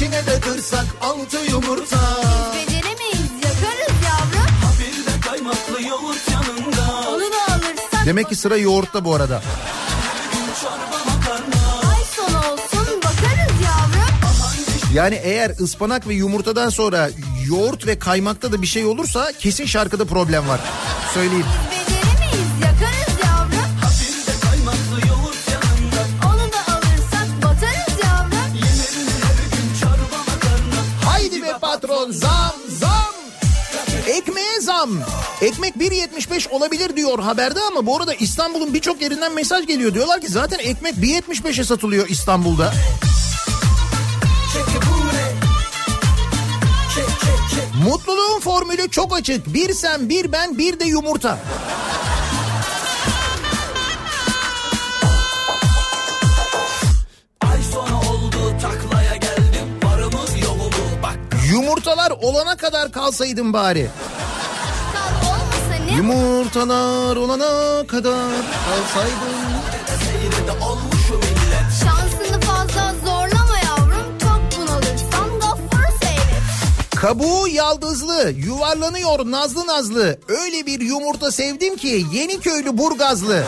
içine 0.10 0.26
de 0.26 0.40
kırsak 0.40 0.86
altı 1.02 1.38
yumurta. 1.52 1.98
Beceremeyiz 2.54 3.32
yakarız 3.44 3.96
yavrum 4.06 4.50
Onu 7.08 7.22
da 7.22 7.54
alırsak 7.54 8.06
Demek 8.06 8.30
ki 8.30 8.36
sıra 8.36 8.58
yoğurtta 8.58 9.06
bu 9.06 9.16
arada. 9.16 9.42
ay 11.92 12.04
sonu 12.16 12.38
olsun 12.38 12.98
bakarız 12.98 13.62
yavrum 13.66 14.94
Yani 14.94 15.16
eğer 15.16 15.52
ıspanak 15.60 16.08
ve 16.08 16.14
yumurtadan 16.14 16.70
sonra 16.70 17.10
yoğurt 17.48 17.88
ve 17.88 18.00
kaymakta 18.00 18.52
da 18.52 18.62
bir 18.62 18.68
şey 18.68 18.86
olursa 18.86 19.32
kesin 19.40 19.66
şarkıda 19.66 20.06
problem 20.06 20.48
var. 20.48 20.60
Söyleyeyim. 21.14 21.46
Zam. 34.80 34.90
Ekmek 35.42 35.76
1.75 35.76 36.50
olabilir 36.50 36.96
diyor 36.96 37.20
haberde 37.20 37.60
ama 37.62 37.86
bu 37.86 37.98
arada 37.98 38.14
İstanbul'un 38.14 38.74
birçok 38.74 39.02
yerinden 39.02 39.34
mesaj 39.34 39.68
geliyor. 39.68 39.94
Diyorlar 39.94 40.22
ki 40.22 40.28
zaten 40.28 40.60
ekmek 40.60 40.96
1.75'e 40.96 41.64
satılıyor 41.64 42.08
İstanbul'da. 42.10 42.74
Mutluluğun 47.84 48.40
formülü 48.40 48.90
çok 48.90 49.18
açık. 49.18 49.54
Bir 49.54 49.74
sen, 49.74 50.10
bir 50.10 50.32
ben, 50.32 50.58
bir 50.58 50.80
de 50.80 50.86
yumurta. 50.86 51.40
Yumurtalar 61.52 62.12
olana 62.12 62.58
kadar 62.58 62.92
kalsaydım 62.92 63.54
bari. 63.54 63.90
Yumurtalar 65.98 67.16
olana 67.16 67.88
kadar 67.88 68.32
kalsaydım. 68.66 69.40
Şansını 71.84 72.42
fazla 72.42 72.96
zorlama 73.06 73.58
yavrum 73.66 74.18
Çok 74.20 74.42
bunalırsan 74.58 75.40
gaffuru 75.40 75.98
seyret 76.02 76.96
Kabuğu 76.96 77.48
yaldızlı, 77.48 78.32
yuvarlanıyor 78.38 79.32
nazlı 79.32 79.68
nazlı. 79.68 80.20
Öyle 80.28 80.66
bir 80.66 80.80
yumurta 80.80 81.32
sevdim 81.32 81.78
ki 81.78 82.06
yeni 82.12 82.40
köylü 82.40 82.78
burgazlı. 82.78 83.44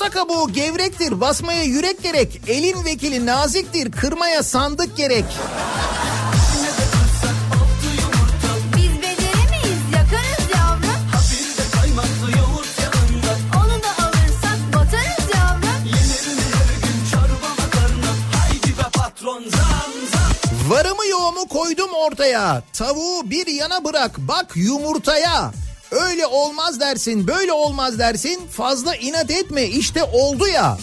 Yumurta 0.00 0.18
kabuğu 0.18 0.52
gevrektir. 0.52 1.20
Basmaya 1.20 1.62
yürek 1.62 2.02
gerek. 2.02 2.40
Elin 2.48 2.84
vekili 2.84 3.26
naziktir. 3.26 3.92
Kırmaya 3.92 4.42
sandık 4.42 4.96
gerek. 4.96 5.24
Biz 8.76 9.02
beceremeyiz 9.02 9.82
yakarız 9.94 10.46
yavrum. 10.56 11.00
Onu 13.56 13.82
da 13.82 14.04
alırsak 14.04 14.58
batarız 14.74 15.34
yavrum. 15.34 15.84
Varımı 20.68 21.06
yoğumu 21.06 21.48
koydum 21.48 21.90
ortaya. 21.94 22.62
Tavuğu 22.72 23.30
bir 23.30 23.46
yana 23.46 23.84
bırak. 23.84 24.18
Bak 24.18 24.52
yumurtaya. 24.54 25.52
Öyle 25.90 26.26
olmaz 26.26 26.80
dersin, 26.80 27.26
böyle 27.26 27.52
olmaz 27.52 27.98
dersin. 27.98 28.40
Fazla 28.46 28.96
inat 28.96 29.30
etme. 29.30 29.64
İşte 29.64 30.04
oldu 30.04 30.46
ya. 30.46 30.78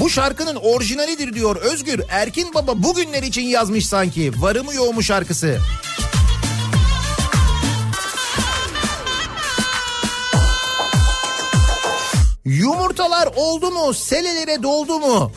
Bu 0.00 0.10
şarkının 0.10 0.56
orijinalidir 0.56 1.34
diyor 1.34 1.56
Özgür. 1.56 2.00
Erkin 2.08 2.54
Baba 2.54 2.82
bugünler 2.82 3.22
için 3.22 3.42
yazmış 3.42 3.86
sanki. 3.86 4.32
Varımı 4.42 4.74
yoğumu 4.74 5.02
şarkısı. 5.02 5.58
Yumurtalar 12.44 13.28
oldu 13.36 13.70
mu? 13.70 13.94
Selelere 13.94 14.62
doldu 14.62 14.98
mu? 14.98 15.32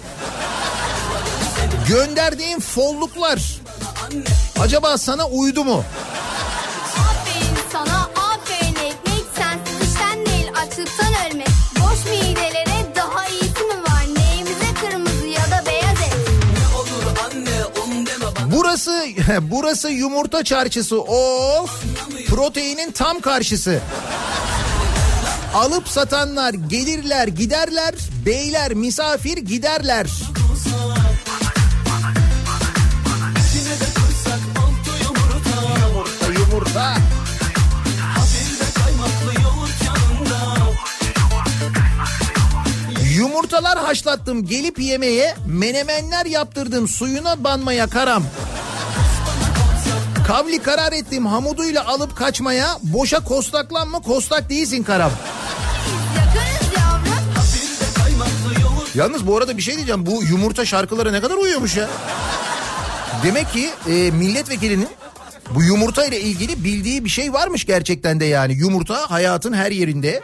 Gönderdiğim 1.88 2.60
folluklar 2.60 3.62
acaba 4.60 4.98
sana 4.98 5.28
uydu 5.28 5.64
mu? 5.64 5.84
Burası 18.84 19.06
burası 19.42 19.90
yumurta 19.90 20.44
çarşısı. 20.44 21.02
Of! 21.02 21.84
Proteinin 22.28 22.92
tam 22.92 23.22
karşısı. 23.22 23.80
Alıp 25.54 25.88
satanlar 25.88 26.54
gelirler 26.54 27.28
giderler, 27.28 27.96
beyler 28.26 28.74
misafir 28.74 29.38
giderler. 29.38 30.08
Yumurta 35.04 36.40
yumurta. 36.40 36.96
Yumurtalar 43.16 43.78
haşlattım 43.78 44.46
gelip 44.46 44.80
yemeye, 44.80 45.36
menemenler 45.48 46.26
yaptırdım 46.26 46.88
suyuna 46.88 47.44
banmaya 47.44 47.88
karam. 47.88 48.24
Kavli 50.28 50.62
karar 50.62 50.92
ettim 50.92 51.26
hamuduyla 51.26 51.88
alıp 51.88 52.16
kaçmaya, 52.16 52.78
boşa 52.84 53.24
kostaklanma 53.24 54.00
kostak 54.00 54.50
değilsin 54.50 54.84
karam. 54.84 55.12
Yalnız 58.96 59.28
bu 59.28 59.38
arada 59.38 59.58
bir 59.58 59.62
şey 59.62 59.76
diyeceğim. 59.76 60.06
Bu 60.06 60.24
yumurta 60.24 60.66
şarkılara 60.66 61.12
ne 61.12 61.22
kadar 61.22 61.36
uyuyormuş 61.36 61.78
ya. 61.78 61.90
Demek 63.24 63.54
ki 63.54 63.70
e, 63.88 64.12
milletvekilinin 64.12 64.88
bu 65.56 65.64
yumurta 65.64 66.06
ile 66.06 66.22
ilgili 66.22 66.64
bildiği 66.64 67.06
bir 67.06 67.10
şey 67.10 67.34
varmış 67.34 67.66
gerçekten 67.66 68.20
de 68.20 68.26
yani. 68.26 68.54
Yumurta 68.54 69.12
hayatın 69.12 69.54
her 69.54 69.72
yerinde. 69.72 70.22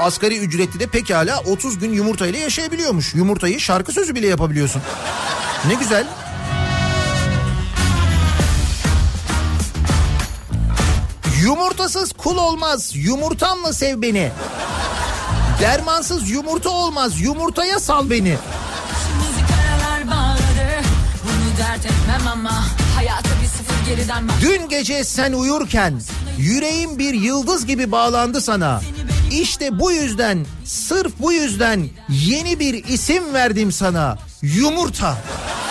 Asgari 0.00 0.38
ücretli 0.38 0.80
de 0.80 0.86
pekala 0.86 1.40
30 1.40 1.78
gün 1.78 1.92
yumurta 1.92 2.26
ile 2.26 2.38
yaşayabiliyormuş. 2.38 3.14
Yumurtayı 3.14 3.60
şarkı 3.60 3.92
sözü 3.92 4.14
bile 4.14 4.26
yapabiliyorsun. 4.26 4.82
Ne 5.68 5.74
güzel. 5.74 6.06
Yumurtasız 11.46 12.12
kul 12.12 12.36
olmaz. 12.36 12.92
Yumurtamla 12.94 13.72
sev 13.72 14.02
beni. 14.02 14.30
Dermansız 15.60 16.30
yumurta 16.30 16.70
olmaz. 16.70 17.20
Yumurtaya 17.20 17.80
sal 17.80 18.10
beni. 18.10 18.36
Dün 24.40 24.68
gece 24.68 25.04
sen 25.04 25.32
uyurken 25.32 26.00
yüreğim 26.38 26.98
bir 26.98 27.14
yıldız 27.14 27.66
gibi 27.66 27.92
bağlandı 27.92 28.40
sana. 28.40 28.80
İşte 29.30 29.78
bu 29.78 29.92
yüzden, 29.92 30.46
sırf 30.64 31.12
bu 31.18 31.32
yüzden 31.32 31.88
yeni 32.08 32.60
bir 32.60 32.84
isim 32.84 33.34
verdim 33.34 33.72
sana. 33.72 34.18
Yumurta. 34.42 35.06
Dünyanın 35.08 35.65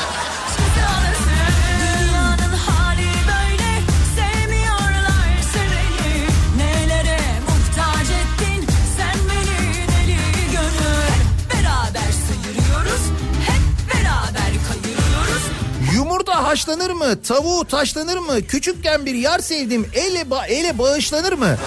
Yumurta 16.36 16.52
haşlanır 16.52 16.90
mı? 16.90 17.22
Tavuğu 17.22 17.66
taşlanır 17.66 18.18
mı? 18.18 18.42
Küçükken 18.42 19.06
bir 19.06 19.14
yar 19.14 19.40
sevdim. 19.40 19.88
Ele, 19.94 20.22
ba- 20.22 20.48
ele 20.48 20.78
bağışlanır 20.78 21.34
mı? 21.34 21.58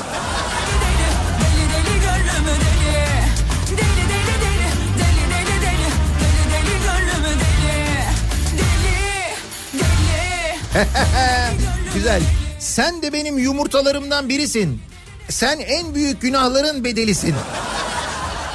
Güzel. 11.95 12.23
Sen 12.59 13.03
de 13.03 13.13
benim 13.13 13.39
yumurtalarımdan 13.39 14.29
birisin. 14.29 14.81
Sen 15.29 15.59
en 15.59 15.95
büyük 15.95 16.23
günahların 16.23 16.85
bedelisin. 16.85 17.35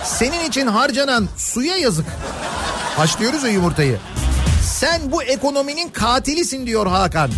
Senin 0.05 0.49
için 0.49 0.67
harcanan 0.67 1.29
suya 1.37 1.77
yazık. 1.77 2.05
Haşlıyoruz 2.97 3.43
ya 3.43 3.49
yumurtayı. 3.49 3.97
Sen 4.83 5.11
bu 5.11 5.23
ekonominin 5.23 5.89
katilisin 5.89 6.65
diyor 6.65 6.87
Hakan. 6.87 7.31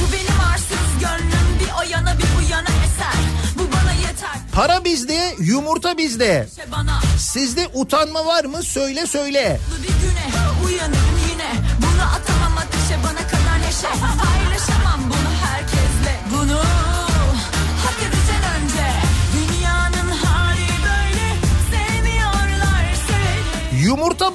Bu 0.00 0.12
benim 0.12 0.40
arsız 0.52 1.00
gönlüm 1.00 1.60
Bir 1.60 1.68
o 1.80 1.90
yana 1.90 2.18
bir 2.18 2.24
bu 2.24 2.52
yana 2.52 2.68
eser 2.68 3.20
Bu 3.58 3.72
bana 3.72 3.92
yeter 3.92 4.40
Para 4.52 4.84
bizde, 4.84 5.34
yumurta 5.38 5.96
bizde. 5.96 6.48
Bana 6.72 7.00
Sizde 7.18 7.68
utanma 7.74 8.26
var 8.26 8.44
mı? 8.44 8.62
Söyle 8.62 9.06
söyle. 9.06 9.60
Bir 9.82 9.88
güne 9.88 10.66
uyanırım 10.66 11.09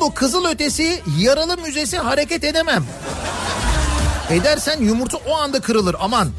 Yumurta 0.05 0.15
bu 0.15 0.19
kızıl 0.19 0.45
ötesi, 0.45 1.01
yaralı 1.19 1.57
müzesi 1.57 1.97
hareket 1.97 2.43
edemem. 2.43 2.85
Edersen 4.29 4.81
yumurta 4.81 5.17
o 5.17 5.35
anda 5.37 5.59
kırılır 5.59 5.95
aman. 5.99 6.31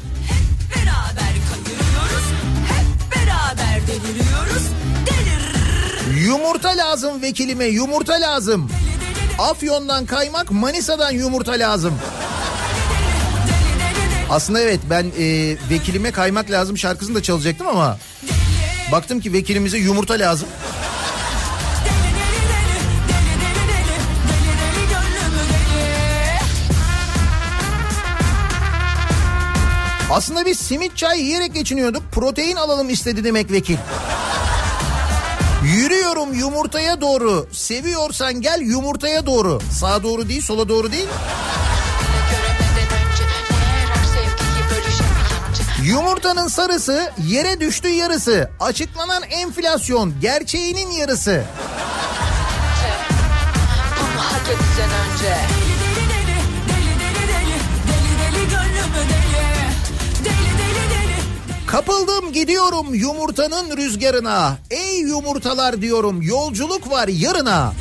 Beraber 0.75 1.33
kayırıyoruz 1.49 2.25
Hep 2.67 3.15
beraber 3.15 3.87
deliriyoruz 3.87 4.63
Delir 5.05 6.21
Yumurta 6.25 6.69
lazım 6.69 7.21
vekilime, 7.21 7.65
yumurta 7.65 8.13
lazım. 8.13 8.69
Afyon'dan 9.39 10.05
kaymak, 10.05 10.51
Manisa'dan 10.51 11.11
yumurta 11.11 11.51
lazım. 11.51 11.93
Aslında 14.29 14.59
evet 14.59 14.79
ben 14.89 15.03
e, 15.19 15.55
vekilime 15.69 16.11
kaymak 16.11 16.51
lazım 16.51 16.77
şarkısını 16.77 17.15
da 17.15 17.23
çalacaktım 17.23 17.67
ama 17.67 17.97
baktım 18.91 19.19
ki 19.19 19.33
vekilimize 19.33 19.77
yumurta 19.77 20.13
lazım. 20.13 20.47
Aslında 30.17 30.45
biz 30.45 30.59
simit 30.59 30.97
çay 30.97 31.21
yiyerek 31.21 31.53
geçiniyorduk. 31.53 32.03
Protein 32.11 32.55
alalım 32.55 32.89
istedi 32.89 33.23
demek 33.23 33.51
vekil. 33.51 33.77
Yürüyorum 35.63 36.33
yumurtaya 36.33 37.01
doğru. 37.01 37.47
Seviyorsan 37.51 38.41
gel 38.41 38.61
yumurtaya 38.61 39.25
doğru. 39.25 39.59
Sağa 39.79 40.03
doğru 40.03 40.29
değil, 40.29 40.41
sola 40.41 40.69
doğru 40.69 40.91
değil. 40.91 41.07
Yumurtanın 45.83 46.47
sarısı 46.47 47.11
yere 47.27 47.59
düştü 47.59 47.87
yarısı. 47.87 48.49
Açıklanan 48.59 49.23
enflasyon 49.23 50.13
gerçeğinin 50.21 50.91
yarısı. 50.91 51.43
Bunu 53.99 54.21
hak 54.21 54.47
edeceksin 54.47 54.83
önce 54.83 55.66
Kapıldım 61.67 62.33
gidiyorum 62.33 62.93
yumurtanın 62.93 63.77
rüzgarına. 63.77 64.57
Ey 64.71 64.99
yumurtalar 64.99 65.81
diyorum 65.81 66.21
yolculuk 66.21 66.91
var 66.91 67.07
yarına. 67.07 67.73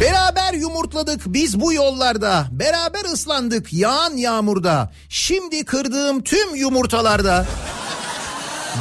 Beraber 0.00 0.52
yumurtladık 0.52 1.22
biz 1.26 1.60
bu 1.60 1.72
yollarda. 1.72 2.46
Beraber 2.50 3.04
ıslandık 3.04 3.72
yağan 3.72 4.16
yağmurda. 4.16 4.92
Şimdi 5.08 5.64
kırdığım 5.64 6.22
tüm 6.22 6.54
yumurtalarda. 6.54 7.46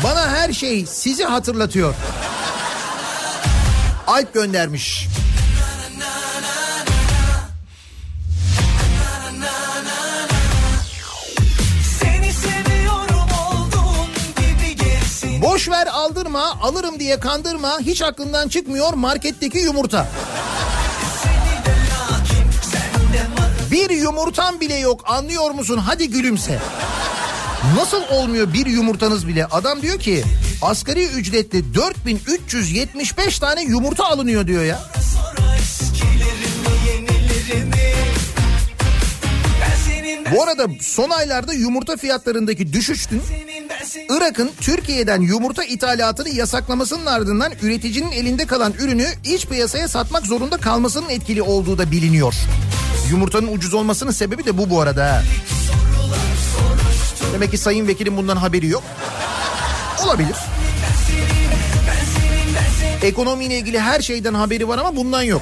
Bana 0.03 0.29
her 0.29 0.53
şey 0.53 0.85
sizi 0.85 1.23
hatırlatıyor. 1.23 1.95
Alp 4.07 4.33
göndermiş. 4.33 5.07
Boş 15.55 15.69
ver 15.69 15.87
aldırma 15.87 16.57
alırım 16.61 16.99
diye 16.99 17.19
kandırma 17.19 17.79
hiç 17.79 18.01
aklından 18.01 18.47
çıkmıyor 18.47 18.93
marketteki 18.93 19.57
yumurta. 19.57 20.07
Bir 23.71 23.89
yumurtan 23.89 24.59
bile 24.59 24.75
yok 24.75 25.01
anlıyor 25.05 25.51
musun 25.51 25.77
hadi 25.77 26.09
gülümse. 26.09 26.59
Nasıl 27.75 28.01
olmuyor 28.11 28.53
bir 28.53 28.65
yumurtanız 28.65 29.27
bile? 29.27 29.45
Adam 29.45 29.81
diyor 29.81 29.99
ki 29.99 30.23
asgari 30.61 31.05
ücretli 31.05 31.73
4375 31.75 33.39
tane 33.39 33.63
yumurta 33.63 34.05
alınıyor 34.05 34.47
diyor 34.47 34.63
ya. 34.63 34.79
Bu 40.31 40.43
arada 40.43 40.67
son 40.81 41.09
aylarda 41.09 41.53
yumurta 41.53 41.97
fiyatlarındaki 41.97 42.73
düşüştün 42.73 43.21
Irak'ın 44.09 44.51
Türkiye'den 44.61 45.21
yumurta 45.21 45.63
ithalatını 45.63 46.29
yasaklamasının 46.29 47.05
ardından 47.05 47.51
üreticinin 47.61 48.11
elinde 48.11 48.45
kalan 48.45 48.73
ürünü 48.73 49.07
iç 49.23 49.47
piyasaya 49.47 49.87
satmak 49.87 50.25
zorunda 50.25 50.57
kalmasının 50.57 51.09
etkili 51.09 51.41
olduğu 51.41 51.77
da 51.77 51.91
biliniyor. 51.91 52.35
Yumurtanın 53.09 53.47
ucuz 53.47 53.73
olmasının 53.73 54.11
sebebi 54.11 54.45
de 54.45 54.57
bu 54.57 54.69
bu 54.69 54.81
arada. 54.81 55.23
Demek 57.33 57.51
ki 57.51 57.57
sayın 57.57 57.87
vekilim 57.87 58.17
bundan 58.17 58.37
haberi 58.37 58.67
yok. 58.67 58.83
Olabilir. 60.05 60.35
Ekonomiyle 63.01 63.57
ilgili 63.57 63.79
her 63.79 64.01
şeyden 64.01 64.33
haberi 64.33 64.67
var 64.67 64.77
ama 64.77 64.95
bundan 64.95 65.21
yok. 65.21 65.41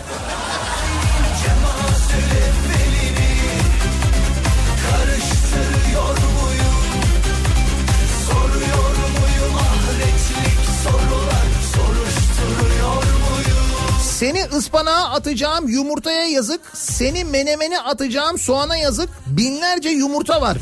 Ispanağa 14.55 15.09
atacağım 15.09 15.67
yumurtaya 15.67 16.25
yazık. 16.25 16.61
Seni 16.73 17.23
menemene 17.23 17.79
atacağım 17.79 18.39
soğana 18.39 18.77
yazık. 18.77 19.09
Binlerce 19.27 19.89
yumurta 19.89 20.41
var. 20.41 20.57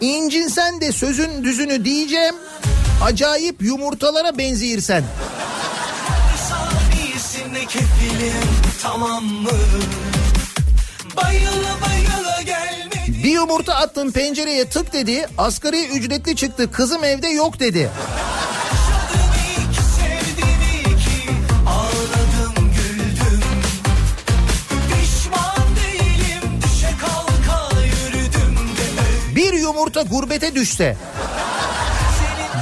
İncinsen 0.00 0.80
de 0.80 0.92
sözün 0.92 1.44
düzünü 1.44 1.84
diyeceğim. 1.84 2.34
Acayip 3.04 3.62
yumurtalara 3.62 4.38
gelme 12.42 13.22
Bir 13.24 13.30
yumurta 13.30 13.74
attın 13.74 14.10
pencereye 14.10 14.68
tık 14.68 14.92
dedi. 14.92 15.26
Asgari 15.38 15.86
ücretli 15.86 16.36
çıktı. 16.36 16.72
Kızım 16.72 17.04
evde 17.04 17.28
yok 17.28 17.60
dedi. 17.60 17.90
Yumurta 29.70 30.02
gurbete 30.02 30.54
düşse. 30.54 30.96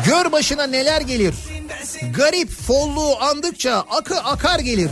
Gör 0.07 0.33
başına 0.33 0.67
neler 0.67 1.01
gelir. 1.01 1.35
Garip 2.17 2.51
folluğu 2.51 3.23
andıkça 3.23 3.85
akı 3.91 4.21
akar 4.21 4.59
gelir. 4.59 4.91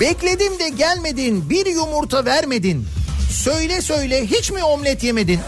Bekledim 0.00 0.58
de 0.58 0.68
gelmedin 0.68 1.50
bir 1.50 1.66
yumurta 1.66 2.24
vermedin. 2.24 2.86
Söyle 3.30 3.82
söyle 3.82 4.26
hiç 4.26 4.50
mi 4.50 4.64
omlet 4.64 5.02
yemedin? 5.02 5.40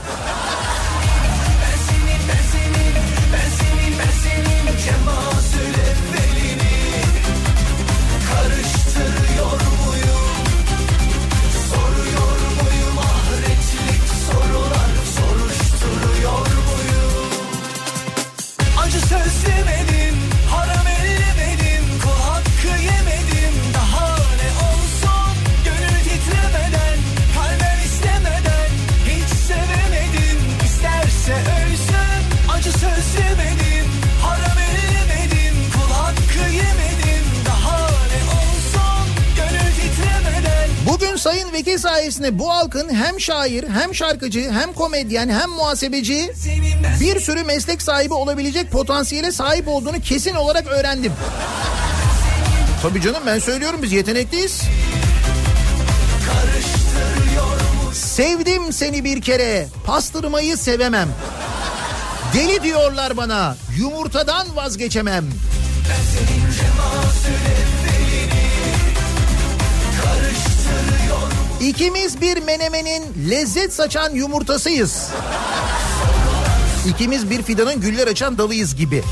Sayın 41.29 41.53
Vekil 41.53 41.79
sayesinde 41.79 42.39
bu 42.39 42.51
halkın 42.51 42.95
hem 42.95 43.21
şair 43.21 43.65
hem 43.69 43.95
şarkıcı 43.95 44.51
hem 44.51 44.73
komedyen 44.73 45.29
hem 45.29 45.51
muhasebeci 45.51 46.33
Senin 46.37 46.83
ben 46.83 47.01
bir 47.01 47.21
sürü 47.21 47.45
meslek 47.45 47.83
sahibi 47.83 48.15
olabilecek 48.15 48.71
potansiyele 48.71 49.33
sahip 49.33 49.69
olduğunu 49.69 50.01
kesin 50.01 50.35
olarak 50.35 50.67
öğrendim. 50.67 51.13
Tabii 52.83 53.01
canım 53.01 53.23
ben 53.27 53.39
söylüyorum 53.39 53.81
biz 53.83 53.93
yetenekliyiz. 53.93 54.63
Sevdim 57.95 58.73
seni 58.73 59.05
bir 59.05 59.23
kere 59.23 59.67
pastırmayı 59.85 60.57
sevemem. 60.57 61.09
Deli 62.35 62.63
diyorlar 62.63 63.17
bana 63.17 63.57
yumurtadan 63.79 64.57
vazgeçemem. 64.57 65.25
İkimiz 71.61 72.21
bir 72.21 72.43
menemenin 72.43 73.31
lezzet 73.31 73.75
saçan 73.75 74.11
yumurtasıyız. 74.11 75.09
İkimiz 76.89 77.31
bir 77.31 77.43
fidanın 77.43 77.81
güller 77.81 78.07
açan 78.07 78.39
dalıyız 78.39 78.77
gibi. 78.77 79.03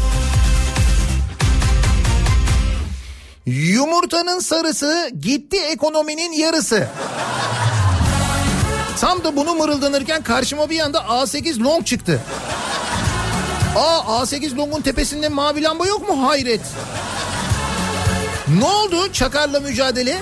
Yumurtanın 3.47 4.39
sarısı 4.39 5.11
gitti 5.21 5.57
ekonominin 5.57 6.33
yarısı. 6.33 6.89
Tam 9.01 9.25
da 9.25 9.37
bunu 9.37 9.55
mırıldanırken 9.55 10.23
karşıma 10.23 10.71
bir 10.71 10.81
anda 10.81 10.99
A8 10.99 11.65
long 11.65 11.87
çıktı. 11.87 12.21
Aa 13.77 14.23
A8 14.23 14.57
longun 14.57 14.81
tepesinde 14.83 15.29
mavi 15.29 15.63
lamba 15.63 15.87
yok 15.87 16.09
mu? 16.09 16.29
Hayret. 16.29 16.61
Ne 18.59 18.65
oldu 18.65 19.13
çakarla 19.13 19.61
mücadele? 19.61 20.19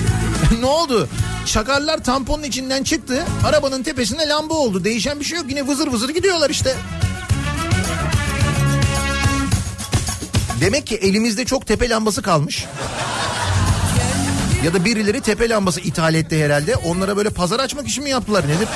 ne 0.60 0.66
oldu? 0.66 1.08
Çakarlar 1.46 2.04
tamponun 2.04 2.42
içinden 2.42 2.82
çıktı. 2.82 3.24
Arabanın 3.44 3.82
tepesinde 3.82 4.28
lamba 4.28 4.54
oldu. 4.54 4.84
Değişen 4.84 5.20
bir 5.20 5.24
şey 5.24 5.38
yok. 5.38 5.46
Yine 5.50 5.66
vızır 5.66 5.86
vızır 5.86 6.08
gidiyorlar 6.08 6.50
işte. 6.50 6.76
Demek 10.60 10.86
ki 10.86 10.96
elimizde 10.96 11.44
çok 11.44 11.66
tepe 11.66 11.88
lambası 11.88 12.22
kalmış. 12.22 12.66
Ya 14.64 14.74
da 14.74 14.84
birileri 14.84 15.20
tepe 15.20 15.48
lambası 15.48 15.80
ithal 15.80 16.14
etti 16.14 16.44
herhalde. 16.44 16.76
Onlara 16.76 17.16
böyle 17.16 17.30
pazar 17.30 17.60
açmak 17.60 17.88
için 17.88 18.04
mi 18.04 18.10
yaptılar 18.10 18.48
nedir? 18.48 18.68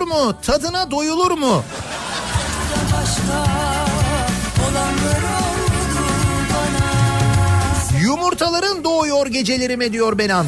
Mu? 0.00 0.34
Tadına 0.42 0.90
doyulur 0.90 1.30
mu? 1.30 1.62
Yumurtaların 8.02 8.84
doğuyor 8.84 9.26
gecelerime 9.26 9.92
diyor 9.92 10.18
Benan. 10.18 10.46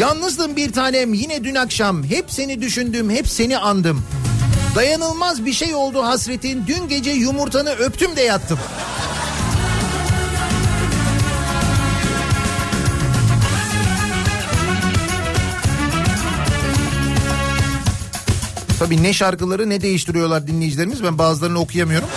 Yalnızdım 0.00 0.56
bir 0.56 0.72
tanem 0.72 1.14
yine 1.14 1.44
dün 1.44 1.54
akşam. 1.54 2.04
Hep 2.04 2.24
seni 2.28 2.62
düşündüm, 2.62 3.10
hep 3.10 3.28
seni 3.28 3.58
andım. 3.58 4.02
Dayanılmaz 4.76 5.44
bir 5.44 5.52
şey 5.52 5.74
oldu 5.74 6.02
hasretin. 6.02 6.66
Dün 6.66 6.88
gece 6.88 7.10
yumurtanı 7.10 7.70
öptüm 7.70 8.16
de 8.16 8.22
yattım. 8.22 8.58
Tabii 18.78 19.02
ne 19.02 19.12
şarkıları 19.12 19.70
ne 19.70 19.80
değiştiriyorlar 19.80 20.46
dinleyicilerimiz. 20.46 21.02
Ben 21.02 21.18
bazılarını 21.18 21.58
okuyamıyorum. 21.58 22.08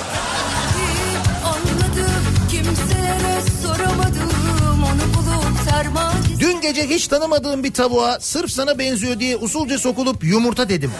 Dün 6.39 6.62
gece 6.62 6.89
hiç 6.89 7.07
tanımadığım 7.07 7.64
bir 7.64 7.74
tavuğa 7.74 8.20
sırf 8.20 8.51
sana 8.51 8.80
benziyor 8.80 9.20
diye 9.20 9.38
usulca 9.38 9.80
sokulup 9.80 10.24
yumurta 10.24 10.70
dedim. 10.70 10.91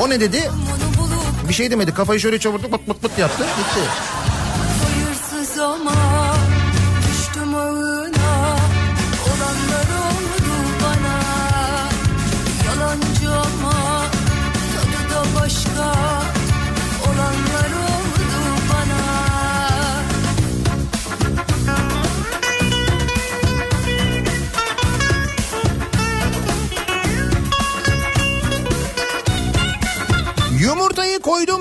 O 0.00 0.10
ne 0.10 0.20
dedi? 0.20 0.50
Bir 1.48 1.54
şey 1.54 1.70
demedi. 1.70 1.94
Kafayı 1.94 2.20
şöyle 2.20 2.38
çavurdu 2.38 2.72
bıt 2.72 2.88
bıt 2.88 3.02
bıt 3.02 3.18
yaptı. 3.18 3.44
Gitti. 3.58 3.80
hayırsız 4.84 5.58
ama 5.58 5.92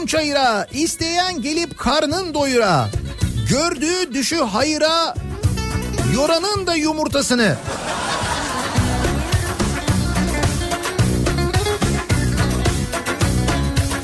çayıra. 0.09 0.67
isteyen 0.71 1.41
gelip 1.41 1.77
karnın 1.77 2.33
doyura. 2.33 2.89
Gördüğü 3.49 4.13
düşü 4.13 4.35
hayıra. 4.35 5.15
Yoranın 6.15 6.67
da 6.67 6.75
yumurtasını. 6.75 7.55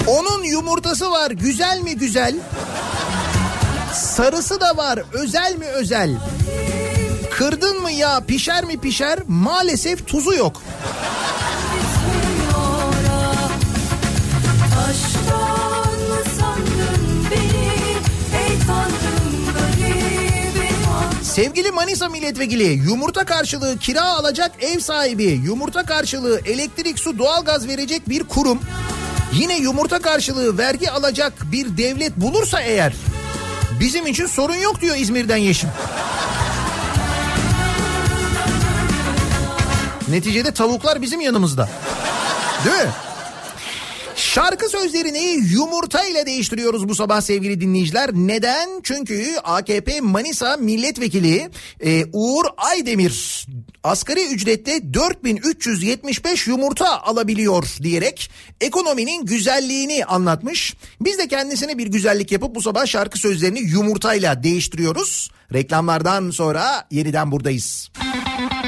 Onun 0.07 0.43
yumurtası 0.43 1.11
var 1.11 1.31
güzel 1.31 1.79
mi 1.79 1.95
güzel? 1.95 2.35
Sarısı 3.93 4.61
da 4.61 4.77
var 4.77 4.99
özel 5.13 5.55
mi 5.55 5.65
özel? 5.65 6.11
Kırdın 7.31 7.81
mı 7.81 7.91
ya 7.91 8.21
pişer 8.27 8.63
mi 8.63 8.79
pişer? 8.79 9.19
Maalesef 9.27 10.07
tuzu 10.07 10.33
yok. 10.33 10.61
Sevgili 21.35 21.71
Manisa 21.71 22.09
milletvekili 22.09 22.63
yumurta 22.63 23.25
karşılığı 23.25 23.79
kira 23.79 24.03
alacak 24.03 24.51
ev 24.59 24.79
sahibi, 24.79 25.23
yumurta 25.23 25.85
karşılığı 25.85 26.41
elektrik, 26.45 26.99
su, 26.99 27.19
doğalgaz 27.19 27.67
verecek 27.67 28.09
bir 28.09 28.23
kurum, 28.23 28.59
yine 29.33 29.57
yumurta 29.57 29.99
karşılığı 29.99 30.57
vergi 30.57 30.91
alacak 30.91 31.33
bir 31.51 31.77
devlet 31.77 32.17
bulursa 32.17 32.61
eğer 32.61 32.93
bizim 33.79 34.07
için 34.07 34.25
sorun 34.25 34.55
yok 34.55 34.81
diyor 34.81 34.95
İzmir'den 34.95 35.37
Yeşim. 35.37 35.69
Neticede 40.07 40.51
tavuklar 40.51 41.01
bizim 41.01 41.21
yanımızda. 41.21 41.69
Değil 42.65 42.77
mi? 42.77 42.91
Şarkı 44.35 44.69
sözlerini 44.69 45.39
yumurta 45.53 46.05
ile 46.05 46.25
değiştiriyoruz 46.25 46.89
bu 46.89 46.95
sabah 46.95 47.21
sevgili 47.21 47.61
dinleyiciler. 47.61 48.09
Neden? 48.13 48.69
Çünkü 48.83 49.35
AKP 49.43 50.01
Manisa 50.01 50.57
Milletvekili 50.57 51.49
e, 51.79 52.05
Uğur 52.13 52.45
Aydemir 52.57 53.45
asgari 53.83 54.27
ücrette 54.27 54.93
4375 54.93 56.47
yumurta 56.47 57.01
alabiliyor 57.01 57.77
diyerek 57.83 58.31
ekonominin 58.61 59.25
güzelliğini 59.25 60.05
anlatmış. 60.05 60.75
Biz 61.01 61.17
de 61.17 61.27
kendisine 61.27 61.77
bir 61.77 61.87
güzellik 61.87 62.31
yapıp 62.31 62.55
bu 62.55 62.61
sabah 62.61 62.85
şarkı 62.85 63.19
sözlerini 63.19 63.59
yumurtayla 63.59 64.43
değiştiriyoruz. 64.43 65.31
Reklamlardan 65.53 66.29
sonra 66.29 66.87
yeniden 66.91 67.31
buradayız. 67.31 67.89
Bir 68.01 68.64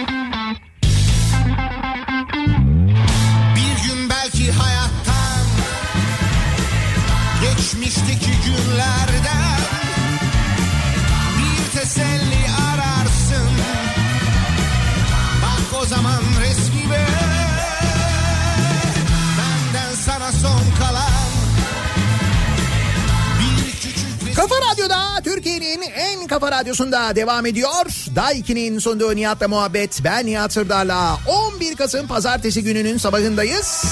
Kafa 24.49 24.72
Radyo'da 24.72 25.22
Türkiye'nin 25.24 25.82
en 25.82 26.28
kafa 26.28 26.52
radyosunda 26.52 27.15
devam 27.15 27.45
ediyor. 27.45 27.86
Daiki'nin 28.15 28.80
sunduğu 28.80 29.15
Nihat'la 29.15 29.48
muhabbet. 29.48 29.99
Ben 30.03 30.26
Nihat 30.26 30.53
Sırdar'la 30.53 31.19
11 31.56 31.76
Kasım 31.76 32.07
pazartesi 32.07 32.64
gününün 32.64 32.98
sabahındayız. 32.98 33.86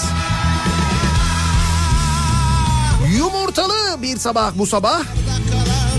Yumurtalı 3.18 4.02
bir 4.02 4.18
sabah 4.18 4.52
bu 4.56 4.66
sabah. 4.66 5.02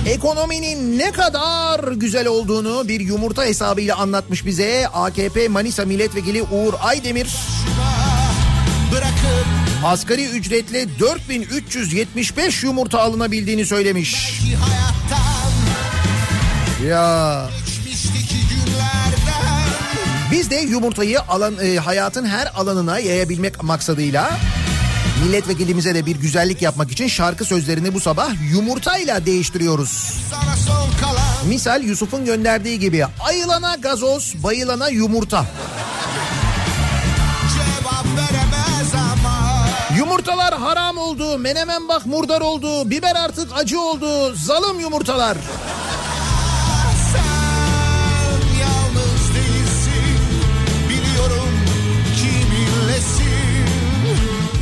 Ekonominin 0.06 0.98
ne 0.98 1.12
kadar 1.12 1.92
güzel 1.92 2.26
olduğunu 2.26 2.88
bir 2.88 3.00
yumurta 3.00 3.44
hesabıyla 3.44 3.96
anlatmış 3.96 4.46
bize 4.46 4.88
AKP 4.94 5.48
Manisa 5.48 5.84
Milletvekili 5.84 6.42
Uğur 6.42 6.74
Aydemir. 6.82 7.36
bırakıp 8.92 9.65
Asgari 9.84 10.24
ücretle 10.24 10.98
4375 10.98 12.62
yumurta 12.62 13.00
alınabildiğini 13.00 13.66
söylemiş. 13.66 14.40
Ya 16.88 17.48
Biz 20.32 20.50
de 20.50 20.56
yumurtayı 20.56 21.20
alan 21.20 21.54
e, 21.62 21.76
hayatın 21.76 22.26
her 22.26 22.52
alanına 22.54 22.98
yayabilmek 22.98 23.62
maksadıyla 23.62 24.30
milletvekilimize 25.24 25.94
de 25.94 26.06
bir 26.06 26.16
güzellik 26.16 26.62
yapmak 26.62 26.92
için 26.92 27.08
şarkı 27.08 27.44
sözlerini 27.44 27.94
bu 27.94 28.00
sabah 28.00 28.30
yumurtayla 28.52 29.26
değiştiriyoruz. 29.26 30.14
Misal 31.48 31.82
Yusuf'un 31.82 32.24
gönderdiği 32.24 32.78
gibi 32.78 33.04
ayılana 33.20 33.74
gazoz, 33.74 34.34
bayılana 34.42 34.88
yumurta. 34.88 35.46
Haram 40.60 40.98
oldu, 40.98 41.38
menemen 41.38 41.88
bak 41.88 42.06
murdar 42.06 42.40
oldu, 42.40 42.90
biber 42.90 43.16
artık 43.16 43.48
acı 43.54 43.80
oldu, 43.80 44.34
zalım 44.34 44.80
yumurtalar. 44.80 45.36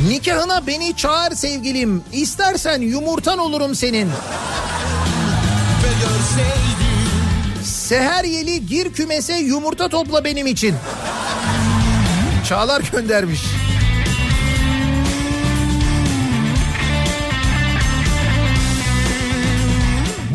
Nikahına 0.07 0.67
beni 0.67 0.95
çağır 0.95 1.31
sevgilim, 1.31 2.03
istersen 2.13 2.81
yumurtan 2.81 3.37
olurum 3.37 3.75
senin. 3.75 4.11
Seher 7.63 8.23
yeli 8.23 8.65
gir 8.65 8.93
kümese 8.93 9.37
yumurta 9.37 9.89
topla 9.89 10.23
benim 10.23 10.47
için. 10.47 10.75
Çağlar 12.49 12.81
göndermiş. 12.91 13.41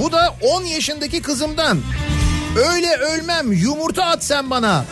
Bu 0.00 0.12
da 0.12 0.34
10 0.40 0.64
yaşındaki 0.64 1.22
kızımdan. 1.22 1.78
Öyle 2.56 2.96
ölmem 2.96 3.52
yumurta 3.52 4.04
at 4.04 4.24
sen 4.24 4.50
bana. 4.50 4.84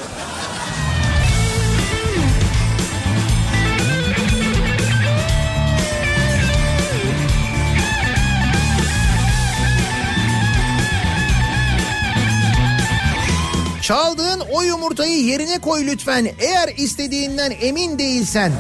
Çaldığın 13.83 14.41
o 14.51 14.63
yumurtayı 14.63 15.25
yerine 15.25 15.59
koy 15.59 15.87
lütfen. 15.87 16.29
Eğer 16.39 16.69
istediğinden 16.77 17.53
emin 17.61 17.99
değilsen. 17.99 18.53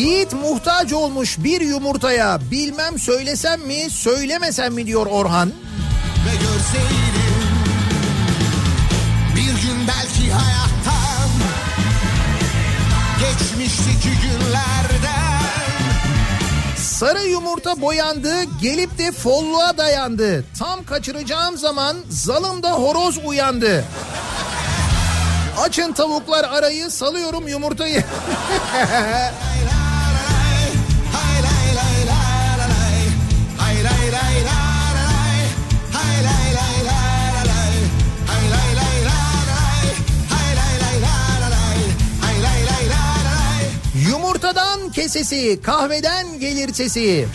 Yiğit 0.00 0.32
muhtaç 0.32 0.92
olmuş 0.92 1.38
bir 1.38 1.60
yumurtaya 1.60 2.38
bilmem 2.50 2.98
söylesem 2.98 3.60
mi 3.60 3.90
söylemesem 3.90 4.74
mi 4.74 4.86
diyor 4.86 5.06
Orhan. 5.06 5.48
ve 5.48 6.32
görseydim 6.32 7.50
Bir 9.36 9.62
gün 9.62 9.88
belki 9.88 10.32
hayattan 10.32 11.30
Geçmişteki 13.20 14.08
günlerden 14.22 15.40
Sarı 16.76 17.22
yumurta 17.22 17.80
boyandı 17.80 18.42
gelip 18.62 18.98
de 18.98 19.12
folluğa 19.12 19.78
dayandı. 19.78 20.44
Tam 20.58 20.84
kaçıracağım 20.84 21.58
zaman 21.58 21.96
zalımda 22.10 22.72
horoz 22.72 23.18
uyandı. 23.24 23.84
Açın 25.60 25.92
tavuklar 25.92 26.44
arayı 26.44 26.90
salıyorum 26.90 27.48
yumurtayı. 27.48 28.04
Yumurtadan 44.40 44.90
kesesi 44.90 45.62
kahveden 45.62 46.38
gelir 46.38 46.74
sesi. 46.74 47.26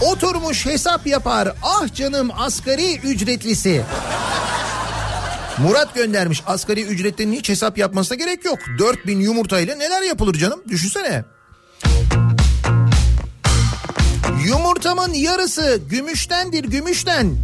Oturmuş 0.00 0.66
hesap 0.66 1.06
yapar 1.06 1.56
ah 1.62 1.94
canım 1.94 2.30
asgari 2.38 2.96
ücretlisi. 2.98 3.82
Murat 5.58 5.94
göndermiş 5.94 6.42
asgari 6.46 6.82
ücretlerin 6.82 7.32
hiç 7.32 7.48
hesap 7.48 7.78
yapmasına 7.78 8.16
gerek 8.16 8.44
yok. 8.44 8.58
4000 8.78 9.20
yumurtayla 9.20 9.76
neler 9.76 10.02
yapılır 10.02 10.34
canım 10.34 10.62
düşünsene. 10.68 11.24
Yumurtamın 14.46 15.12
yarısı 15.12 15.80
gümüştendir 15.90 16.64
gümüşten. 16.64 17.36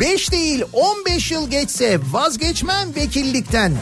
5 0.00 0.32
değil 0.32 0.62
15 0.72 1.30
yıl 1.32 1.50
geçse 1.50 1.98
vazgeçmem 2.12 2.94
vekillikten. 2.94 3.72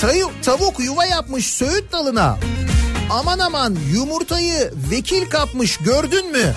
Tayu- 0.00 0.30
tavuk 0.42 0.80
yuva 0.80 1.06
yapmış 1.06 1.46
söğüt 1.46 1.92
dalına. 1.92 2.38
Aman 3.10 3.38
aman 3.38 3.76
yumurtayı 3.92 4.72
vekil 4.90 5.30
kapmış 5.30 5.76
gördün 5.76 6.32
mü? 6.32 6.54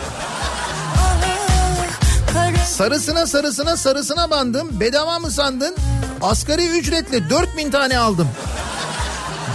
Sarısına 2.65 3.27
sarısına 3.27 3.77
sarısına 3.77 4.29
bandım. 4.29 4.79
Bedava 4.79 5.19
mı 5.19 5.31
sandın? 5.31 5.75
Asgari 6.21 6.67
ücretle 6.67 7.29
4000 7.29 7.71
tane 7.71 7.97
aldım. 7.97 8.27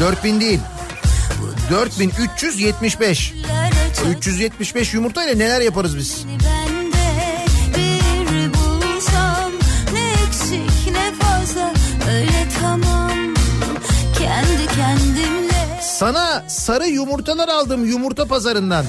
4000 0.00 0.40
değil. 0.40 0.60
4375. 1.70 3.34
375 4.16 4.94
yumurtayla 4.94 5.34
neler 5.34 5.60
yaparız 5.60 5.96
biz? 5.96 6.24
Sana 15.98 16.44
sarı 16.48 16.86
yumurtalar 16.86 17.48
aldım 17.48 17.84
yumurta 17.84 18.24
pazarından. 18.24 18.84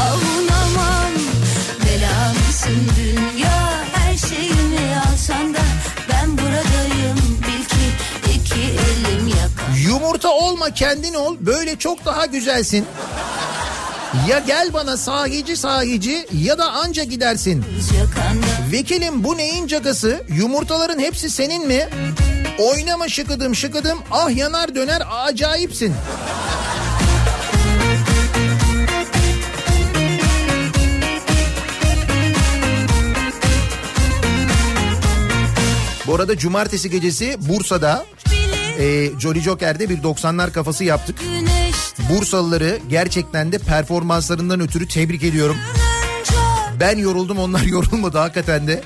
avunamam 0.00 1.12
belamsın 1.86 2.78
dünya 2.96 3.84
her 3.92 4.16
şeyimi 4.16 4.96
alsan 5.12 5.54
da 5.54 5.58
ben 6.12 6.32
buradayım 6.32 7.18
bil 7.18 7.64
ki 7.64 7.86
iki 8.34 8.60
elim 8.60 9.28
yakar 9.28 9.78
Yumurta 9.86 10.30
olma 10.30 10.70
kendin 10.70 11.14
ol 11.14 11.36
böyle 11.40 11.76
çok 11.78 12.04
daha 12.04 12.26
güzelsin. 12.26 12.86
Ya 14.28 14.38
gel 14.38 14.72
bana 14.72 14.96
sahici 14.96 15.56
sahici 15.56 16.26
ya 16.32 16.58
da 16.58 16.72
anca 16.72 17.04
gidersin. 17.04 17.64
Vekilim 18.72 19.24
bu 19.24 19.36
neyin 19.36 19.66
cagası? 19.66 20.24
Yumurtaların 20.28 20.98
hepsi 20.98 21.30
senin 21.30 21.66
mi? 21.66 21.88
Oynama 22.58 23.08
şıkıdım 23.08 23.54
şıkıdım 23.54 23.98
ah 24.10 24.36
yanar 24.36 24.74
döner 24.74 25.02
acayipsin. 25.10 25.94
Bu 36.06 36.14
arada 36.14 36.38
cumartesi 36.38 36.90
gecesi 36.90 37.36
Bursa'da 37.48 38.06
e, 38.78 39.10
Jolly 39.20 39.40
Joker'de 39.40 39.88
bir 39.88 40.02
90'lar 40.02 40.52
kafası 40.52 40.84
yaptık. 40.84 41.18
Bursalıları 42.10 42.78
gerçekten 42.88 43.52
de 43.52 43.58
performanslarından 43.58 44.60
ötürü 44.60 44.88
tebrik 44.88 45.22
ediyorum. 45.22 45.56
Ben 46.80 46.98
yoruldum 46.98 47.38
onlar 47.38 47.62
yorulmadı 47.64 48.18
hakikaten 48.18 48.66
de. 48.66 48.80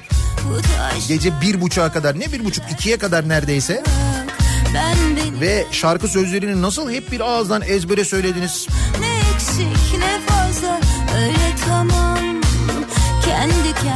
Gece 1.09 1.41
bir 1.41 1.61
buçuğa 1.61 1.93
kadar 1.93 2.21
ne 2.21 2.33
bir 2.33 2.45
buçuk 2.45 2.65
ikiye 2.73 2.99
kadar 2.99 3.29
neredeyse. 3.29 3.83
Ve 5.41 5.67
şarkı 5.73 6.09
sözlerini 6.09 6.63
nasıl 6.63 6.91
hep 6.91 7.13
bir 7.13 7.21
ağızdan 7.21 7.63
ezbere 7.63 8.05
söylediniz. 8.05 8.67
Ne 9.01 9.35
eksik 9.35 9.99
ne 9.99 10.21
fazla 10.27 10.81
öyle 11.17 11.55
tamam 11.69 12.19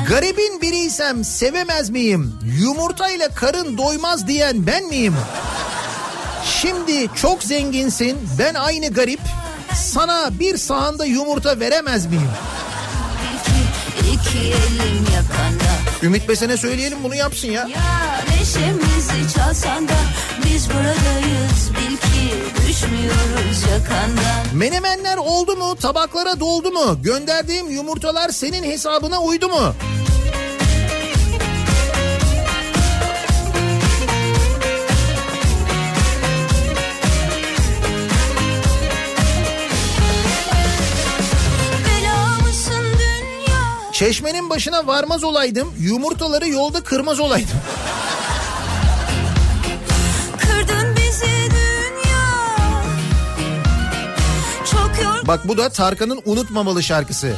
Garibin 0.09 0.61
biriysem 0.61 1.25
sevemez 1.25 1.91
miyim? 1.91 2.35
Yumurtayla 2.61 3.29
karın 3.29 3.79
doymaz 3.79 4.27
diyen 4.29 4.67
ben 4.67 4.85
miyim? 4.85 5.15
Şimdi 6.45 7.09
çok 7.15 7.43
zenginsin 7.43 8.19
ben 8.39 8.55
aynı 8.55 8.89
garip. 8.89 9.21
Sana 9.75 10.31
bir 10.39 10.57
sahanda 10.57 11.05
yumurta 11.05 11.61
veremez 11.61 12.07
miyim? 12.07 12.31
Ümit 16.03 16.29
Besen'e 16.29 16.57
söyleyelim 16.57 16.99
bunu 17.05 17.15
yapsın 17.15 17.49
ya. 17.49 17.61
Ya 17.61 18.25
neşemizi 18.31 19.35
çalsan 19.35 19.89
da 19.89 19.95
biz 20.47 20.69
buradayız 20.71 21.71
bil 21.71 21.97
ki 21.97 22.35
düşmüyoruz 22.69 23.63
yakandan 23.73 24.57
Menemenler 24.57 25.17
oldu 25.17 25.57
mu? 25.57 25.77
Tabaklara 25.77 26.41
doldu 26.41 26.71
mu? 26.71 26.99
Gönderdiğim 27.03 27.71
yumurtalar 27.71 28.29
senin 28.29 28.63
hesabına 28.63 29.23
uydu 29.23 29.49
mu? 29.49 29.75
Çeşmenin 44.03 44.51
başına 44.51 44.87
varmaz 44.87 45.25
olaydım. 45.25 45.75
Yumurtaları 45.79 46.49
yolda 46.49 46.85
kırmaz 46.85 47.21
olaydım. 47.21 47.57
Bak 55.27 55.49
bu 55.49 55.57
da 55.59 55.69
Tarkan'ın 55.69 56.23
Unutmamalı 56.25 56.83
şarkısı. 56.83 57.33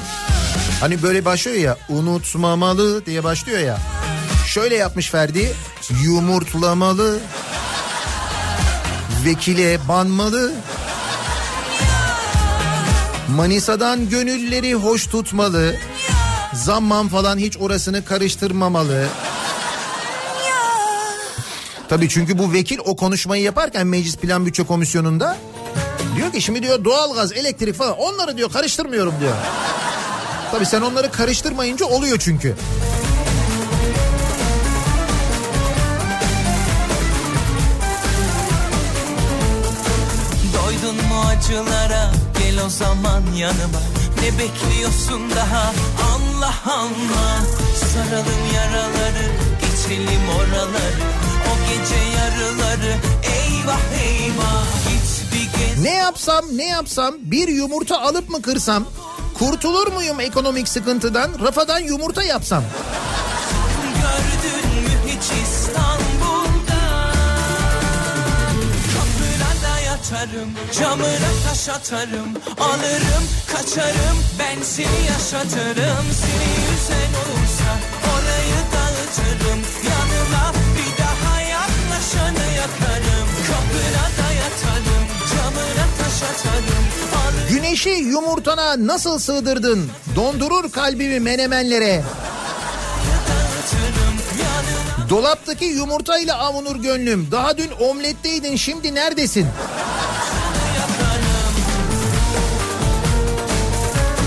Hani 0.81 1.03
böyle 1.03 1.25
başlıyor 1.25 1.57
ya 1.57 1.79
unutmamalı 1.89 3.07
diye 3.07 3.25
başlıyor 3.25 3.59
ya. 3.59 3.79
Şöyle 4.47 4.75
yapmış 4.75 5.11
Ferdi. 5.11 5.55
Yumurtlamalı. 6.05 7.19
Vekile 9.25 9.89
banmalı. 9.89 10.53
Manisa'dan 13.37 14.09
gönülleri 14.09 14.75
hoş 14.75 15.07
tutmalı. 15.07 15.75
Zamman 16.55 17.09
falan 17.09 17.39
hiç 17.39 17.57
orasını 17.57 18.05
karıştırmamalı. 18.05 19.07
Tabii 21.89 22.09
çünkü 22.09 22.39
bu 22.39 22.53
vekil 22.53 22.79
o 22.85 22.97
konuşmayı 22.97 23.43
yaparken 23.43 23.87
Meclis 23.87 24.17
Plan 24.17 24.47
Bütçe 24.47 24.65
Komisyonu'nda 24.65 25.37
diyor 26.17 26.33
ki 26.33 26.43
şimdi 26.43 26.63
diyor 26.63 26.85
doğalgaz, 26.85 27.33
elektrik 27.33 27.75
falan 27.75 27.99
onları 27.99 28.37
diyor 28.37 28.53
karıştırmıyorum 28.53 29.15
diyor. 29.21 29.35
Tabii 30.51 30.67
sen 30.67 30.81
onları 30.81 31.11
karıştırmayınca 31.13 31.87
oluyor 31.87 32.19
çünkü. 32.19 32.57
Doydun 40.55 40.97
mu 40.97 41.21
acılara 41.29 42.13
gel 42.39 42.65
o 42.67 42.69
zaman 42.69 43.23
yanıma 43.37 43.81
Ne 44.25 44.39
bekliyorsun 44.39 45.31
daha. 45.31 45.73
Allah 46.15 46.55
Allah. 46.67 47.43
Saralım 47.93 48.43
yaraları 48.55 49.27
geçelim 49.61 50.29
oraları. 50.39 51.05
O 51.51 51.53
gece 51.69 51.95
yarıları 51.95 52.97
eyvah 53.23 53.81
eyvah. 54.03 54.65
Git 54.89 55.33
bir 55.33 55.59
gez 55.59 55.83
Ne 55.85 55.93
yapsam 55.93 56.45
ne 56.55 56.67
yapsam? 56.67 57.15
Bir 57.19 57.49
yumurta 57.49 58.01
alıp 58.01 58.31
mı 58.31 58.43
kırsam? 58.43 58.85
Kurtulur 59.39 59.93
muyum 59.93 60.21
ekonomik 60.21 60.69
sıkıntıdan? 60.69 61.31
Rafadan 61.43 61.79
yumurta 61.79 62.23
yapsam. 62.23 62.63
Yatarım 70.15 70.51
camına 70.81 71.31
taş 71.49 71.69
atarım 71.69 72.29
Alırım 72.61 73.25
kaçarım 73.53 74.19
ben 74.39 74.63
seni 74.63 75.07
yaşatırım 75.13 76.07
Seni 76.21 76.51
yüzen 76.65 77.13
olursa 77.23 77.71
orayı 78.13 78.61
dağıtırım 78.75 79.61
Yanına 79.91 80.53
bir 80.77 81.03
daha 81.03 81.41
yaklaşanı 81.41 82.55
yakarım 82.57 83.29
Kapına 83.47 84.05
da 84.19 84.33
yatarım 84.33 85.05
camına 85.31 85.87
taş 85.99 86.23
atarım 86.23 86.85
Alırım 87.15 87.49
Güneşi 87.49 87.91
yumurtana 87.91 88.87
nasıl 88.87 89.19
sığdırdın? 89.19 89.91
Dondurur 90.17 90.73
kalbimi 90.73 91.21
menemenlere. 91.21 92.03
Dolaptaki 95.09 95.65
yumurtayla 95.65 96.39
avunur 96.39 96.77
gönlüm. 96.77 97.29
Daha 97.31 97.59
dün 97.59 97.71
omletteydin 97.81 98.57
şimdi 98.57 98.95
neredesin? 98.95 99.47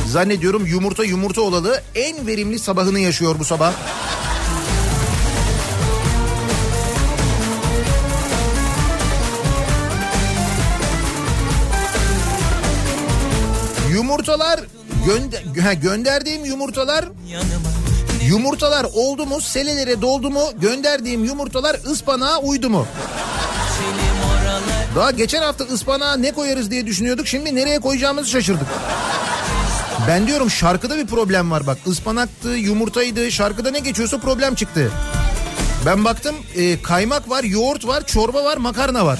Zannediyorum 0.07 0.65
yumurta 0.65 1.03
yumurta 1.03 1.41
olalı 1.41 1.81
en 1.95 2.27
verimli 2.27 2.59
sabahını 2.59 2.99
yaşıyor 2.99 3.35
bu 3.39 3.45
sabah. 3.45 3.73
Yumurtalar 13.91 14.59
gönder 15.05 15.73
gönderdiğim 15.73 16.45
yumurtalar 16.45 17.05
yanıma 17.27 17.86
Yumurtalar 18.27 18.85
oldu 18.93 19.25
mu 19.25 19.41
selelere 19.41 20.01
doldu 20.01 20.29
mu 20.29 20.41
gönderdiğim 20.55 21.23
yumurtalar 21.25 21.75
ıspanağa 21.85 22.37
uydu 22.37 22.69
mu? 22.69 22.87
Daha 24.95 25.11
geçen 25.11 25.41
hafta 25.41 25.63
ıspanağa 25.63 26.17
ne 26.17 26.31
koyarız 26.31 26.71
diye 26.71 26.85
düşünüyorduk 26.85 27.27
şimdi 27.27 27.55
nereye 27.55 27.79
koyacağımızı 27.79 28.29
şaşırdık. 28.29 28.67
Ben 30.07 30.27
diyorum 30.27 30.49
şarkıda 30.49 30.97
bir 30.97 31.07
problem 31.07 31.51
var 31.51 31.67
bak 31.67 31.77
ıspanaktı 31.87 32.49
yumurtaydı 32.49 33.31
şarkıda 33.31 33.71
ne 33.71 33.79
geçiyorsa 33.79 34.17
problem 34.17 34.55
çıktı. 34.55 34.91
Ben 35.85 36.05
baktım 36.05 36.35
e, 36.55 36.81
kaymak 36.81 37.29
var 37.29 37.43
yoğurt 37.43 37.87
var 37.87 38.05
çorba 38.05 38.43
var 38.43 38.57
makarna 38.57 39.05
var. 39.05 39.19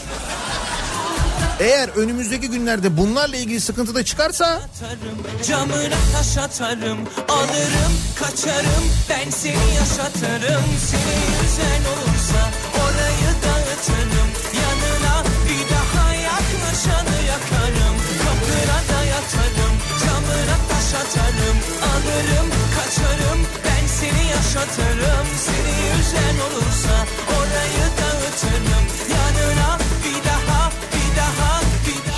Eğer 1.60 1.90
önümüzdeki 1.90 2.50
günlerde 2.50 2.98
bunlarla 2.98 3.38
ilgili 3.38 3.62
sıkıntı 3.62 3.96
da 3.96 4.06
çıkarsa 4.06 4.46
atarım 4.46 5.18
Camına 5.48 6.00
taş 6.14 6.38
atarım 6.38 6.98
Alırım 7.30 7.94
kaçarım 8.20 8.86
Ben 9.10 9.30
seni 9.30 9.68
yaşatırım 9.80 10.66
Seni 10.90 11.18
yüzen 11.42 11.84
olursa 11.94 12.42
Orayı 12.84 13.32
dağıtırım 13.44 14.30
Yanına 14.62 15.24
bir 15.48 15.64
daha 15.74 16.14
yaklaşanı 16.14 17.18
yakarım. 17.34 17.96
Kapına 18.24 18.80
da 18.90 19.04
yatarım 19.06 19.74
Camına 20.04 20.58
taş 20.70 20.94
atarım 21.02 21.58
Alırım 21.92 22.50
kaçarım 22.76 23.40
Ben 23.66 23.88
seni 23.88 24.28
yaşatırım 24.30 25.28
Seni 25.46 25.74
yüzen 25.98 26.38
olursa 26.48 26.96
Orayı 27.38 27.88
dağıtırım 28.00 28.86
Yanına 29.16 29.77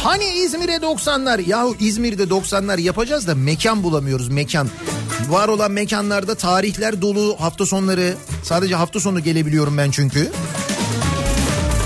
Hani 0.10 0.26
İzmir'e 0.26 0.76
90'lar 0.76 1.42
yahu 1.50 1.76
İzmir'de 1.80 2.24
90'lar 2.24 2.82
yapacağız 2.82 3.28
da 3.28 3.36
mekan 3.36 3.84
bulamıyoruz 3.84 4.28
mekan. 4.30 4.70
Var 5.28 5.48
olan 5.48 5.72
mekanlarda 5.72 6.36
tarihler 6.36 7.02
dolu 7.02 7.36
hafta 7.40 7.66
sonları 7.66 8.14
sadece 8.44 8.76
hafta 8.76 9.00
sonu 9.00 9.20
gelebiliyorum 9.20 9.78
ben 9.78 9.92
çünkü. 9.92 10.32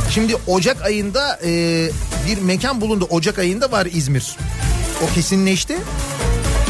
Şimdi 0.09 0.35
Ocak 0.47 0.81
ayında 0.81 1.39
e, 1.43 1.89
bir 2.27 2.41
mekan 2.41 2.81
bulundu 2.81 3.07
Ocak 3.09 3.39
ayında 3.39 3.71
var 3.71 3.87
İzmir. 3.93 4.37
O 5.03 5.13
kesinleşti. 5.13 5.77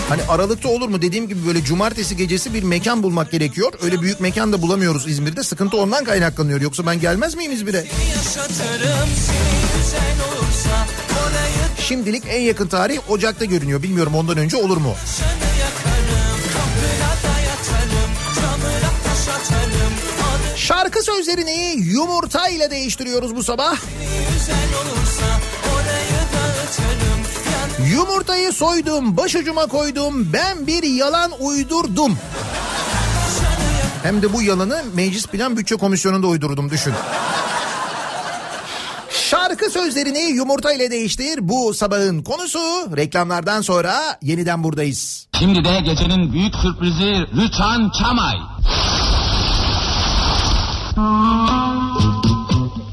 Hani 0.10 0.22
Aralık'ta 0.30 0.70
olur 0.70 0.90
mu 0.90 1.02
dediğim 1.02 1.28
gibi 1.28 1.48
böyle 1.48 1.64
cumartesi 1.64 2.18
gecesi 2.18 2.54
bir 2.54 2.64
mekan 2.64 3.04
bulmak 3.04 3.32
gerekiyor. 3.32 3.74
Öyle 3.82 4.02
büyük 4.02 4.20
mekan 4.20 4.54
da 4.54 4.62
bulamıyoruz 4.62 5.08
İzmir'de. 5.08 5.44
Sıkıntı 5.44 5.78
ondan 5.78 6.04
kaynaklanıyor. 6.04 6.62
Yoksa 6.62 6.86
ben 6.86 7.00
gelmez 7.00 7.36
miyim 7.36 7.52
İzmir'e? 7.52 7.78
yaşatırım 7.78 9.10
Seni 9.92 10.24
olursa 10.24 10.53
Orayı 10.53 10.53
Şimdilik 11.80 12.24
en 12.28 12.42
yakın 12.42 12.68
tarih 12.68 13.12
Ocak'ta 13.12 13.46
görünüyor. 13.46 13.84
Bilmiyorum 13.84 14.16
ondan 14.16 14.38
önce 14.38 14.58
olur 14.58 14.78
mu? 14.78 14.96
Şarkı 20.56 21.04
sözlerini 21.04 21.76
yumurta 21.78 22.48
ile 22.48 22.72
değiştiriyoruz 22.72 23.36
bu 23.36 23.44
sabah. 23.44 23.78
Yumurtayı 27.92 28.52
soydum, 28.52 29.18
başucuma 29.18 29.68
koydum, 29.68 30.34
ben 30.34 30.68
bir 30.68 30.84
yalan 30.84 31.32
uydurdum. 31.40 32.18
Hem 34.04 34.22
de 34.22 34.34
bu 34.34 34.42
yalanı 34.42 34.84
Meclis 34.94 35.28
Plan 35.28 35.58
Bütçe 35.58 35.76
Komisyonu'nda 35.76 36.28
uydurdum 36.28 36.70
düşün. 36.70 36.94
Şarkı 39.54 39.72
sözlerini 39.72 40.20
yumurta 40.20 40.74
ile 40.74 40.92
değiştir. 40.92 41.40
Bu 41.42 41.74
sabahın 41.74 42.24
konusu 42.24 42.60
reklamlardan 42.98 43.62
sonra 43.62 43.94
yeniden 44.22 44.64
buradayız. 44.64 45.28
Şimdi 45.40 45.66
de 45.66 45.80
gecenin 45.80 46.34
büyük 46.34 46.56
sürprizi 46.56 47.28
Rüçhan 47.36 47.92
Çamay. 48.00 48.36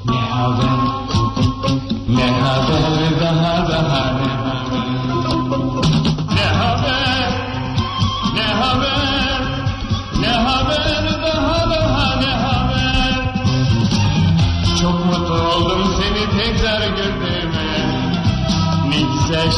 Ne 0.04 0.20
haber? 0.20 0.70
Ne 2.08 2.30
haber 2.30 3.20
daha 3.20 3.68
daha 3.68 4.09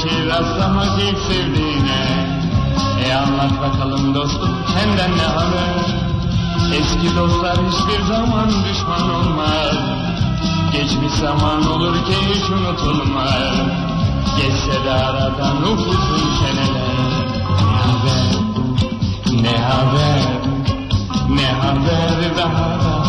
şey 0.03 0.27
rastlamak 0.27 1.03
ilk 1.03 1.19
sevdiğine. 1.19 2.27
E 3.05 3.15
anlat 3.15 3.53
bakalım 3.61 4.15
dostum 4.15 4.51
senden 4.75 5.11
ne 5.19 5.23
haber? 5.23 6.03
Eski 6.79 7.17
dostlar 7.17 7.57
hiçbir 7.57 8.05
zaman 8.05 8.49
düşman 8.49 9.11
olmaz. 9.15 9.77
Geçmiş 10.73 11.13
zaman 11.13 11.71
olur 11.73 11.95
ki 11.95 12.15
hiç 12.35 12.51
unutulmaz. 12.51 13.57
Geçse 14.37 14.85
de 14.85 14.91
aradan 14.91 15.63
ufuzun 15.63 16.31
seneler. 16.41 16.93
Ne 17.73 17.79
haber? 17.89 18.43
Ne 19.43 19.59
haber? 19.59 20.23
Ne 21.29 21.47
haber 21.47 22.37
daha 22.37 22.79
daha 22.85 23.02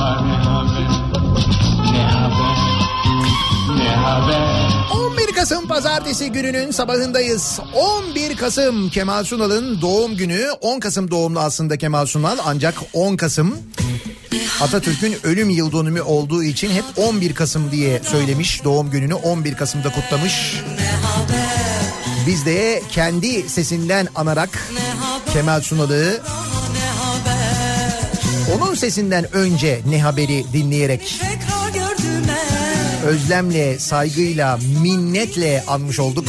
Kasım 5.43 5.67
pazartesi 5.67 6.31
gününün 6.31 6.71
sabahındayız. 6.71 7.59
11 7.75 8.37
Kasım 8.37 8.89
Kemal 8.89 9.23
Sunal'ın 9.23 9.81
doğum 9.81 10.15
günü. 10.15 10.47
10 10.61 10.79
Kasım 10.79 11.11
doğumlu 11.11 11.39
aslında 11.39 11.77
Kemal 11.77 12.05
Sunal 12.05 12.37
ancak 12.45 12.75
10 12.93 13.15
Kasım 13.15 13.57
Atatürk'ün 14.61 15.15
ölüm 15.23 15.49
yıl 15.49 15.71
dönümü 15.71 16.01
olduğu 16.01 16.43
için 16.43 16.71
hep 16.71 16.83
11 16.97 17.33
Kasım 17.35 17.71
diye 17.71 18.01
söylemiş. 18.03 18.63
Doğum 18.63 18.91
gününü 18.91 19.13
11 19.13 19.55
Kasım'da 19.55 19.91
kutlamış. 19.91 20.61
Biz 22.27 22.45
de 22.45 22.81
kendi 22.91 23.49
sesinden 23.49 24.07
anarak 24.15 24.67
Kemal 25.33 25.61
Sunal'ı 25.61 26.21
onun 28.55 28.75
sesinden 28.75 29.33
önce 29.35 29.81
ne 29.89 30.01
haberi 30.01 30.45
dinleyerek 30.53 31.21
özlemle, 33.05 33.79
saygıyla, 33.79 34.59
minnetle 34.81 35.63
anmış 35.67 35.99
olduk. 35.99 36.27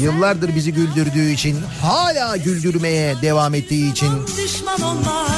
Yıllardır 0.00 0.56
bizi 0.56 0.72
güldürdüğü 0.72 1.30
için, 1.30 1.56
hala 1.82 2.36
güldürmeye 2.36 3.22
devam 3.22 3.54
ettiği 3.54 3.92
için 3.92 4.10
düşman 4.36 4.80
olmaz 4.80 5.30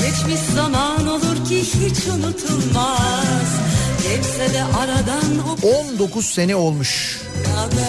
Geçmiş 0.00 0.40
zaman 0.54 1.06
olur 1.08 1.48
ki 1.48 1.60
hiç 1.60 2.08
unutulmaz 2.08 3.60
Geçse 4.02 4.54
de 4.54 4.64
aradan 4.64 5.38
o 5.62 5.68
19 5.92 6.26
sene 6.26 6.56
olmuş. 6.56 7.20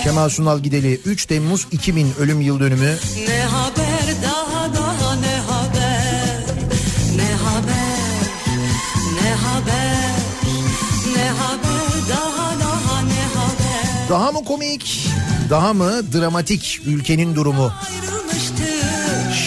Kemal 0.03 0.29
Sunal 0.29 0.59
gideli 0.59 1.01
3 1.05 1.25
Temmuz 1.25 1.67
2000 1.71 2.13
ölüm 2.19 2.41
yıl 2.41 2.59
dönümü. 2.59 2.95
Ne 3.27 3.41
haber 3.41 3.80
Daha 14.11 14.31
mı 14.31 14.43
komik, 14.45 15.07
daha 15.49 15.73
mı 15.73 16.13
dramatik 16.13 16.81
ülkenin 16.85 17.35
durumu? 17.35 17.73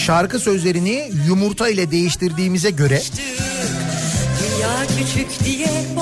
Şarkı 0.05 0.39
sözlerini 0.39 1.11
yumurta 1.27 1.69
ile 1.69 1.91
değiştirdiğimize 1.91 2.69
göre 2.69 3.01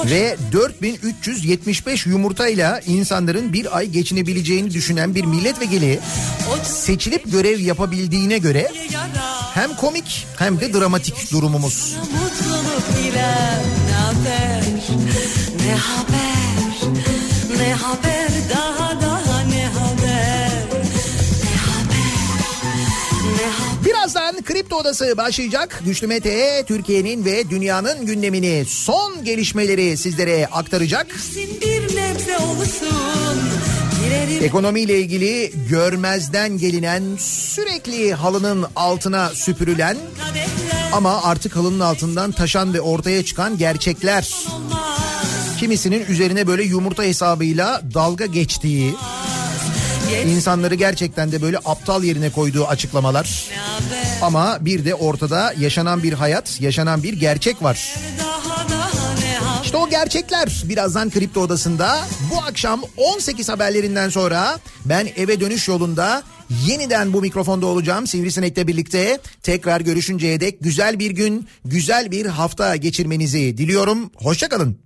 ve 0.06 0.38
4375 0.52 2.06
yumurtayla 2.06 2.80
insanların 2.80 3.54
bir 3.54 3.78
ay 3.78 3.88
geçinebileceğini 3.88 4.74
düşünen 4.74 5.16
bir 5.16 5.26
milletvekili 5.26 6.00
seçilip 6.64 7.32
görev 7.32 7.60
yapabildiğine 7.60 8.38
göre 8.38 8.72
hem 9.54 9.76
komik 9.76 10.28
hem 10.38 10.60
de 10.60 10.74
dramatik 10.74 11.32
durumumuz. 11.32 11.96
Ne 13.96 13.96
haber 13.96 14.64
Ne 15.66 15.76
haber 15.76 16.44
Ne 17.58 17.74
haber 17.74 18.13
Birazdan 24.34 24.44
Kripto 24.44 24.76
Odası 24.76 25.18
başlayacak. 25.18 25.82
Güçlü 25.86 26.08
Mete 26.08 26.64
Türkiye'nin 26.68 27.26
ve 27.26 27.50
dünyanın 27.50 28.06
gündemini 28.06 28.66
son 28.68 29.24
gelişmeleri 29.24 29.98
sizlere 29.98 30.48
aktaracak. 30.48 31.08
Ekonomiyle 34.42 35.00
ilgili 35.00 35.54
görmezden 35.70 36.58
gelinen 36.58 37.04
sürekli 37.20 38.14
halının 38.14 38.66
altına 38.76 39.30
süpürülen 39.30 39.98
ama 40.94 41.24
artık 41.24 41.56
halının 41.56 41.80
altından 41.80 42.32
taşan 42.32 42.74
ve 42.74 42.82
ortaya 42.82 43.26
çıkan 43.26 43.58
gerçekler. 43.58 44.30
Kimisinin 45.60 46.06
üzerine 46.06 46.48
böyle 46.48 46.64
yumurta 46.64 47.04
hesabıyla 47.04 47.82
dalga 47.94 48.26
geçtiği, 48.26 48.96
insanları 50.28 50.76
gerçekten 50.76 51.32
de 51.32 51.42
böyle 51.42 51.58
aptal 51.66 52.04
yerine 52.04 52.30
koyduğu 52.30 52.66
açıklamalar. 52.66 53.50
Ama 54.24 54.58
bir 54.62 54.86
de 54.86 54.96
ortada 54.96 55.54
yaşanan 55.60 56.04
bir 56.04 56.14
hayat, 56.14 56.62
yaşanan 56.62 57.04
bir 57.04 57.14
gerçek 57.14 57.64
var. 57.64 57.96
İşte 59.64 59.78
o 59.78 59.90
gerçekler 59.90 60.64
birazdan 60.66 61.10
Kripto 61.10 61.42
Odası'nda. 61.42 62.00
Bu 62.32 62.42
akşam 62.42 62.82
18 62.98 63.50
haberlerinden 63.50 64.10
sonra 64.10 64.60
ben 64.86 65.08
eve 65.16 65.40
dönüş 65.40 65.68
yolunda 65.68 66.24
yeniden 66.66 67.14
bu 67.14 67.22
mikrofonda 67.22 67.66
olacağım 67.66 68.08
Sivrisinek'le 68.08 68.68
birlikte. 68.68 69.20
Tekrar 69.42 69.82
görüşünceye 69.82 70.40
dek 70.40 70.58
güzel 70.62 71.00
bir 71.00 71.12
gün, 71.12 71.48
güzel 71.66 72.12
bir 72.12 72.26
hafta 72.26 72.76
geçirmenizi 72.76 73.58
diliyorum. 73.58 74.12
Hoşçakalın. 74.16 74.78